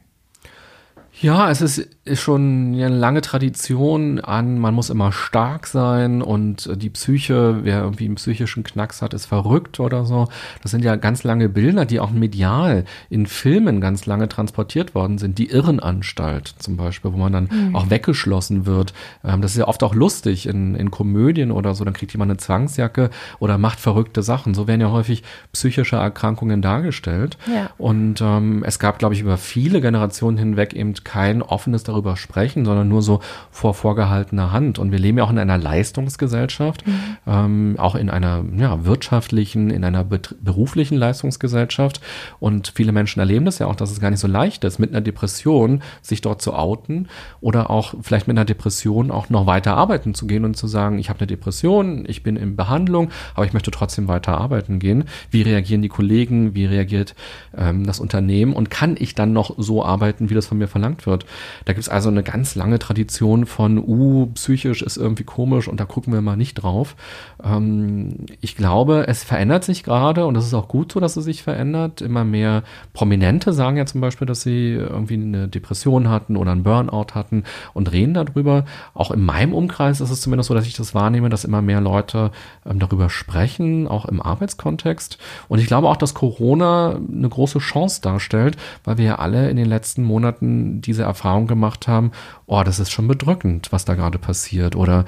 Ja, 1.21 1.51
es 1.51 1.61
ist 1.61 1.87
schon 2.13 2.73
eine 2.73 2.87
lange 2.87 3.21
Tradition 3.21 4.19
an, 4.19 4.57
man 4.57 4.73
muss 4.73 4.89
immer 4.89 5.11
stark 5.11 5.67
sein 5.67 6.21
und 6.21 6.69
die 6.81 6.89
Psyche, 6.89 7.59
wer 7.63 7.81
irgendwie 7.81 8.05
einen 8.05 8.15
psychischen 8.15 8.63
Knacks 8.63 9.01
hat, 9.01 9.13
ist 9.13 9.25
verrückt 9.25 9.79
oder 9.79 10.05
so. 10.05 10.29
Das 10.61 10.71
sind 10.71 10.83
ja 10.83 10.95
ganz 10.95 11.23
lange 11.23 11.49
Bilder, 11.49 11.85
die 11.85 11.99
auch 11.99 12.11
medial 12.11 12.85
in 13.09 13.25
Filmen 13.25 13.81
ganz 13.81 14.05
lange 14.05 14.29
transportiert 14.29 14.95
worden 14.95 15.17
sind. 15.17 15.37
Die 15.37 15.49
Irrenanstalt 15.49 16.55
zum 16.59 16.77
Beispiel, 16.77 17.11
wo 17.11 17.17
man 17.17 17.33
dann 17.33 17.49
mhm. 17.51 17.75
auch 17.75 17.89
weggeschlossen 17.89 18.65
wird. 18.65 18.93
Ähm, 19.23 19.41
das 19.41 19.51
ist 19.51 19.57
ja 19.57 19.67
oft 19.67 19.83
auch 19.83 19.93
lustig 19.93 20.47
in, 20.47 20.73
in 20.75 20.89
Komödien 20.89 21.51
oder 21.51 21.75
so. 21.75 21.83
Dann 21.83 21.93
kriegt 21.93 22.13
jemand 22.13 22.31
eine 22.31 22.37
Zwangsjacke 22.37 23.09
oder 23.39 23.57
macht 23.57 23.79
verrückte 23.79 24.23
Sachen. 24.23 24.53
So 24.53 24.67
werden 24.67 24.81
ja 24.81 24.91
häufig 24.91 25.23
psychische 25.51 25.97
Erkrankungen 25.97 26.61
dargestellt. 26.61 27.37
Ja. 27.53 27.69
Und 27.77 28.21
ähm, 28.21 28.63
es 28.65 28.79
gab, 28.79 28.99
glaube 28.99 29.15
ich, 29.15 29.21
über 29.21 29.37
viele 29.37 29.81
Generationen 29.81 30.37
hinweg 30.37 30.73
eben 30.73 30.93
kein 31.09 31.41
offenes 31.41 31.83
darüber 31.83 32.15
sprechen, 32.17 32.65
sondern 32.65 32.87
nur 32.87 33.01
so 33.01 33.19
vor 33.49 33.73
vorgehaltener 33.73 34.51
Hand. 34.51 34.77
Und 34.77 34.91
wir 34.91 34.99
leben 34.99 35.17
ja 35.17 35.23
auch 35.23 35.31
in 35.31 35.39
einer 35.39 35.57
Leistungsgesellschaft, 35.57 36.85
mhm. 36.85 36.93
ähm, 37.25 37.75
auch 37.79 37.95
in 37.95 38.11
einer 38.11 38.45
ja, 38.55 38.85
wirtschaftlichen, 38.85 39.71
in 39.71 39.83
einer 39.83 40.03
beruflichen 40.03 40.97
Leistungsgesellschaft. 40.97 41.99
Und 42.39 42.73
viele 42.75 42.91
Menschen 42.91 43.21
erleben 43.21 43.45
das 43.45 43.57
ja 43.57 43.65
auch, 43.65 43.75
dass 43.75 43.89
es 43.89 43.99
gar 43.99 44.11
nicht 44.11 44.19
so 44.19 44.27
leicht 44.27 44.63
ist, 44.63 44.77
mit 44.77 44.91
einer 44.91 45.01
Depression 45.01 45.81
sich 46.03 46.21
dort 46.21 46.43
zu 46.43 46.53
outen 46.53 47.07
oder 47.41 47.71
auch 47.71 47.95
vielleicht 48.03 48.27
mit 48.27 48.37
einer 48.37 48.45
Depression 48.45 49.09
auch 49.09 49.31
noch 49.31 49.47
weiter 49.47 49.75
arbeiten 49.75 50.13
zu 50.13 50.27
gehen 50.27 50.45
und 50.45 50.57
zu 50.57 50.67
sagen, 50.67 50.99
ich 50.99 51.09
habe 51.09 51.21
eine 51.21 51.27
Depression, 51.27 52.05
ich 52.07 52.21
bin 52.21 52.35
in 52.35 52.55
Behandlung, 52.55 53.09
aber 53.33 53.47
ich 53.47 53.53
möchte 53.53 53.71
trotzdem 53.71 54.07
weiter 54.07 54.37
arbeiten 54.37 54.77
gehen. 54.77 55.05
Wie 55.31 55.41
reagieren 55.41 55.81
die 55.81 55.89
Kollegen? 55.89 56.53
Wie 56.53 56.67
reagiert 56.67 57.15
ähm, 57.57 57.87
das 57.87 57.99
Unternehmen? 57.99 58.53
Und 58.53 58.69
kann 58.69 58.95
ich 58.99 59.15
dann 59.15 59.33
noch 59.33 59.55
so 59.57 59.83
arbeiten, 59.83 60.29
wie 60.29 60.35
das 60.35 60.45
von 60.45 60.59
mir 60.59 60.67
verlangt 60.67 60.98
verlangt 60.99 61.05
wird. 61.05 61.25
Da 61.65 61.73
gibt 61.73 61.83
es 61.83 61.89
also 61.89 62.09
eine 62.09 62.23
ganz 62.23 62.55
lange 62.55 62.79
Tradition 62.79 63.45
von, 63.45 63.77
uh, 63.77 64.27
psychisch 64.33 64.81
ist 64.81 64.97
irgendwie 64.97 65.23
komisch 65.23 65.67
und 65.67 65.79
da 65.79 65.85
gucken 65.85 66.13
wir 66.13 66.21
mal 66.21 66.35
nicht 66.37 66.55
drauf. 66.55 66.95
Ähm, 67.43 68.25
ich 68.41 68.55
glaube, 68.55 69.07
es 69.07 69.23
verändert 69.23 69.63
sich 69.63 69.83
gerade 69.83 70.25
und 70.25 70.35
es 70.35 70.45
ist 70.45 70.53
auch 70.53 70.67
gut 70.67 70.91
so, 70.91 70.99
dass 70.99 71.17
es 71.17 71.25
sich 71.25 71.43
verändert. 71.43 72.01
Immer 72.01 72.23
mehr 72.23 72.63
Prominente 72.93 73.53
sagen 73.53 73.77
ja 73.77 73.85
zum 73.85 74.01
Beispiel, 74.01 74.27
dass 74.27 74.41
sie 74.41 74.73
irgendwie 74.73 75.15
eine 75.15 75.47
Depression 75.47 76.09
hatten 76.09 76.37
oder 76.37 76.51
einen 76.51 76.63
Burnout 76.63 77.13
hatten 77.13 77.43
und 77.73 77.91
reden 77.91 78.13
darüber. 78.13 78.65
Auch 78.93 79.11
in 79.11 79.23
meinem 79.23 79.53
Umkreis 79.53 80.01
ist 80.01 80.09
es 80.09 80.21
zumindest 80.21 80.47
so, 80.47 80.53
dass 80.53 80.67
ich 80.67 80.75
das 80.75 80.93
wahrnehme, 80.93 81.29
dass 81.29 81.45
immer 81.45 81.61
mehr 81.61 81.81
Leute 81.81 82.31
ähm, 82.65 82.79
darüber 82.79 83.09
sprechen, 83.09 83.87
auch 83.87 84.05
im 84.05 84.21
Arbeitskontext. 84.21 85.17
Und 85.47 85.59
ich 85.59 85.67
glaube 85.67 85.87
auch, 85.87 85.97
dass 85.97 86.13
Corona 86.13 86.95
eine 86.95 87.29
große 87.29 87.59
Chance 87.59 88.01
darstellt, 88.01 88.57
weil 88.83 88.97
wir 88.97 89.05
ja 89.05 89.15
alle 89.19 89.49
in 89.49 89.57
den 89.57 89.67
letzten 89.67 90.03
Monaten 90.03 90.81
diese 90.89 91.03
Erfahrung 91.03 91.45
gemacht 91.45 91.87
haben, 91.87 92.11
oh, 92.49 92.63
das 92.63 92.79
ist 92.79 92.91
schon 92.91 93.07
bedrückend, 93.07 93.71
was 93.71 93.85
da 93.85 93.93
gerade 93.93 94.17
passiert. 94.17 94.75
Oder 94.75 95.05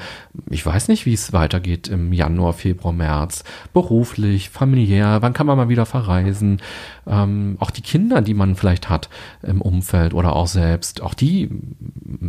ich 0.49 0.63
weiß 0.63 0.87
nicht, 0.87 1.07
wie 1.07 1.13
es 1.13 1.33
weitergeht 1.33 1.87
im 1.87 2.13
Januar, 2.13 2.53
Februar, 2.53 2.93
März. 2.93 3.43
Beruflich, 3.73 4.51
familiär, 4.51 5.21
wann 5.21 5.33
kann 5.33 5.47
man 5.47 5.57
mal 5.57 5.67
wieder 5.67 5.87
verreisen? 5.87 6.61
Ähm, 7.07 7.57
auch 7.59 7.71
die 7.71 7.81
Kinder, 7.81 8.21
die 8.21 8.35
man 8.35 8.55
vielleicht 8.55 8.89
hat 8.89 9.09
im 9.41 9.61
Umfeld 9.61 10.13
oder 10.13 10.35
auch 10.35 10.45
selbst, 10.45 11.01
auch 11.01 11.15
die 11.15 11.49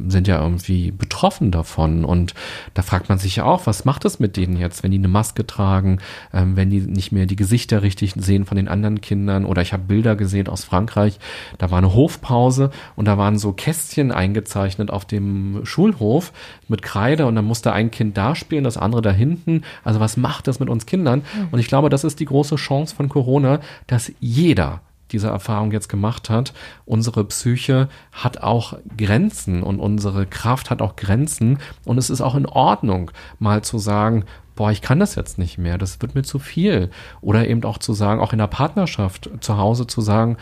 sind 0.08 0.28
ja 0.28 0.40
irgendwie 0.42 0.90
betroffen 0.90 1.50
davon. 1.50 2.06
Und 2.06 2.34
da 2.72 2.80
fragt 2.80 3.10
man 3.10 3.18
sich 3.18 3.36
ja 3.36 3.44
auch, 3.44 3.66
was 3.66 3.84
macht 3.84 4.06
es 4.06 4.18
mit 4.18 4.38
denen 4.38 4.56
jetzt, 4.56 4.82
wenn 4.82 4.92
die 4.92 4.98
eine 4.98 5.08
Maske 5.08 5.46
tragen, 5.46 5.98
ähm, 6.32 6.56
wenn 6.56 6.70
die 6.70 6.80
nicht 6.80 7.12
mehr 7.12 7.26
die 7.26 7.36
Gesichter 7.36 7.82
richtig 7.82 8.14
sehen 8.16 8.46
von 8.46 8.56
den 8.56 8.68
anderen 8.68 9.02
Kindern? 9.02 9.44
Oder 9.44 9.60
ich 9.60 9.74
habe 9.74 9.82
Bilder 9.82 10.16
gesehen 10.16 10.48
aus 10.48 10.64
Frankreich, 10.64 11.18
da 11.58 11.70
war 11.70 11.78
eine 11.78 11.92
Hofpause 11.92 12.70
und 12.96 13.06
da 13.06 13.18
waren 13.18 13.38
so 13.38 13.52
Kästchen 13.52 14.10
eingezeichnet 14.10 14.90
auf 14.90 15.01
dem 15.04 15.64
Schulhof 15.64 16.32
mit 16.68 16.82
Kreide 16.82 17.26
und 17.26 17.34
dann 17.34 17.44
musste 17.44 17.72
ein 17.72 17.90
Kind 17.90 18.16
da 18.16 18.34
spielen, 18.34 18.64
das 18.64 18.76
andere 18.76 19.02
da 19.02 19.10
hinten. 19.10 19.62
Also 19.84 20.00
was 20.00 20.16
macht 20.16 20.46
das 20.46 20.60
mit 20.60 20.68
uns 20.68 20.86
Kindern? 20.86 21.22
Und 21.50 21.58
ich 21.58 21.68
glaube, 21.68 21.88
das 21.88 22.04
ist 22.04 22.20
die 22.20 22.24
große 22.24 22.56
Chance 22.56 22.94
von 22.94 23.08
Corona, 23.08 23.60
dass 23.86 24.12
jeder 24.20 24.80
diese 25.12 25.28
Erfahrung 25.28 25.72
jetzt 25.72 25.88
gemacht 25.88 26.30
hat. 26.30 26.52
Unsere 26.84 27.24
Psyche 27.24 27.88
hat 28.12 28.38
auch 28.38 28.78
Grenzen 28.96 29.62
und 29.62 29.78
unsere 29.78 30.26
Kraft 30.26 30.70
hat 30.70 30.82
auch 30.82 30.96
Grenzen. 30.96 31.58
Und 31.84 31.98
es 31.98 32.10
ist 32.10 32.20
auch 32.20 32.34
in 32.34 32.46
Ordnung, 32.46 33.10
mal 33.38 33.62
zu 33.62 33.78
sagen, 33.78 34.24
boah, 34.54 34.70
ich 34.70 34.82
kann 34.82 35.00
das 35.00 35.14
jetzt 35.14 35.38
nicht 35.38 35.58
mehr, 35.58 35.78
das 35.78 36.00
wird 36.02 36.14
mir 36.14 36.22
zu 36.22 36.38
viel. 36.38 36.90
Oder 37.20 37.48
eben 37.48 37.64
auch 37.64 37.78
zu 37.78 37.92
sagen, 37.92 38.20
auch 38.20 38.32
in 38.32 38.38
der 38.38 38.46
Partnerschaft 38.46 39.30
zu 39.40 39.56
Hause 39.56 39.86
zu 39.86 40.00
sagen, 40.00 40.36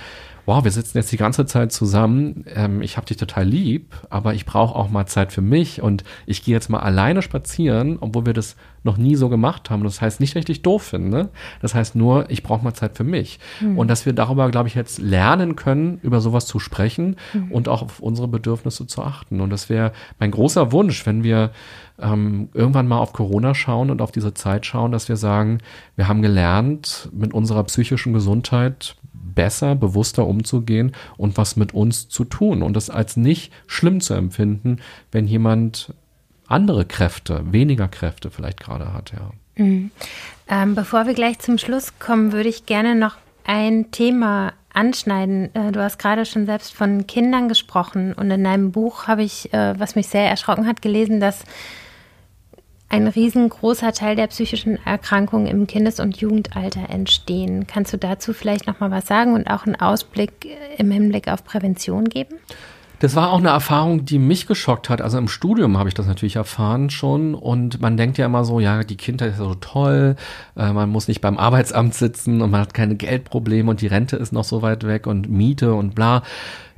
wow, 0.51 0.65
wir 0.65 0.73
sitzen 0.73 0.99
jetzt 0.99 1.13
die 1.13 1.17
ganze 1.17 1.47
Zeit 1.47 1.71
zusammen, 1.71 2.45
ähm, 2.57 2.83
ich 2.83 2.97
habe 2.97 3.07
dich 3.07 3.17
total 3.17 3.45
lieb, 3.45 3.95
aber 4.11 4.35
ich 4.35 4.47
brauche 4.47 4.75
auch 4.75 4.91
mal 4.91 5.07
Zeit 5.07 5.33
für 5.33 5.43
mich 5.43 5.81
und 5.81 6.03
ich 6.27 6.43
gehe 6.43 6.53
jetzt 6.53 6.69
mal 6.69 6.81
alleine 6.81 7.23
spazieren, 7.23 7.99
obwohl 8.01 8.27
wir 8.27 8.33
das 8.33 8.57
noch 8.83 8.97
nie 8.97 9.15
so 9.15 9.29
gemacht 9.29 9.71
haben. 9.71 9.85
Das 9.85 10.01
heißt 10.01 10.19
nicht 10.19 10.35
richtig 10.35 10.63
doof 10.63 10.83
finden. 10.83 11.11
Ne? 11.11 11.29
Das 11.63 11.77
heißt 11.77 11.95
nur, 11.95 12.29
ich 12.31 12.43
brauche 12.43 12.65
mal 12.65 12.75
Zeit 12.75 12.97
für 12.97 13.05
mich. 13.05 13.39
Mhm. 13.61 13.79
Und 13.79 13.89
dass 13.89 14.07
wir 14.07 14.13
darüber, 14.13 14.51
glaube 14.51 14.69
ich, 14.69 14.75
jetzt 14.75 14.99
lernen 14.99 15.55
können, 15.55 16.01
über 16.03 16.21
sowas 16.21 16.47
zu 16.47 16.59
sprechen 16.59 17.15
mhm. 17.33 17.53
und 17.53 17.69
auch 17.69 17.83
auf 17.83 18.01
unsere 18.01 18.27
Bedürfnisse 18.27 18.89
zu 18.89 19.03
achten. 19.03 19.41
Und 19.41 19.51
das 19.51 19.69
wäre 19.69 19.93
mein 20.19 20.33
großer 20.33 20.73
Wunsch, 20.73 21.07
wenn 21.07 21.23
wir 21.23 21.53
ähm, 22.01 22.49
irgendwann 22.55 22.89
mal 22.89 22.99
auf 22.99 23.13
Corona 23.13 23.55
schauen 23.55 23.91
und 23.91 24.03
auf 24.03 24.11
diese 24.11 24.35
Zeit 24.35 24.67
schauen, 24.67 24.91
dass 24.91 25.09
wir 25.09 25.17
sagen, 25.17 25.59
wir 25.95 26.09
haben 26.09 26.23
gelernt, 26.23 27.09
mit 27.13 27.35
unserer 27.35 27.63
psychischen 27.65 28.13
Gesundheit 28.13 28.97
besser, 29.35 29.75
bewusster 29.75 30.27
umzugehen 30.27 30.93
und 31.17 31.37
was 31.37 31.57
mit 31.57 31.75
uns 31.75 32.09
zu 32.09 32.25
tun 32.25 32.63
und 32.63 32.75
das 32.75 32.91
als 32.91 33.17
nicht 33.17 33.53
schlimm 33.67 34.01
zu 34.01 34.15
empfinden, 34.15 34.79
wenn 35.13 35.27
jemand 35.27 35.95
andere 36.47 36.85
Kräfte, 36.85 37.43
weniger 37.53 37.89
Kräfte 37.89 38.31
vielleicht 38.31 38.61
gerade 38.61 38.93
hat, 38.93 39.13
ja. 39.13 39.31
Mhm. 39.57 39.91
Ähm, 40.49 40.75
bevor 40.75 41.07
wir 41.07 41.15
gleich 41.15 41.39
zum 41.39 41.59
Schluss 41.59 41.99
kommen, 41.99 42.33
würde 42.33 42.49
ich 42.49 42.67
gerne 42.67 42.95
noch 42.95 43.17
ein 43.45 43.91
Thema 43.91 44.53
anschneiden. 44.73 45.55
Äh, 45.55 45.73
du 45.73 45.83
hast 45.83 45.99
gerade 45.99 46.25
schon 46.25 46.47
selbst 46.47 46.75
von 46.75 47.07
Kindern 47.07 47.49
gesprochen 47.49 48.13
und 48.13 48.31
in 48.31 48.45
deinem 48.45 48.73
Buch 48.73 49.07
habe 49.07 49.23
ich, 49.23 49.53
äh, 49.53 49.79
was 49.79 49.95
mich 49.95 50.09
sehr 50.09 50.29
erschrocken 50.29 50.67
hat, 50.67 50.83
gelesen, 50.83 51.21
dass 51.21 51.45
ein 52.91 53.07
riesengroßer 53.07 53.93
Teil 53.93 54.17
der 54.17 54.27
psychischen 54.27 54.85
Erkrankungen 54.85 55.47
im 55.47 55.67
Kindes- 55.67 56.01
und 56.01 56.17
Jugendalter 56.19 56.91
entstehen. 56.91 57.67
Kannst 57.67 57.93
du 57.93 57.97
dazu 57.97 58.33
vielleicht 58.35 58.67
noch 58.67 58.81
mal 58.81 58.91
was 58.91 59.07
sagen 59.07 59.35
und 59.35 59.47
auch 59.49 59.65
einen 59.65 59.77
Ausblick 59.77 60.49
im 60.77 60.91
Hinblick 60.91 61.29
auf 61.29 61.45
Prävention 61.45 62.05
geben? 62.07 62.37
Das 62.99 63.17
war 63.17 63.33
auch 63.33 63.39
eine 63.39 63.49
Erfahrung, 63.49 64.05
die 64.05 64.19
mich 64.19 64.47
geschockt 64.47 64.91
hat. 64.91 65.01
Also 65.01 65.17
im 65.17 65.29
Studium 65.29 65.79
habe 65.79 65.89
ich 65.89 65.95
das 65.95 66.07
natürlich 66.07 66.37
erfahren 66.37 66.91
schon 66.91 67.35
und 67.35 67.81
man 67.81 67.97
denkt 67.97 68.19
ja 68.19 68.27
immer 68.27 68.45
so, 68.45 68.61
ja, 68.61 68.85
die 68.85 68.99
Kindheit 68.99 69.31
ist 69.31 69.39
so 69.39 69.55
toll, 69.55 70.17
äh, 70.55 70.73
man 70.73 70.91
muss 70.91 71.09
nicht 71.09 71.23
beim 71.23 71.39
Arbeitsamt 71.39 71.95
sitzen 71.95 72.43
und 72.43 72.51
man 72.51 72.61
hat 72.61 72.75
keine 72.75 72.97
Geldprobleme 72.97 73.71
und 73.71 73.81
die 73.81 73.87
Rente 73.87 74.17
ist 74.17 74.33
noch 74.33 74.45
so 74.45 74.61
weit 74.61 74.87
weg 74.87 75.07
und 75.07 75.31
Miete 75.31 75.73
und 75.73 75.95
bla. 75.95 76.23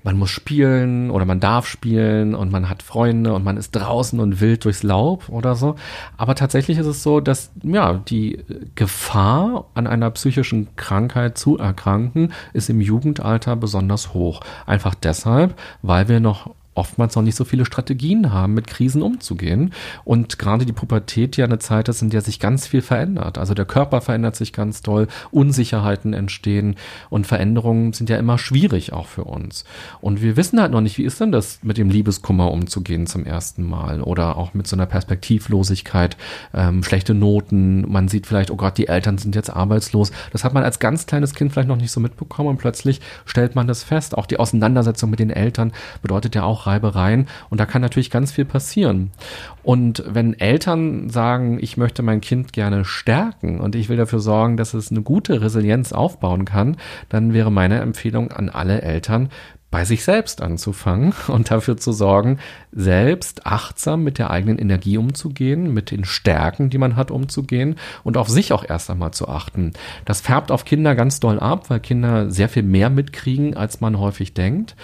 Man 0.02 0.18
muss 0.18 0.30
spielen 0.30 1.10
oder 1.10 1.24
man 1.24 1.40
darf 1.40 1.66
spielen 1.66 2.34
und 2.34 2.50
man 2.50 2.68
hat 2.68 2.82
Freunde 2.82 3.32
und 3.34 3.44
man 3.44 3.56
ist 3.56 3.72
draußen 3.72 4.18
und 4.20 4.40
wild 4.40 4.64
durchs 4.64 4.82
Laub 4.82 5.28
oder 5.28 5.54
so. 5.54 5.76
Aber 6.16 6.34
tatsächlich 6.34 6.78
ist 6.78 6.86
es 6.86 7.02
so, 7.02 7.20
dass 7.20 7.52
ja 7.62 7.94
die 7.94 8.44
Gefahr 8.74 9.66
an 9.74 9.86
einer 9.86 10.10
psychischen 10.10 10.74
Krankheit 10.76 11.38
zu 11.38 11.58
erkranken 11.58 12.32
ist 12.52 12.70
im 12.70 12.80
Jugendalter 12.80 13.56
besonders 13.56 14.14
hoch. 14.14 14.40
Einfach 14.66 14.94
deshalb, 14.94 15.54
weil 15.82 16.08
wir 16.08 16.20
noch 16.20 16.50
oftmals 16.74 17.16
noch 17.16 17.22
nicht 17.22 17.36
so 17.36 17.44
viele 17.44 17.64
Strategien 17.64 18.32
haben, 18.32 18.54
mit 18.54 18.66
Krisen 18.66 19.02
umzugehen. 19.02 19.72
Und 20.04 20.38
gerade 20.38 20.64
die 20.64 20.72
Pubertät 20.72 21.36
ja 21.36 21.44
eine 21.44 21.58
Zeit 21.58 21.88
ist, 21.88 22.02
in 22.02 22.10
der 22.10 22.22
sich 22.22 22.40
ganz 22.40 22.66
viel 22.66 22.82
verändert. 22.82 23.38
Also 23.38 23.54
der 23.54 23.64
Körper 23.64 24.00
verändert 24.00 24.36
sich 24.36 24.52
ganz 24.52 24.82
toll, 24.82 25.08
Unsicherheiten 25.30 26.14
entstehen 26.14 26.76
und 27.10 27.26
Veränderungen 27.26 27.92
sind 27.92 28.10
ja 28.10 28.16
immer 28.16 28.38
schwierig 28.38 28.92
auch 28.92 29.06
für 29.06 29.24
uns. 29.24 29.64
Und 30.00 30.22
wir 30.22 30.36
wissen 30.36 30.60
halt 30.60 30.72
noch 30.72 30.80
nicht, 30.80 30.98
wie 30.98 31.04
ist 31.04 31.20
denn 31.20 31.32
das 31.32 31.60
mit 31.62 31.78
dem 31.78 31.90
Liebeskummer 31.90 32.50
umzugehen 32.50 33.06
zum 33.06 33.24
ersten 33.24 33.64
Mal 33.68 34.00
oder 34.00 34.36
auch 34.36 34.54
mit 34.54 34.66
so 34.66 34.76
einer 34.76 34.86
Perspektivlosigkeit, 34.86 36.16
ähm, 36.54 36.82
schlechte 36.82 37.14
Noten. 37.14 37.90
Man 37.90 38.08
sieht 38.08 38.26
vielleicht, 38.26 38.50
oh 38.50 38.56
Gott, 38.56 38.78
die 38.78 38.88
Eltern 38.88 39.18
sind 39.18 39.34
jetzt 39.34 39.50
arbeitslos. 39.50 40.12
Das 40.32 40.44
hat 40.44 40.54
man 40.54 40.64
als 40.64 40.78
ganz 40.78 41.06
kleines 41.06 41.34
Kind 41.34 41.52
vielleicht 41.52 41.68
noch 41.68 41.76
nicht 41.76 41.92
so 41.92 42.00
mitbekommen 42.00 42.48
und 42.48 42.58
plötzlich 42.58 43.00
stellt 43.26 43.54
man 43.54 43.66
das 43.66 43.82
fest. 43.82 44.16
Auch 44.16 44.26
die 44.26 44.38
Auseinandersetzung 44.38 45.10
mit 45.10 45.18
den 45.18 45.30
Eltern 45.30 45.72
bedeutet 46.00 46.34
ja 46.34 46.44
auch 46.44 46.61
Reibereien 46.66 47.28
und 47.50 47.58
da 47.60 47.66
kann 47.66 47.82
natürlich 47.82 48.10
ganz 48.10 48.32
viel 48.32 48.44
passieren. 48.44 49.10
Und 49.62 50.04
wenn 50.06 50.38
Eltern 50.38 51.08
sagen, 51.08 51.58
ich 51.60 51.76
möchte 51.76 52.02
mein 52.02 52.20
Kind 52.20 52.52
gerne 52.52 52.84
stärken 52.84 53.60
und 53.60 53.74
ich 53.74 53.88
will 53.88 53.96
dafür 53.96 54.20
sorgen, 54.20 54.56
dass 54.56 54.74
es 54.74 54.90
eine 54.90 55.02
gute 55.02 55.40
Resilienz 55.40 55.92
aufbauen 55.92 56.44
kann, 56.44 56.76
dann 57.08 57.32
wäre 57.32 57.52
meine 57.52 57.80
Empfehlung 57.80 58.32
an 58.32 58.48
alle 58.48 58.82
Eltern, 58.82 59.28
bei 59.72 59.84
sich 59.86 60.04
selbst 60.04 60.42
anzufangen 60.42 61.12
und 61.26 61.50
dafür 61.50 61.76
zu 61.76 61.90
sorgen, 61.90 62.38
selbst 62.70 63.46
achtsam 63.46 64.04
mit 64.04 64.18
der 64.18 64.30
eigenen 64.30 64.58
Energie 64.58 64.98
umzugehen, 64.98 65.74
mit 65.74 65.90
den 65.90 66.04
Stärken, 66.04 66.70
die 66.70 66.78
man 66.78 66.94
hat, 66.94 67.10
umzugehen 67.10 67.76
und 68.04 68.16
auf 68.16 68.28
sich 68.28 68.52
auch 68.52 68.64
erst 68.68 68.90
einmal 68.90 69.12
zu 69.12 69.28
achten. 69.28 69.72
Das 70.04 70.20
färbt 70.20 70.52
auf 70.52 70.64
Kinder 70.64 70.94
ganz 70.94 71.18
doll 71.18 71.40
ab, 71.40 71.70
weil 71.70 71.80
Kinder 71.80 72.30
sehr 72.30 72.48
viel 72.48 72.62
mehr 72.62 72.90
mitkriegen, 72.90 73.56
als 73.56 73.80
man 73.80 73.98
häufig 73.98 74.34
denkt. 74.34 74.76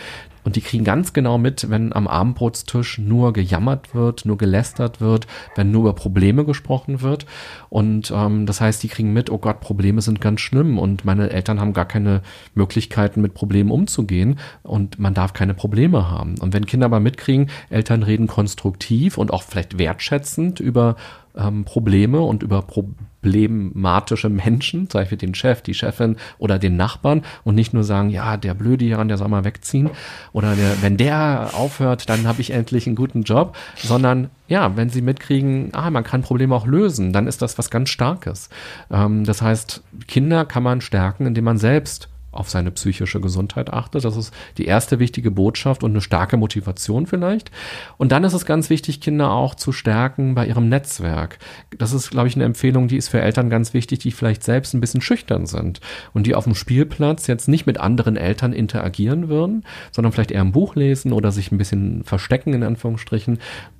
Und 0.45 0.57
die 0.57 0.61
kriegen 0.61 0.84
ganz 0.84 1.12
genau 1.12 1.39
mit, 1.39 1.70
wenn 1.70 1.93
am 1.93 2.07
Abendbrotstisch 2.07 2.99
nur 2.99 3.32
gejammert 3.32 3.95
wird, 3.95 4.24
nur 4.24 4.39
gelästert 4.39 5.01
wird, 5.01 5.26
wenn 5.57 5.70
nur 5.70 5.82
über 5.82 5.93
Probleme 5.95 6.45
gesprochen 6.45 7.03
wird. 7.03 7.26
Und 7.68 8.12
ähm, 8.14 8.47
das 8.47 8.61
heißt, 8.61 8.82
die 8.82 8.89
kriegen 8.89 9.12
mit, 9.12 9.30
oh 9.30 9.39
Gott, 9.39 9.61
Probleme 9.61 10.01
sind 10.03 10.20
ganz 10.20 10.41
schlimm 10.41 10.78
und 10.78 11.05
meine 11.05 11.30
Eltern 11.30 11.61
haben 11.61 11.72
gar 11.72 11.86
keine 11.86 12.22
Möglichkeiten, 12.55 13.20
mit 13.20 13.34
Problemen 13.34 13.70
umzugehen 13.70 14.39
und 14.62 14.99
man 14.99 15.14
darf 15.14 15.32
keine 15.32 15.55
Probleme 15.55 16.11
haben. 16.11 16.36
Und 16.39 16.55
wenn 16.55 16.66
Kinder 16.66 16.86
aber 16.86 17.01
mitkriegen, 17.01 17.51
Eltern 17.70 18.03
reden 18.03 18.26
konstruktiv 18.26 19.18
und 19.18 19.32
auch 19.32 19.43
vielleicht 19.43 19.78
wertschätzend 19.78 20.61
über 20.61 20.97
ähm, 21.37 21.64
Probleme 21.64 22.20
und 22.20 22.43
über 22.43 22.62
problematische 22.62 24.29
Menschen, 24.29 24.89
zum 24.89 25.01
Beispiel 25.01 25.18
den 25.18 25.35
Chef, 25.35 25.62
die 25.62 25.74
Chefin 25.74 26.16
oder 26.39 26.59
den 26.59 26.76
Nachbarn 26.76 27.22
und 27.45 27.55
nicht 27.55 27.74
nur 27.74 27.85
sagen, 27.85 28.11
ja, 28.11 28.37
der 28.37 28.55
Blöde 28.55 28.85
hier 28.85 28.99
an, 28.99 29.09
der 29.09 29.16
soll 29.16 29.29
mal 29.29 29.45
wegziehen 29.45 29.91
oder 30.33 30.55
der, 30.55 30.83
wenn 30.83 30.97
der 30.97 31.51
aufhört, 31.55 32.09
dann 32.09 32.26
habe 32.26 32.41
ich 32.41 32.51
endlich 32.51 32.87
einen 32.87 32.97
guten 32.97 33.22
Job, 33.22 33.57
sondern 33.76 34.31
ja, 34.49 34.76
wenn 34.76 34.91
sie 34.91 35.03
mitkriegen, 35.03 35.70
ah, 35.72 35.91
man 35.91 36.05
kann 36.05 36.22
Probleme 36.22 36.55
auch 36.55 36.66
lösen, 36.66 37.12
dann 37.12 37.26
ist 37.26 37.43
das 37.43 37.59
was 37.59 37.70
ganz 37.70 37.91
Starkes. 37.91 38.49
Ähm, 38.91 39.24
das 39.24 39.43
heißt, 39.43 39.83
Kinder 40.07 40.45
kann 40.45 40.62
man 40.62 40.81
stärken, 40.81 41.26
indem 41.26 41.45
man 41.45 41.59
selbst 41.59 42.09
auf 42.31 42.51
seine 42.51 42.70
psychische 42.70 43.20
Gesundheit 43.20 43.72
achtet. 43.72 44.05
Das 44.05 44.16
ist 44.16 44.35
die 44.59 44.66
erste 44.66 44.99
wichtige 44.99 45.31
Botschaft 45.31 45.83
und 45.83 45.93
eine 45.93 46.01
starke 46.01 46.37
Motivation 46.37 47.07
vielleicht. 47.07 47.51
Und 47.97 48.12
dann 48.12 48.24
ist 48.24 48.35
es 48.35 48.45
ganz 48.45 48.70
wichtig, 48.70 49.01
Kinder 49.01 49.31
auch 49.31 49.55
zu 49.55 49.72
stärken 49.72 50.35
bei 50.35 50.47
ihrem 50.47 50.68
Netzwerk. 50.68 51.39
Das 51.79 51.93
ist, 51.93 52.11
glaube 52.11 52.29
ich, 52.29 52.35
eine 52.35 52.45
Empfehlung, 52.45 52.89
die 52.89 52.97
ist 52.97 53.09
für 53.09 53.20
Eltern 53.20 53.51
ganz 53.51 53.72
wichtig, 53.74 54.01
die 54.01 54.12
vielleicht 54.12 54.43
selbst 54.43 54.74
ein 54.74 54.81
bisschen 54.81 55.01
schüchtern 55.01 55.47
sind 55.47 55.81
und 56.12 56.26
die 56.26 56.35
auf 56.35 56.45
dem 56.45 56.55
Spielplatz 56.55 57.26
jetzt 57.26 57.49
nicht 57.49 57.66
mit 57.66 57.79
anderen 57.79 58.16
Eltern 58.16 58.53
interagieren 58.53 59.29
würden, 59.29 59.64
sondern 59.91 60.12
vielleicht 60.12 60.31
eher 60.31 60.43
ein 60.43 60.53
Buch 60.53 60.76
lesen 60.76 61.12
oder 61.12 61.33
sich 61.33 61.51
ein 61.51 61.59
bisschen 61.59 62.05
verstecken, 62.05 62.53
in 62.53 62.62
Anführungsstrichen, 62.62 63.39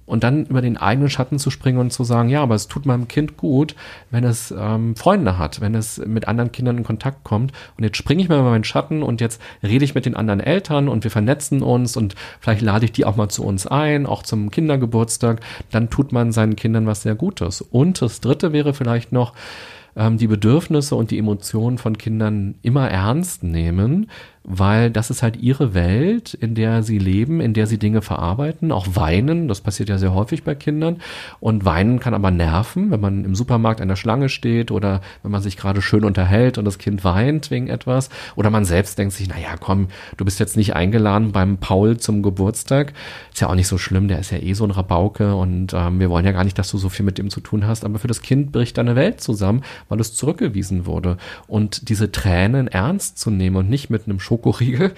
und 0.09 0.25
dann 0.25 0.47
über 0.47 0.63
den 0.63 0.77
eigenen 0.77 1.11
Schatten 1.11 1.39
zu 1.39 1.51
springen 1.51 1.79
und 1.79 1.93
zu 1.93 2.03
sagen, 2.03 2.31
ja, 2.31 2.43
aber 2.43 2.55
es 2.55 2.67
tut 2.67 2.87
meinem 2.87 3.09
Kind 3.09 3.37
gut, 3.37 3.77
wenn 4.11 4.25
es 4.25 4.53
ähm, 4.57 4.97
Freunde 4.97 5.39
hat, 5.39 5.61
wenn 5.61 5.75
es 5.75 5.99
mit 5.99 6.27
anderen 6.27 6.51
Kindern 6.51 6.79
in 6.79 6.85
Kontakt 6.85 7.25
kommt. 7.25 7.53
Und 7.77 7.85
jetzt 7.85 7.99
springe 7.99 8.23
ich 8.23 8.29
mal 8.29 8.41
über 8.41 8.51
meinen 8.51 8.65
Schatten 8.65 9.03
und 9.03 9.21
jetzt 9.21 9.41
rede 9.63 9.85
ich 9.85 9.95
mit 9.95 10.07
den 10.07 10.17
anderen 10.17 10.41
Eltern 10.41 10.89
und 10.89 11.05
wir 11.05 11.11
vernetzen 11.11 11.63
uns 11.63 11.97
und 11.97 12.15
vielleicht 12.41 12.63
lade 12.63 12.87
ich 12.87 12.93
die 12.93 13.05
auch 13.05 13.17
mal 13.17 13.29
zu 13.29 13.45
uns 13.45 13.67
ein, 13.67 14.07
auch 14.07 14.23
zum 14.23 14.51
Kindergeburtstag. 14.51 15.41
Dann 15.71 15.91
tut 15.91 16.13
man 16.13 16.33
seinen 16.33 16.57
Kindern 16.57 16.87
was 16.87 17.03
sehr 17.03 17.15
Gutes. 17.15 17.61
Und 17.61 18.01
das 18.01 18.21
Dritte 18.21 18.53
wäre 18.53 18.73
vielleicht 18.73 19.13
noch, 19.13 19.35
ähm, 19.99 20.17
die 20.17 20.29
Bedürfnisse 20.29 20.95
und 20.95 21.11
die 21.11 21.19
Emotionen 21.19 21.77
von 21.77 21.99
Kindern 21.99 22.55
immer 22.63 22.89
ernst 22.89 23.43
nehmen, 23.43 24.09
weil 24.51 24.91
das 24.91 25.11
ist 25.11 25.23
halt 25.23 25.37
ihre 25.37 25.75
Welt, 25.75 26.33
in 26.33 26.55
der 26.55 26.83
sie 26.83 26.99
leben, 26.99 27.43
in 27.43 27.53
der 27.53 27.67
sie 27.67 27.79
Dinge 27.79 28.01
verarbeiten, 28.01 28.73
auch 28.73 28.87
weinen, 28.95 29.47
das 29.47 29.61
passiert 29.61 29.91
ja 29.91 29.99
sehr 29.99 30.15
häufig 30.15 30.43
bei 30.43 30.55
Kindern. 30.55 31.03
Und 31.39 31.67
weinen 31.67 32.01
kann 32.01 32.15
aber 32.15 32.31
nerven, 32.31 32.91
wenn 32.91 33.01
man 33.01 33.25
im 33.27 33.35
Supermarkt 33.35 33.83
an 33.83 33.89
der 33.89 33.97
Schlange 33.97 34.31
steht 34.31 34.71
oder 34.71 35.03
wenn 35.23 35.33
man 35.33 35.43
sich 35.43 35.59
gerade 35.59 35.83
schön 35.83 36.03
unterhält 36.03 36.57
und 36.57 36.65
das 36.65 36.79
Kind 36.79 37.05
weint 37.05 37.51
wegen 37.51 37.69
etwas. 37.69 38.09
Oder 38.37 38.49
man 38.49 38.65
selbst 38.65 38.99
denkt 38.99 39.13
sich, 39.13 39.29
naja, 39.29 39.57
komm, 39.61 39.89
du 40.17 40.25
bist 40.25 40.41
jetzt 40.41 40.57
nicht 40.57 40.75
eingeladen 40.75 41.33
beim 41.33 41.59
Paul 41.59 41.99
zum 41.99 42.23
Geburtstag, 42.23 42.95
ist 43.35 43.43
ja 43.43 43.51
auch 43.51 43.55
nicht 43.55 43.69
so 43.69 43.77
schlimm, 43.77 44.09
der 44.09 44.19
ist 44.19 44.31
ja 44.31 44.39
eh 44.39 44.55
so 44.55 44.65
ein 44.65 44.71
Rabauke 44.71 45.35
und 45.35 45.75
ähm, 45.75 46.01
wir 46.01 46.09
wollen 46.09 46.25
ja 46.25 46.33
gar 46.33 46.45
nicht, 46.45 46.59
dass 46.59 46.71
du 46.71 46.79
so 46.79 46.89
viel 46.89 47.05
mit 47.05 47.19
ihm 47.19 47.29
zu 47.29 47.41
tun 47.41 47.67
hast, 47.67 47.85
aber 47.85 47.99
für 47.99 48.09
das 48.09 48.23
Kind 48.23 48.53
bricht 48.53 48.79
deine 48.79 48.97
Welt 48.97 49.21
zusammen, 49.21 49.63
weil 49.91 50.01
es 50.01 50.15
zurückgewiesen 50.15 50.87
wurde. 50.87 51.19
Und 51.47 51.91
diese 51.91 52.11
Tränen 52.11 52.67
ernst 52.69 53.19
zu 53.19 53.31
nehmen 53.31 53.57
und 53.57 53.69
nicht 53.69 53.91
mit 53.91 54.07
einem 54.07 54.21
Schoko 54.21 54.38
Schokoriegel 54.39 54.93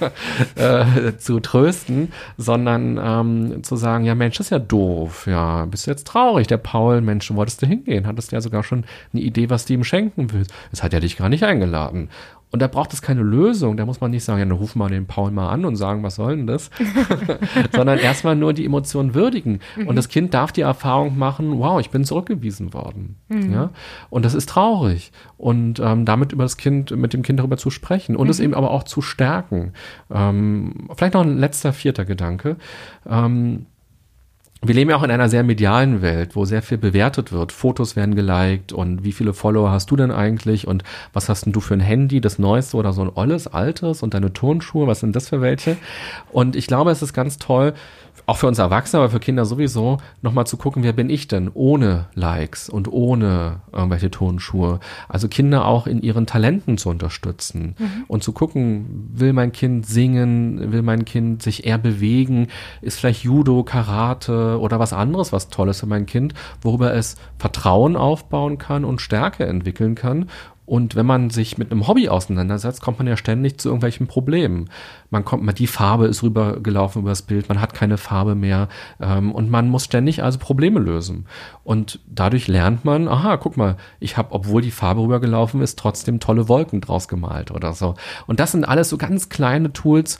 äh, 0.56 1.16
zu 1.18 1.40
trösten, 1.40 2.12
sondern 2.36 2.98
ähm, 3.02 3.62
zu 3.62 3.76
sagen, 3.76 4.04
ja 4.04 4.14
Mensch, 4.14 4.38
das 4.38 4.46
ist 4.46 4.50
ja 4.50 4.58
doof, 4.58 5.26
ja, 5.26 5.64
bist 5.66 5.86
du 5.86 5.90
jetzt 5.90 6.06
traurig, 6.06 6.46
der 6.46 6.58
Paul, 6.58 7.00
Mensch, 7.00 7.30
wo 7.30 7.36
wolltest 7.36 7.62
du 7.62 7.66
hingehen? 7.66 8.06
Hattest 8.06 8.32
ja 8.32 8.40
sogar 8.40 8.62
schon 8.64 8.84
eine 9.12 9.22
Idee, 9.22 9.50
was 9.50 9.66
du 9.66 9.74
ihm 9.74 9.84
schenken 9.84 10.32
willst. 10.32 10.52
Es 10.72 10.82
hat 10.82 10.92
ja 10.92 11.00
dich 11.00 11.16
gar 11.16 11.28
nicht 11.28 11.44
eingeladen. 11.44 12.08
Und 12.52 12.62
da 12.62 12.68
braucht 12.68 12.92
es 12.92 13.02
keine 13.02 13.22
Lösung. 13.22 13.76
Da 13.76 13.84
muss 13.84 14.00
man 14.00 14.12
nicht 14.12 14.24
sagen, 14.24 14.38
ja, 14.38 14.44
dann 14.44 14.56
ruf 14.56 14.76
mal 14.76 14.88
den 14.88 15.06
Paul 15.06 15.30
mal 15.30 15.48
an 15.48 15.64
und 15.64 15.76
sagen, 15.76 16.02
was 16.02 16.14
soll 16.14 16.36
denn 16.36 16.46
das? 16.46 16.70
Sondern 17.72 17.98
erstmal 17.98 18.36
nur 18.36 18.52
die 18.52 18.64
Emotionen 18.64 19.14
würdigen. 19.14 19.60
Mhm. 19.76 19.88
Und 19.88 19.96
das 19.96 20.08
Kind 20.08 20.32
darf 20.32 20.52
die 20.52 20.60
Erfahrung 20.60 21.18
machen, 21.18 21.58
wow, 21.58 21.80
ich 21.80 21.90
bin 21.90 22.04
zurückgewiesen 22.04 22.72
worden. 22.72 23.16
Mhm. 23.28 23.52
Ja? 23.52 23.70
Und 24.10 24.24
das 24.24 24.34
ist 24.34 24.48
traurig. 24.48 25.12
Und 25.36 25.80
ähm, 25.80 26.04
damit 26.04 26.32
über 26.32 26.44
das 26.44 26.56
Kind, 26.56 26.96
mit 26.96 27.12
dem 27.12 27.22
Kind 27.22 27.40
darüber 27.40 27.56
zu 27.56 27.70
sprechen 27.70 28.16
und 28.16 28.26
mhm. 28.26 28.30
es 28.30 28.40
eben 28.40 28.54
aber 28.54 28.70
auch 28.70 28.84
zu 28.84 29.02
stärken. 29.02 29.72
Ähm, 30.10 30.88
vielleicht 30.96 31.14
noch 31.14 31.22
ein 31.22 31.38
letzter, 31.38 31.72
vierter 31.72 32.04
Gedanke. 32.04 32.56
Ähm, 33.08 33.66
wir 34.62 34.74
leben 34.74 34.90
ja 34.90 34.96
auch 34.96 35.02
in 35.02 35.10
einer 35.10 35.28
sehr 35.28 35.42
medialen 35.42 36.02
Welt, 36.02 36.34
wo 36.34 36.44
sehr 36.44 36.62
viel 36.62 36.78
bewertet 36.78 37.30
wird. 37.30 37.52
Fotos 37.52 37.94
werden 37.94 38.14
geliked 38.14 38.72
und 38.72 39.04
wie 39.04 39.12
viele 39.12 39.34
Follower 39.34 39.70
hast 39.70 39.90
du 39.90 39.96
denn 39.96 40.10
eigentlich 40.10 40.66
und 40.66 40.82
was 41.12 41.28
hast 41.28 41.44
denn 41.44 41.52
du 41.52 41.60
für 41.60 41.74
ein 41.74 41.80
Handy, 41.80 42.20
das 42.20 42.38
neueste 42.38 42.76
oder 42.76 42.92
so 42.92 43.02
ein 43.02 43.10
olles, 43.14 43.46
altes 43.46 44.02
und 44.02 44.14
deine 44.14 44.32
Turnschuhe, 44.32 44.86
was 44.86 45.00
sind 45.00 45.14
das 45.14 45.28
für 45.28 45.40
welche? 45.40 45.76
Und 46.32 46.56
ich 46.56 46.66
glaube, 46.66 46.90
es 46.90 47.02
ist 47.02 47.12
ganz 47.12 47.38
toll, 47.38 47.74
auch 48.24 48.38
für 48.38 48.48
uns 48.48 48.58
Erwachsene, 48.58 49.02
aber 49.02 49.10
für 49.10 49.20
Kinder 49.20 49.44
sowieso, 49.44 49.98
nochmal 50.22 50.46
zu 50.46 50.56
gucken, 50.56 50.82
wer 50.82 50.92
bin 50.92 51.10
ich 51.10 51.28
denn 51.28 51.50
ohne 51.52 52.06
Likes 52.14 52.68
und 52.68 52.90
ohne 52.90 53.60
irgendwelche 53.72 54.10
Tonschuhe. 54.10 54.80
Also 55.08 55.28
Kinder 55.28 55.66
auch 55.66 55.86
in 55.86 56.02
ihren 56.02 56.26
Talenten 56.26 56.78
zu 56.78 56.88
unterstützen 56.88 57.76
mhm. 57.78 58.04
und 58.08 58.24
zu 58.24 58.32
gucken, 58.32 59.10
will 59.14 59.32
mein 59.32 59.52
Kind 59.52 59.86
singen, 59.86 60.72
will 60.72 60.82
mein 60.82 61.04
Kind 61.04 61.42
sich 61.42 61.66
eher 61.66 61.78
bewegen, 61.78 62.48
ist 62.80 62.98
vielleicht 62.98 63.22
Judo, 63.22 63.62
Karate 63.62 64.45
oder 64.54 64.78
was 64.78 64.92
anderes 64.92 65.32
was 65.32 65.48
Tolles 65.48 65.80
für 65.80 65.86
mein 65.86 66.06
Kind, 66.06 66.34
worüber 66.62 66.94
es 66.94 67.16
Vertrauen 67.38 67.96
aufbauen 67.96 68.58
kann 68.58 68.84
und 68.84 69.00
Stärke 69.00 69.46
entwickeln 69.46 69.94
kann 69.94 70.26
und 70.66 70.96
wenn 70.96 71.06
man 71.06 71.30
sich 71.30 71.58
mit 71.58 71.70
einem 71.70 71.86
Hobby 71.86 72.08
auseinandersetzt, 72.08 72.82
kommt 72.82 72.98
man 72.98 73.06
ja 73.06 73.16
ständig 73.16 73.58
zu 73.58 73.68
irgendwelchen 73.68 74.08
Problemen. 74.08 74.68
Man 75.10 75.24
kommt 75.24 75.44
mal, 75.44 75.52
die 75.52 75.68
Farbe 75.68 76.06
ist 76.06 76.24
rübergelaufen 76.24 77.02
über 77.02 77.12
das 77.12 77.22
Bild, 77.22 77.48
man 77.48 77.60
hat 77.60 77.72
keine 77.72 77.96
Farbe 77.96 78.34
mehr 78.34 78.68
ähm, 79.00 79.30
und 79.30 79.48
man 79.48 79.68
muss 79.68 79.84
ständig 79.84 80.24
also 80.24 80.40
Probleme 80.40 80.80
lösen. 80.80 81.26
Und 81.62 82.00
dadurch 82.08 82.48
lernt 82.48 82.84
man, 82.84 83.06
aha, 83.06 83.36
guck 83.36 83.56
mal, 83.56 83.76
ich 84.00 84.16
habe, 84.16 84.32
obwohl 84.32 84.60
die 84.60 84.72
Farbe 84.72 85.02
rübergelaufen 85.02 85.62
ist, 85.62 85.78
trotzdem 85.78 86.18
tolle 86.18 86.48
Wolken 86.48 86.80
draus 86.80 87.06
gemalt 87.06 87.52
oder 87.52 87.72
so. 87.72 87.94
Und 88.26 88.40
das 88.40 88.50
sind 88.50 88.64
alles 88.64 88.88
so 88.88 88.98
ganz 88.98 89.28
kleine 89.28 89.72
Tools, 89.72 90.18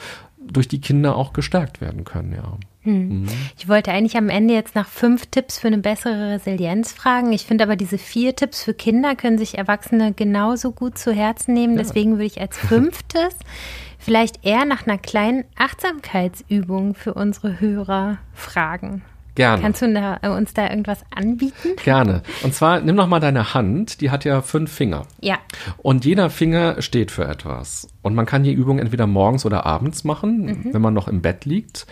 durch 0.49 0.69
die 0.69 0.81
Kinder 0.81 1.17
auch 1.17 1.33
gestärkt 1.33 1.81
werden 1.81 2.05
können, 2.05 2.33
ja. 2.33 2.57
Hm. 2.87 3.23
Mhm. 3.23 3.29
Ich 3.59 3.69
wollte 3.69 3.93
eigentlich 3.93 4.17
am 4.17 4.29
Ende 4.29 4.55
jetzt 4.55 4.75
nach 4.75 4.89
fünf 4.89 5.27
Tipps 5.27 5.59
für 5.59 5.67
eine 5.67 5.79
bessere 5.79 6.31
Resilienz 6.35 6.93
fragen. 6.93 7.33
Ich 7.33 7.45
finde 7.45 7.65
aber 7.65 7.77
diese 7.77 7.99
vier 7.99 8.35
Tipps 8.35 8.63
für 8.63 8.73
Kinder 8.75 9.15
können 9.17 9.39
sich 9.39 9.59
Erwachsene 9.59 10.13
genauso 10.15 10.73
gut 10.73 10.97
zu 10.99 11.13
Herzen 11.13 11.53
nehmen. 11.55 11.75
Ja. 11.77 11.83
Deswegen 11.83 12.13
würde 12.13 12.25
ich 12.27 12.41
als 12.41 12.57
fünftes 12.57 13.35
vielleicht 13.99 14.45
eher 14.47 14.65
nach 14.65 14.87
einer 14.87 14.99
kleinen 14.99 15.45
Achtsamkeitsübung 15.57 16.95
für 16.95 17.15
unsere 17.15 17.61
Hörer 17.61 18.19
fragen. 18.35 19.03
Gerne. 19.35 19.61
Kannst 19.61 19.83
du 19.83 19.93
da, 19.93 20.19
äh, 20.23 20.29
uns 20.29 20.55
da 20.55 20.71
irgendwas 20.71 21.01
anbieten? 21.15 21.77
Gerne. 21.85 22.23
Und 22.43 22.55
zwar 22.55 22.81
nimm 22.81 22.97
noch 22.97 23.07
mal 23.07 23.21
deine 23.21 23.53
Hand, 23.53 24.01
die 24.01 24.11
hat 24.11 24.25
ja 24.25 24.41
fünf 24.41 24.73
Finger. 24.73 25.03
Ja. 25.21 25.37
Und 25.77 26.07
jeder 26.07 26.31
Finger 26.31 26.81
steht 26.81 27.11
für 27.11 27.27
etwas. 27.27 27.87
Und 28.01 28.15
man 28.15 28.25
kann 28.25 28.45
die 28.45 28.53
Übung 28.53 28.79
entweder 28.79 29.07
morgens 29.07 29.45
oder 29.45 29.67
abends 29.67 30.05
machen, 30.05 30.47
Mhm. 30.47 30.73
wenn 30.73 30.81
man 30.81 30.95
noch 30.95 31.07
im 31.07 31.21
Bett 31.21 31.45
liegt. 31.45 31.87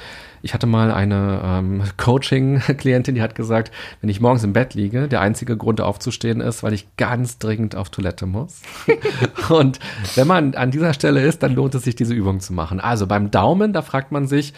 Ich 0.45 0.53
hatte 0.53 0.67
mal 0.67 0.93
eine 0.93 1.41
ähm, 1.43 1.83
Coaching-Klientin, 1.97 3.15
die 3.15 3.23
hat 3.23 3.35
gesagt, 3.35 3.73
wenn 4.03 4.11
ich 4.11 4.21
morgens 4.21 4.45
im 4.45 4.53
Bett 4.53 4.75
liege, 4.75 5.09
der 5.09 5.23
einzige 5.23 5.57
Grund 5.57 5.81
aufzustehen 5.81 6.43
ist, 6.43 6.63
weil 6.63 6.75
ich 6.75 6.87
ganz 6.99 7.39
dringend 7.39 7.77
auf 7.77 7.89
Toilette 7.89 8.27
muss. 8.27 8.61
Und 9.49 9.79
wenn 10.17 10.27
man 10.27 10.55
an 10.55 10.71
dieser 10.71 10.93
Stelle 10.93 11.23
ist, 11.23 11.43
dann 11.43 11.55
lohnt 11.55 11.75
es 11.75 11.85
sich, 11.85 11.97
diese 11.97 12.13
Übung 12.13 12.41
zu 12.41 12.53
machen. 12.53 12.79
Also 12.79 13.07
beim 13.07 13.31
Daumen, 13.31 13.73
da 13.73 13.81
fragt 13.81 14.13
man 14.13 14.27
sich, 14.27 14.53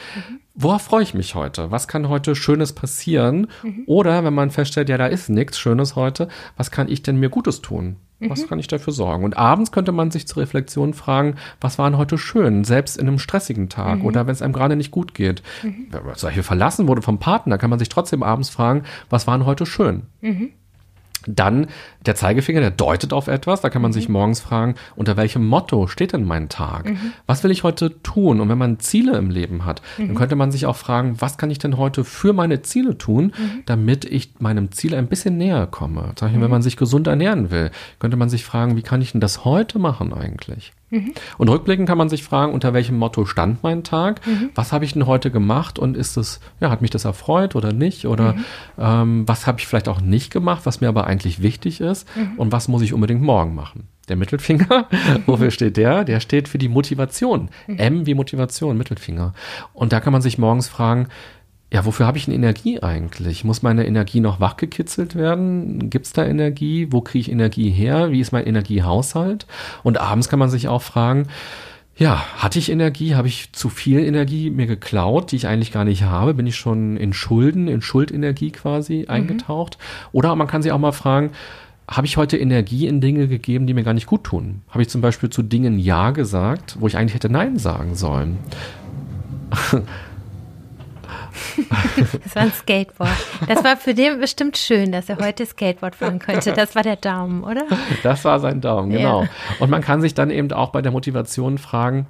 worauf 0.57 0.83
freue 0.83 1.03
ich 1.03 1.15
mich 1.15 1.35
heute? 1.35 1.71
Was 1.71 1.87
kann 1.87 2.09
heute 2.09 2.35
Schönes 2.35 2.73
passieren? 2.73 3.47
Oder 3.87 4.25
wenn 4.25 4.35
man 4.35 4.51
feststellt, 4.51 4.89
ja, 4.89 4.99
da 4.99 5.07
ist 5.07 5.29
nichts 5.29 5.59
Schönes 5.59 5.95
heute, 5.95 6.29
was 6.57 6.71
kann 6.71 6.89
ich 6.89 7.03
denn 7.03 7.19
mir 7.21 7.29
Gutes 7.29 7.63
tun? 7.63 7.97
Was 8.31 8.47
kann 8.49 8.59
ich 8.59 8.67
dafür 8.67 8.95
sorgen? 8.95 9.25
Und 9.25 9.37
abends 9.37 9.73
könnte 9.73 9.93
man 9.93 10.11
sich 10.11 10.27
zur 10.27 10.43
Reflexion 10.43 10.95
fragen, 10.95 11.35
was 11.61 11.79
war 11.79 11.89
denn 11.91 11.99
heute 11.99 12.17
schön, 12.17 12.65
selbst 12.65 12.97
in 12.97 13.07
einem 13.07 13.19
stressigen 13.19 13.69
Tag 13.69 13.99
oder 14.05 14.27
wenn 14.27 14.33
es 14.33 14.41
einem 14.41 14.55
gerade 14.55 14.75
nicht 14.75 14.91
gut 14.91 15.13
geht. 15.13 15.43
Wenn 15.91 16.05
man 16.05 16.15
zum 16.15 16.29
Beispiel 16.29 16.43
verlassen 16.43 16.89
wurde 16.89 17.03
vom 17.03 17.19
Partner, 17.19 17.59
kann 17.59 17.69
man 17.69 17.79
sich 17.79 17.91
trotzdem 17.91 18.23
abends 18.23 18.49
fragen, 18.49 18.85
was 19.11 19.27
war 19.27 19.37
denn 19.37 19.47
heute 19.47 19.67
schön? 19.67 20.05
Dann 21.27 21.67
der 22.05 22.15
Zeigefinger, 22.15 22.61
der 22.61 22.71
deutet 22.71 23.13
auf 23.13 23.29
etwas. 23.29 23.61
Da 23.61 23.71
kann 23.71 23.83
man 23.83 23.93
sich 23.93 24.09
morgens 24.09 24.41
fragen, 24.41 24.75
unter 24.95 25.17
welchem 25.17 25.47
Motto 25.47 25.87
steht 25.87 26.13
denn 26.13 26.25
mein 26.25 26.49
Tag? 26.49 26.93
Was 27.27 27.43
will 27.45 27.51
ich 27.51 27.63
heute 27.63 28.01
tun? 28.03 28.41
Und 28.41 28.49
wenn 28.49 28.59
man 28.59 28.79
Ziele 28.79 29.17
im 29.17 29.31
Leben 29.31 29.65
hat, 29.65 29.83
dann 29.99 30.15
könnte 30.15 30.37
man 30.37 30.53
sich 30.53 30.67
auch 30.67 30.77
fragen, 30.77 31.21
was 31.21 31.39
kann 31.39 31.51
ich 31.51 31.59
denn 31.59 31.77
heute 31.77 32.05
für 32.05 32.33
meine 32.33 32.63
Ziele 32.63 32.99
tun, 32.99 33.33
damit 33.67 34.05
ich 34.05 34.35
meinem 34.39 34.73
Ziel 34.73 34.95
ein 34.95 35.09
bisschen 35.09 35.37
näher 35.37 35.67
komme? 35.67 36.13
Zum 36.15 36.27
Beispiel, 36.27 36.43
wenn 36.43 36.51
man 36.51 36.63
sich 36.63 36.77
gesund 36.77 37.07
ernähren 37.07 37.51
will, 37.51 37.71
könnte 37.99 38.17
man 38.17 38.29
sich 38.29 38.45
fragen, 38.45 38.77
wie 38.77 38.83
kann 38.83 39.03
ich 39.03 39.13
denn 39.13 39.21
das 39.21 39.45
heute 39.45 39.79
machen 39.79 40.13
eigentlich? 40.13 40.73
Und 41.39 41.49
rückblickend 41.49 41.89
kann 41.89 41.99
man 41.99 42.09
sich 42.09 42.23
fragen, 42.23 42.53
unter 42.53 42.73
welchem 42.75 42.97
Motto 42.97 43.25
stand 43.25 43.63
mein 43.63 43.85
Tag? 43.85 44.21
Was 44.55 44.73
habe 44.73 44.85
ich 44.85 44.93
denn 44.93 45.07
heute 45.07 45.31
gemacht 45.31 45.79
und 45.79 45.97
ist 45.97 46.17
es, 46.17 46.41
ja, 46.61 46.71
hat 46.71 46.83
mich 46.83 46.91
das 46.91 47.05
erfreut 47.05 47.55
oder 47.57 47.73
nicht? 47.73 48.07
Oder 48.07 48.35
ähm, 48.79 49.27
was 49.27 49.47
habe 49.47 49.59
ich 49.61 49.67
vielleicht 49.67 49.89
auch 49.89 50.01
nicht 50.01 50.33
gemacht, 50.33 50.63
was 50.65 50.81
mir 50.81 50.89
aber 50.89 51.07
eigentlich 51.07 51.43
wichtig 51.43 51.81
ist? 51.81 52.07
Und 52.37 52.53
was 52.53 52.69
muss 52.69 52.83
ich 52.83 52.93
unbedingt 52.93 53.23
morgen 53.23 53.55
machen? 53.55 53.89
Der 54.09 54.17
Mittelfinger, 54.17 54.87
wofür 55.27 55.51
steht 55.51 55.77
der? 55.77 56.05
Der 56.05 56.21
steht 56.21 56.49
für 56.49 56.59
die 56.59 56.69
Motivation. 56.69 57.49
M 57.67 58.07
wie 58.07 58.15
Motivation, 58.15 58.79
Mittelfinger. 58.79 59.35
Und 59.73 59.93
da 59.93 60.01
kann 60.01 60.13
man 60.13 60.23
sich 60.23 60.39
morgens 60.39 60.69
fragen, 60.69 61.09
ja, 61.77 61.85
wofür 61.85 62.07
habe 62.07 62.17
ich 62.17 62.25
denn 62.25 62.33
Energie 62.33 62.81
eigentlich? 62.83 63.45
Muss 63.45 63.63
meine 63.63 63.87
Energie 63.87 64.21
noch 64.21 64.41
wachgekitzelt 64.41 65.15
werden? 65.15 65.91
Gibt 65.91 66.07
es 66.07 66.15
da 66.15 66.25
Energie? 66.25 66.89
Wo 66.91 67.03
kriege 67.03 67.21
ich 67.21 67.31
Energie 67.31 67.69
her? 67.69 68.11
Wie 68.11 68.21
ist 68.21 68.33
mein 68.33 68.47
Energiehaushalt? 68.47 69.47
Und 69.83 70.01
abends 70.01 70.31
kann 70.31 70.39
man 70.39 70.49
sich 70.49 70.69
auch 70.69 70.81
fragen, 70.81 71.27
ja, 71.95 72.25
hatte 72.39 72.59
ich 72.59 72.73
Energie? 72.73 73.15
Habe 73.15 73.29
ich 73.29 73.53
zu 73.53 73.69
viel 73.69 73.99
Energie 73.99 74.49
mir 74.49 74.67
geklaut, 74.67 75.33
die 75.33 75.37
ich 75.37 75.49
eigentlich 75.49 75.71
gar 75.71 75.85
nicht 75.85 76.05
habe? 76.05 76.33
Bin 76.33 76.47
ich 76.47 76.57
schon 76.57 76.97
in 76.97 77.13
Schulden, 77.13 77.69
in 77.69 77.83
Schuldenergie 77.83 78.53
quasi 78.53 79.05
eingetaucht? 79.09 79.77
Oder 80.13 80.35
man 80.35 80.47
kann 80.47 80.63
sich 80.63 80.73
auch 80.73 80.79
mal 80.79 80.93
fragen, 80.93 81.33
habe 81.87 82.07
ich 82.07 82.17
heute 82.17 82.39
Energie 82.39 82.87
in 82.87 83.03
Dinge 83.03 83.29
gegeben, 83.29 83.67
die 83.67 83.75
mir 83.75 83.85
gar 83.85 83.93
nicht 83.93 84.07
gut 84.07 84.25
tun? 84.25 84.63
Habe 84.71 84.81
ich 84.81 84.89
zum 84.89 85.03
Beispiel 85.03 85.29
zu 85.29 85.43
Dingen 85.43 85.79
Ja 85.79 86.13
gesagt, 86.13 86.77
wo 86.81 86.87
ich 86.87 86.97
eigentlich 86.97 87.13
hätte 87.13 87.29
Nein 87.29 87.59
sagen 87.59 87.97
sollen? 87.97 88.39
Das 92.25 92.35
war 92.35 92.43
ein 92.43 92.53
Skateboard. 92.53 93.11
Das 93.49 93.65
war 93.65 93.77
für 93.77 93.95
den 93.95 94.21
bestimmt 94.21 94.57
schön, 94.57 94.93
dass 94.93 95.09
er 95.09 95.19
heute 95.19 95.47
Skateboard 95.47 95.97
fahren 95.97 96.19
konnte. 96.19 96.53
Das 96.53 96.75
war 96.75 96.83
der 96.83 96.97
Daumen, 96.97 97.45
oder? 97.45 97.65
Das 98.03 98.25
war 98.25 98.41
sein 98.41 98.61
Daumen, 98.61 98.91
genau. 98.91 99.23
Ja. 99.23 99.29
Und 99.59 99.71
man 99.71 99.83
kann 99.83 100.01
sich 100.01 100.15
dann 100.15 100.31
eben 100.31 100.53
auch 100.53 100.71
bei 100.71 100.83
der 100.83 100.93
Motivation 100.93 101.59
fragen, 101.59 102.07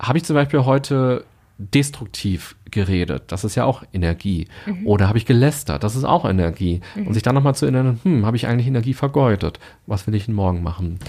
habe 0.00 0.18
ich 0.18 0.24
zum 0.24 0.34
Beispiel 0.34 0.64
heute 0.64 1.24
destruktiv 1.58 2.54
geredet? 2.70 3.24
Das 3.28 3.44
ist 3.44 3.56
ja 3.56 3.64
auch 3.64 3.82
Energie. 3.92 4.46
Oder 4.84 5.08
habe 5.08 5.18
ich 5.18 5.26
gelästert? 5.26 5.82
Das 5.82 5.96
ist 5.96 6.04
auch 6.04 6.24
Energie. 6.24 6.80
Und 6.94 7.14
sich 7.14 7.22
dann 7.22 7.34
nochmal 7.34 7.54
zu 7.54 7.66
erinnern, 7.66 7.98
hm, 8.04 8.24
habe 8.24 8.36
ich 8.36 8.46
eigentlich 8.46 8.68
Energie 8.68 8.94
vergeudet? 8.94 9.58
Was 9.86 10.06
will 10.06 10.14
ich 10.14 10.26
denn 10.26 10.34
morgen 10.34 10.62
machen? 10.62 11.00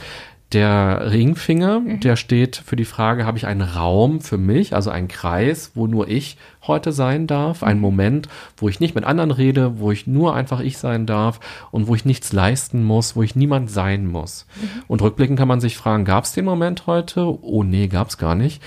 Der 0.51 1.11
Ringfinger, 1.11 1.81
der 2.01 2.15
steht 2.15 2.55
für 2.55 2.75
die 2.75 2.85
Frage, 2.85 3.23
habe 3.27 3.37
ich 3.37 3.45
einen 3.45 3.61
Raum 3.61 4.19
für 4.19 4.39
mich, 4.39 4.73
also 4.73 4.89
einen 4.89 5.07
Kreis, 5.07 5.73
wo 5.75 5.85
nur 5.85 6.07
ich 6.07 6.37
heute 6.65 6.91
sein 6.91 7.27
darf, 7.27 7.61
einen 7.61 7.79
Moment, 7.79 8.27
wo 8.57 8.67
ich 8.67 8.79
nicht 8.79 8.95
mit 8.95 9.03
anderen 9.03 9.29
rede, 9.29 9.77
wo 9.77 9.91
ich 9.91 10.07
nur 10.07 10.35
einfach 10.35 10.59
ich 10.61 10.79
sein 10.79 11.05
darf 11.05 11.39
und 11.69 11.85
wo 11.85 11.93
ich 11.93 12.03
nichts 12.03 12.33
leisten 12.33 12.83
muss, 12.83 13.15
wo 13.15 13.21
ich 13.21 13.35
niemand 13.35 13.69
sein 13.69 14.07
muss. 14.07 14.47
Und 14.87 15.03
rückblickend 15.03 15.37
kann 15.37 15.47
man 15.47 15.61
sich 15.61 15.77
fragen, 15.77 16.03
gab 16.03 16.23
es 16.23 16.31
den 16.31 16.45
Moment 16.45 16.87
heute? 16.87 17.27
Oh 17.43 17.63
nee, 17.63 17.87
gab 17.87 18.09
es 18.09 18.17
gar 18.17 18.33
nicht. 18.33 18.59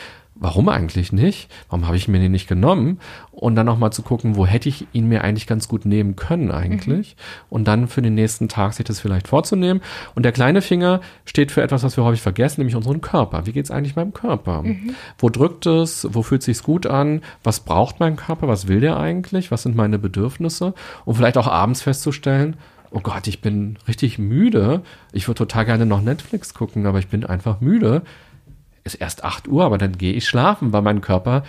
Warum 0.43 0.68
eigentlich 0.68 1.12
nicht? 1.12 1.49
Warum 1.70 1.86
habe 1.86 1.97
ich 1.97 2.09
mir 2.09 2.18
den 2.18 2.32
nicht 2.32 2.49
genommen? 2.49 2.99
Und 3.30 3.55
dann 3.55 3.64
nochmal 3.64 3.93
zu 3.93 4.03
gucken, 4.03 4.34
wo 4.34 4.45
hätte 4.45 4.68
ich 4.68 4.88
ihn 4.93 5.07
mir 5.09 5.22
eigentlich 5.22 5.47
ganz 5.47 5.68
gut 5.68 5.86
nehmen 5.86 6.16
können 6.16 6.51
eigentlich? 6.51 7.14
Und 7.49 7.68
dann 7.68 7.86
für 7.86 8.03
den 8.03 8.16
nächsten 8.16 8.49
Tag 8.49 8.72
sich 8.72 8.84
das 8.84 8.99
vielleicht 8.99 9.28
vorzunehmen. 9.28 9.80
Und 10.16 10.24
der 10.24 10.32
kleine 10.32 10.61
Finger 10.61 11.01
steht 11.26 11.53
für 11.53 11.62
etwas, 11.62 11.84
was 11.84 11.97
wir 11.97 12.03
häufig 12.03 12.22
vergessen, 12.22 12.61
nämlich 12.61 12.74
unseren 12.74 13.01
Körper. 13.01 13.47
Wie 13.47 13.53
geht 13.53 13.66
es 13.66 13.70
eigentlich 13.70 13.95
meinem 13.95 14.14
Körper? 14.14 14.64
Wo 15.16 15.28
drückt 15.28 15.66
es? 15.66 16.09
Wo 16.11 16.24
fühlt 16.24 16.43
sich's 16.43 16.64
gut 16.64 16.86
an? 16.86 17.22
Was 17.45 17.61
braucht 17.61 18.01
mein 18.01 18.16
Körper? 18.16 18.49
Was 18.49 18.66
will 18.66 18.80
der 18.80 18.97
eigentlich? 18.99 19.53
Was 19.53 19.62
sind 19.62 19.76
meine 19.76 20.01
Bedürfnisse? 20.01 20.74
Und 21.05 21.14
vielleicht 21.14 21.38
auch 21.38 21.47
abends 21.47 21.82
festzustellen, 21.82 22.57
oh 22.90 23.01
Gott, 23.01 23.28
ich 23.28 23.43
bin 23.43 23.78
richtig 23.86 24.18
müde. 24.18 24.82
Ich 25.12 25.28
würde 25.28 25.38
total 25.38 25.66
gerne 25.66 25.86
noch 25.86 26.01
Netflix 26.01 26.53
gucken, 26.53 26.86
aber 26.86 26.99
ich 26.99 27.07
bin 27.07 27.24
einfach 27.24 27.61
müde 27.61 28.03
ist 28.84 28.94
erst 28.94 29.24
8 29.24 29.48
Uhr, 29.48 29.64
aber 29.64 29.78
dann 29.78 29.98
gehe 29.98 30.12
ich 30.12 30.26
schlafen, 30.26 30.72
weil 30.72 30.82
mein 30.82 31.00
Körper, 31.00 31.42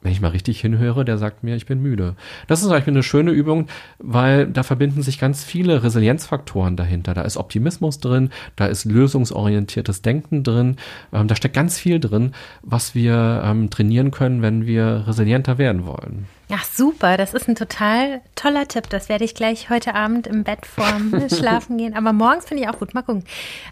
wenn 0.00 0.12
ich 0.12 0.20
mal 0.20 0.28
richtig 0.28 0.60
hinhöre, 0.60 1.04
der 1.04 1.18
sagt 1.18 1.42
mir, 1.42 1.56
ich 1.56 1.66
bin 1.66 1.82
müde. 1.82 2.14
Das 2.46 2.60
ist 2.60 2.66
zum 2.66 2.72
Beispiel 2.72 2.92
eine 2.92 3.02
schöne 3.02 3.32
Übung, 3.32 3.66
weil 3.98 4.46
da 4.46 4.62
verbinden 4.62 5.02
sich 5.02 5.18
ganz 5.18 5.42
viele 5.42 5.82
Resilienzfaktoren 5.82 6.76
dahinter. 6.76 7.14
Da 7.14 7.22
ist 7.22 7.36
Optimismus 7.36 7.98
drin, 7.98 8.30
da 8.54 8.66
ist 8.66 8.84
lösungsorientiertes 8.84 10.02
Denken 10.02 10.44
drin, 10.44 10.76
ähm, 11.12 11.26
da 11.26 11.34
steckt 11.34 11.54
ganz 11.54 11.78
viel 11.78 11.98
drin, 11.98 12.32
was 12.62 12.94
wir 12.94 13.42
ähm, 13.44 13.70
trainieren 13.70 14.12
können, 14.12 14.40
wenn 14.40 14.66
wir 14.66 15.04
resilienter 15.08 15.58
werden 15.58 15.84
wollen. 15.84 16.26
Ach 16.50 16.64
super, 16.64 17.16
das 17.18 17.34
ist 17.34 17.48
ein 17.48 17.56
total 17.56 18.22
toller 18.34 18.66
Tipp. 18.68 18.88
Das 18.88 19.10
werde 19.10 19.24
ich 19.24 19.34
gleich 19.34 19.68
heute 19.68 19.94
Abend 19.94 20.26
im 20.26 20.44
Bett 20.44 20.64
vorm 20.64 21.12
Schlafen 21.28 21.76
gehen. 21.76 21.94
Aber 21.94 22.12
morgens 22.14 22.46
finde 22.46 22.62
ich 22.62 22.68
auch 22.70 22.78
gut. 22.78 22.94
Mal 22.94 23.02
gucken. 23.02 23.24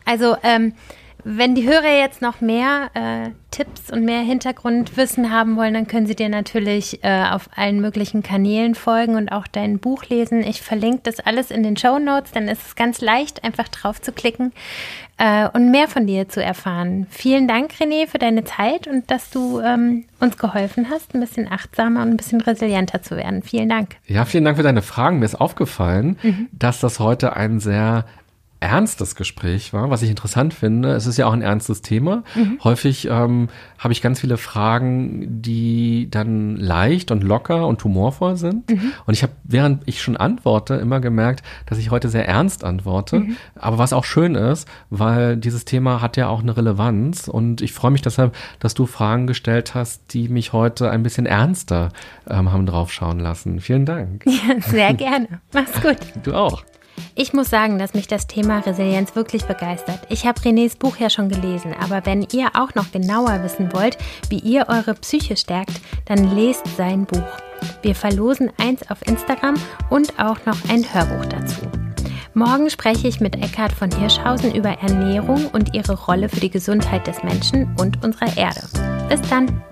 Also 0.04 0.36
ähm, 0.42 0.74
wenn 1.28 1.56
die 1.56 1.68
Hörer 1.68 1.98
jetzt 1.98 2.22
noch 2.22 2.40
mehr 2.40 2.88
äh, 2.94 3.30
Tipps 3.50 3.90
und 3.90 4.04
mehr 4.04 4.20
Hintergrundwissen 4.20 5.32
haben 5.32 5.56
wollen, 5.56 5.74
dann 5.74 5.88
können 5.88 6.06
sie 6.06 6.14
dir 6.14 6.28
natürlich 6.28 7.02
äh, 7.02 7.24
auf 7.24 7.50
allen 7.56 7.80
möglichen 7.80 8.22
Kanälen 8.22 8.76
folgen 8.76 9.16
und 9.16 9.30
auch 9.32 9.48
dein 9.48 9.80
Buch 9.80 10.04
lesen. 10.04 10.44
Ich 10.44 10.62
verlinke 10.62 11.00
das 11.02 11.18
alles 11.18 11.50
in 11.50 11.64
den 11.64 11.76
Show 11.76 11.98
Notes, 11.98 12.30
dann 12.30 12.46
ist 12.46 12.64
es 12.64 12.76
ganz 12.76 13.00
leicht, 13.00 13.42
einfach 13.42 13.66
drauf 13.66 14.00
zu 14.00 14.12
klicken 14.12 14.52
äh, 15.18 15.48
und 15.48 15.72
mehr 15.72 15.88
von 15.88 16.06
dir 16.06 16.28
zu 16.28 16.40
erfahren. 16.40 17.08
Vielen 17.10 17.48
Dank, 17.48 17.72
René, 17.80 18.06
für 18.06 18.18
deine 18.18 18.44
Zeit 18.44 18.86
und 18.86 19.10
dass 19.10 19.28
du 19.30 19.58
ähm, 19.58 20.04
uns 20.20 20.38
geholfen 20.38 20.86
hast, 20.90 21.12
ein 21.12 21.20
bisschen 21.20 21.50
achtsamer 21.50 22.02
und 22.02 22.10
ein 22.10 22.16
bisschen 22.16 22.40
resilienter 22.40 23.02
zu 23.02 23.16
werden. 23.16 23.42
Vielen 23.42 23.68
Dank. 23.68 23.96
Ja, 24.06 24.26
vielen 24.26 24.44
Dank 24.44 24.58
für 24.58 24.62
deine 24.62 24.82
Fragen. 24.82 25.18
Mir 25.18 25.24
ist 25.24 25.40
aufgefallen, 25.40 26.48
dass 26.52 26.78
das 26.78 27.00
heute 27.00 27.34
ein 27.34 27.58
sehr 27.58 28.04
ernstes 28.60 29.14
Gespräch 29.16 29.72
war, 29.72 29.90
was 29.90 30.02
ich 30.02 30.10
interessant 30.10 30.54
finde. 30.54 30.92
Es 30.92 31.06
ist 31.06 31.16
ja 31.16 31.26
auch 31.26 31.32
ein 31.32 31.42
ernstes 31.42 31.82
Thema. 31.82 32.22
Häufig 32.64 33.06
ähm, 33.10 33.48
habe 33.78 33.92
ich 33.92 34.02
ganz 34.02 34.20
viele 34.20 34.36
Fragen, 34.36 35.42
die 35.42 36.08
dann 36.10 36.56
leicht 36.56 37.10
und 37.10 37.22
locker 37.22 37.66
und 37.66 37.82
humorvoll 37.84 38.36
sind. 38.36 38.70
Und 39.06 39.14
ich 39.14 39.22
habe, 39.22 39.32
während 39.44 39.82
ich 39.86 40.02
schon 40.02 40.16
antworte, 40.16 40.74
immer 40.74 41.00
gemerkt, 41.00 41.42
dass 41.66 41.78
ich 41.78 41.90
heute 41.90 42.08
sehr 42.08 42.26
ernst 42.26 42.64
antworte. 42.64 43.26
Aber 43.54 43.78
was 43.78 43.92
auch 43.92 44.04
schön 44.04 44.34
ist, 44.34 44.66
weil 44.90 45.36
dieses 45.36 45.64
Thema 45.64 46.00
hat 46.00 46.16
ja 46.16 46.28
auch 46.28 46.40
eine 46.40 46.56
Relevanz. 46.56 47.28
Und 47.28 47.60
ich 47.60 47.72
freue 47.72 47.90
mich 47.90 48.02
deshalb, 48.02 48.34
dass 48.58 48.74
du 48.74 48.86
Fragen 48.86 49.26
gestellt 49.26 49.74
hast, 49.74 50.14
die 50.14 50.28
mich 50.28 50.52
heute 50.52 50.90
ein 50.90 51.02
bisschen 51.02 51.26
ernster 51.26 51.90
ähm, 52.28 52.52
haben 52.52 52.66
draufschauen 52.66 53.18
lassen. 53.20 53.60
Vielen 53.60 53.84
Dank. 53.86 54.24
Ja, 54.36 54.60
sehr 54.60 54.92
gerne. 54.92 55.40
Mach's 55.52 55.80
gut. 55.80 55.96
Du 56.22 56.34
auch. 56.34 56.62
Ich 57.14 57.32
muss 57.32 57.50
sagen, 57.50 57.78
dass 57.78 57.94
mich 57.94 58.06
das 58.06 58.26
Thema 58.26 58.60
Resilienz 58.60 59.16
wirklich 59.16 59.44
begeistert. 59.44 60.00
Ich 60.08 60.26
habe 60.26 60.40
Renés 60.40 60.78
Buch 60.78 60.96
ja 60.98 61.10
schon 61.10 61.28
gelesen, 61.28 61.74
aber 61.80 62.04
wenn 62.04 62.26
ihr 62.32 62.50
auch 62.54 62.74
noch 62.74 62.92
genauer 62.92 63.42
wissen 63.42 63.72
wollt, 63.72 63.96
wie 64.28 64.38
ihr 64.38 64.66
eure 64.68 64.94
Psyche 64.94 65.36
stärkt, 65.36 65.80
dann 66.04 66.34
lest 66.36 66.66
sein 66.76 67.06
Buch. 67.06 67.22
Wir 67.82 67.94
verlosen 67.94 68.50
eins 68.58 68.90
auf 68.90 69.06
Instagram 69.06 69.54
und 69.90 70.18
auch 70.18 70.44
noch 70.44 70.58
ein 70.68 70.84
Hörbuch 70.92 71.26
dazu. 71.26 71.62
Morgen 72.34 72.68
spreche 72.68 73.08
ich 73.08 73.18
mit 73.20 73.34
Eckhard 73.36 73.72
von 73.72 73.90
Hirschhausen 73.90 74.54
über 74.54 74.68
Ernährung 74.68 75.46
und 75.54 75.74
ihre 75.74 75.94
Rolle 75.94 76.28
für 76.28 76.40
die 76.40 76.50
Gesundheit 76.50 77.06
des 77.06 77.22
Menschen 77.22 77.74
und 77.80 78.04
unserer 78.04 78.36
Erde. 78.36 78.60
Bis 79.08 79.22
dann. 79.30 79.62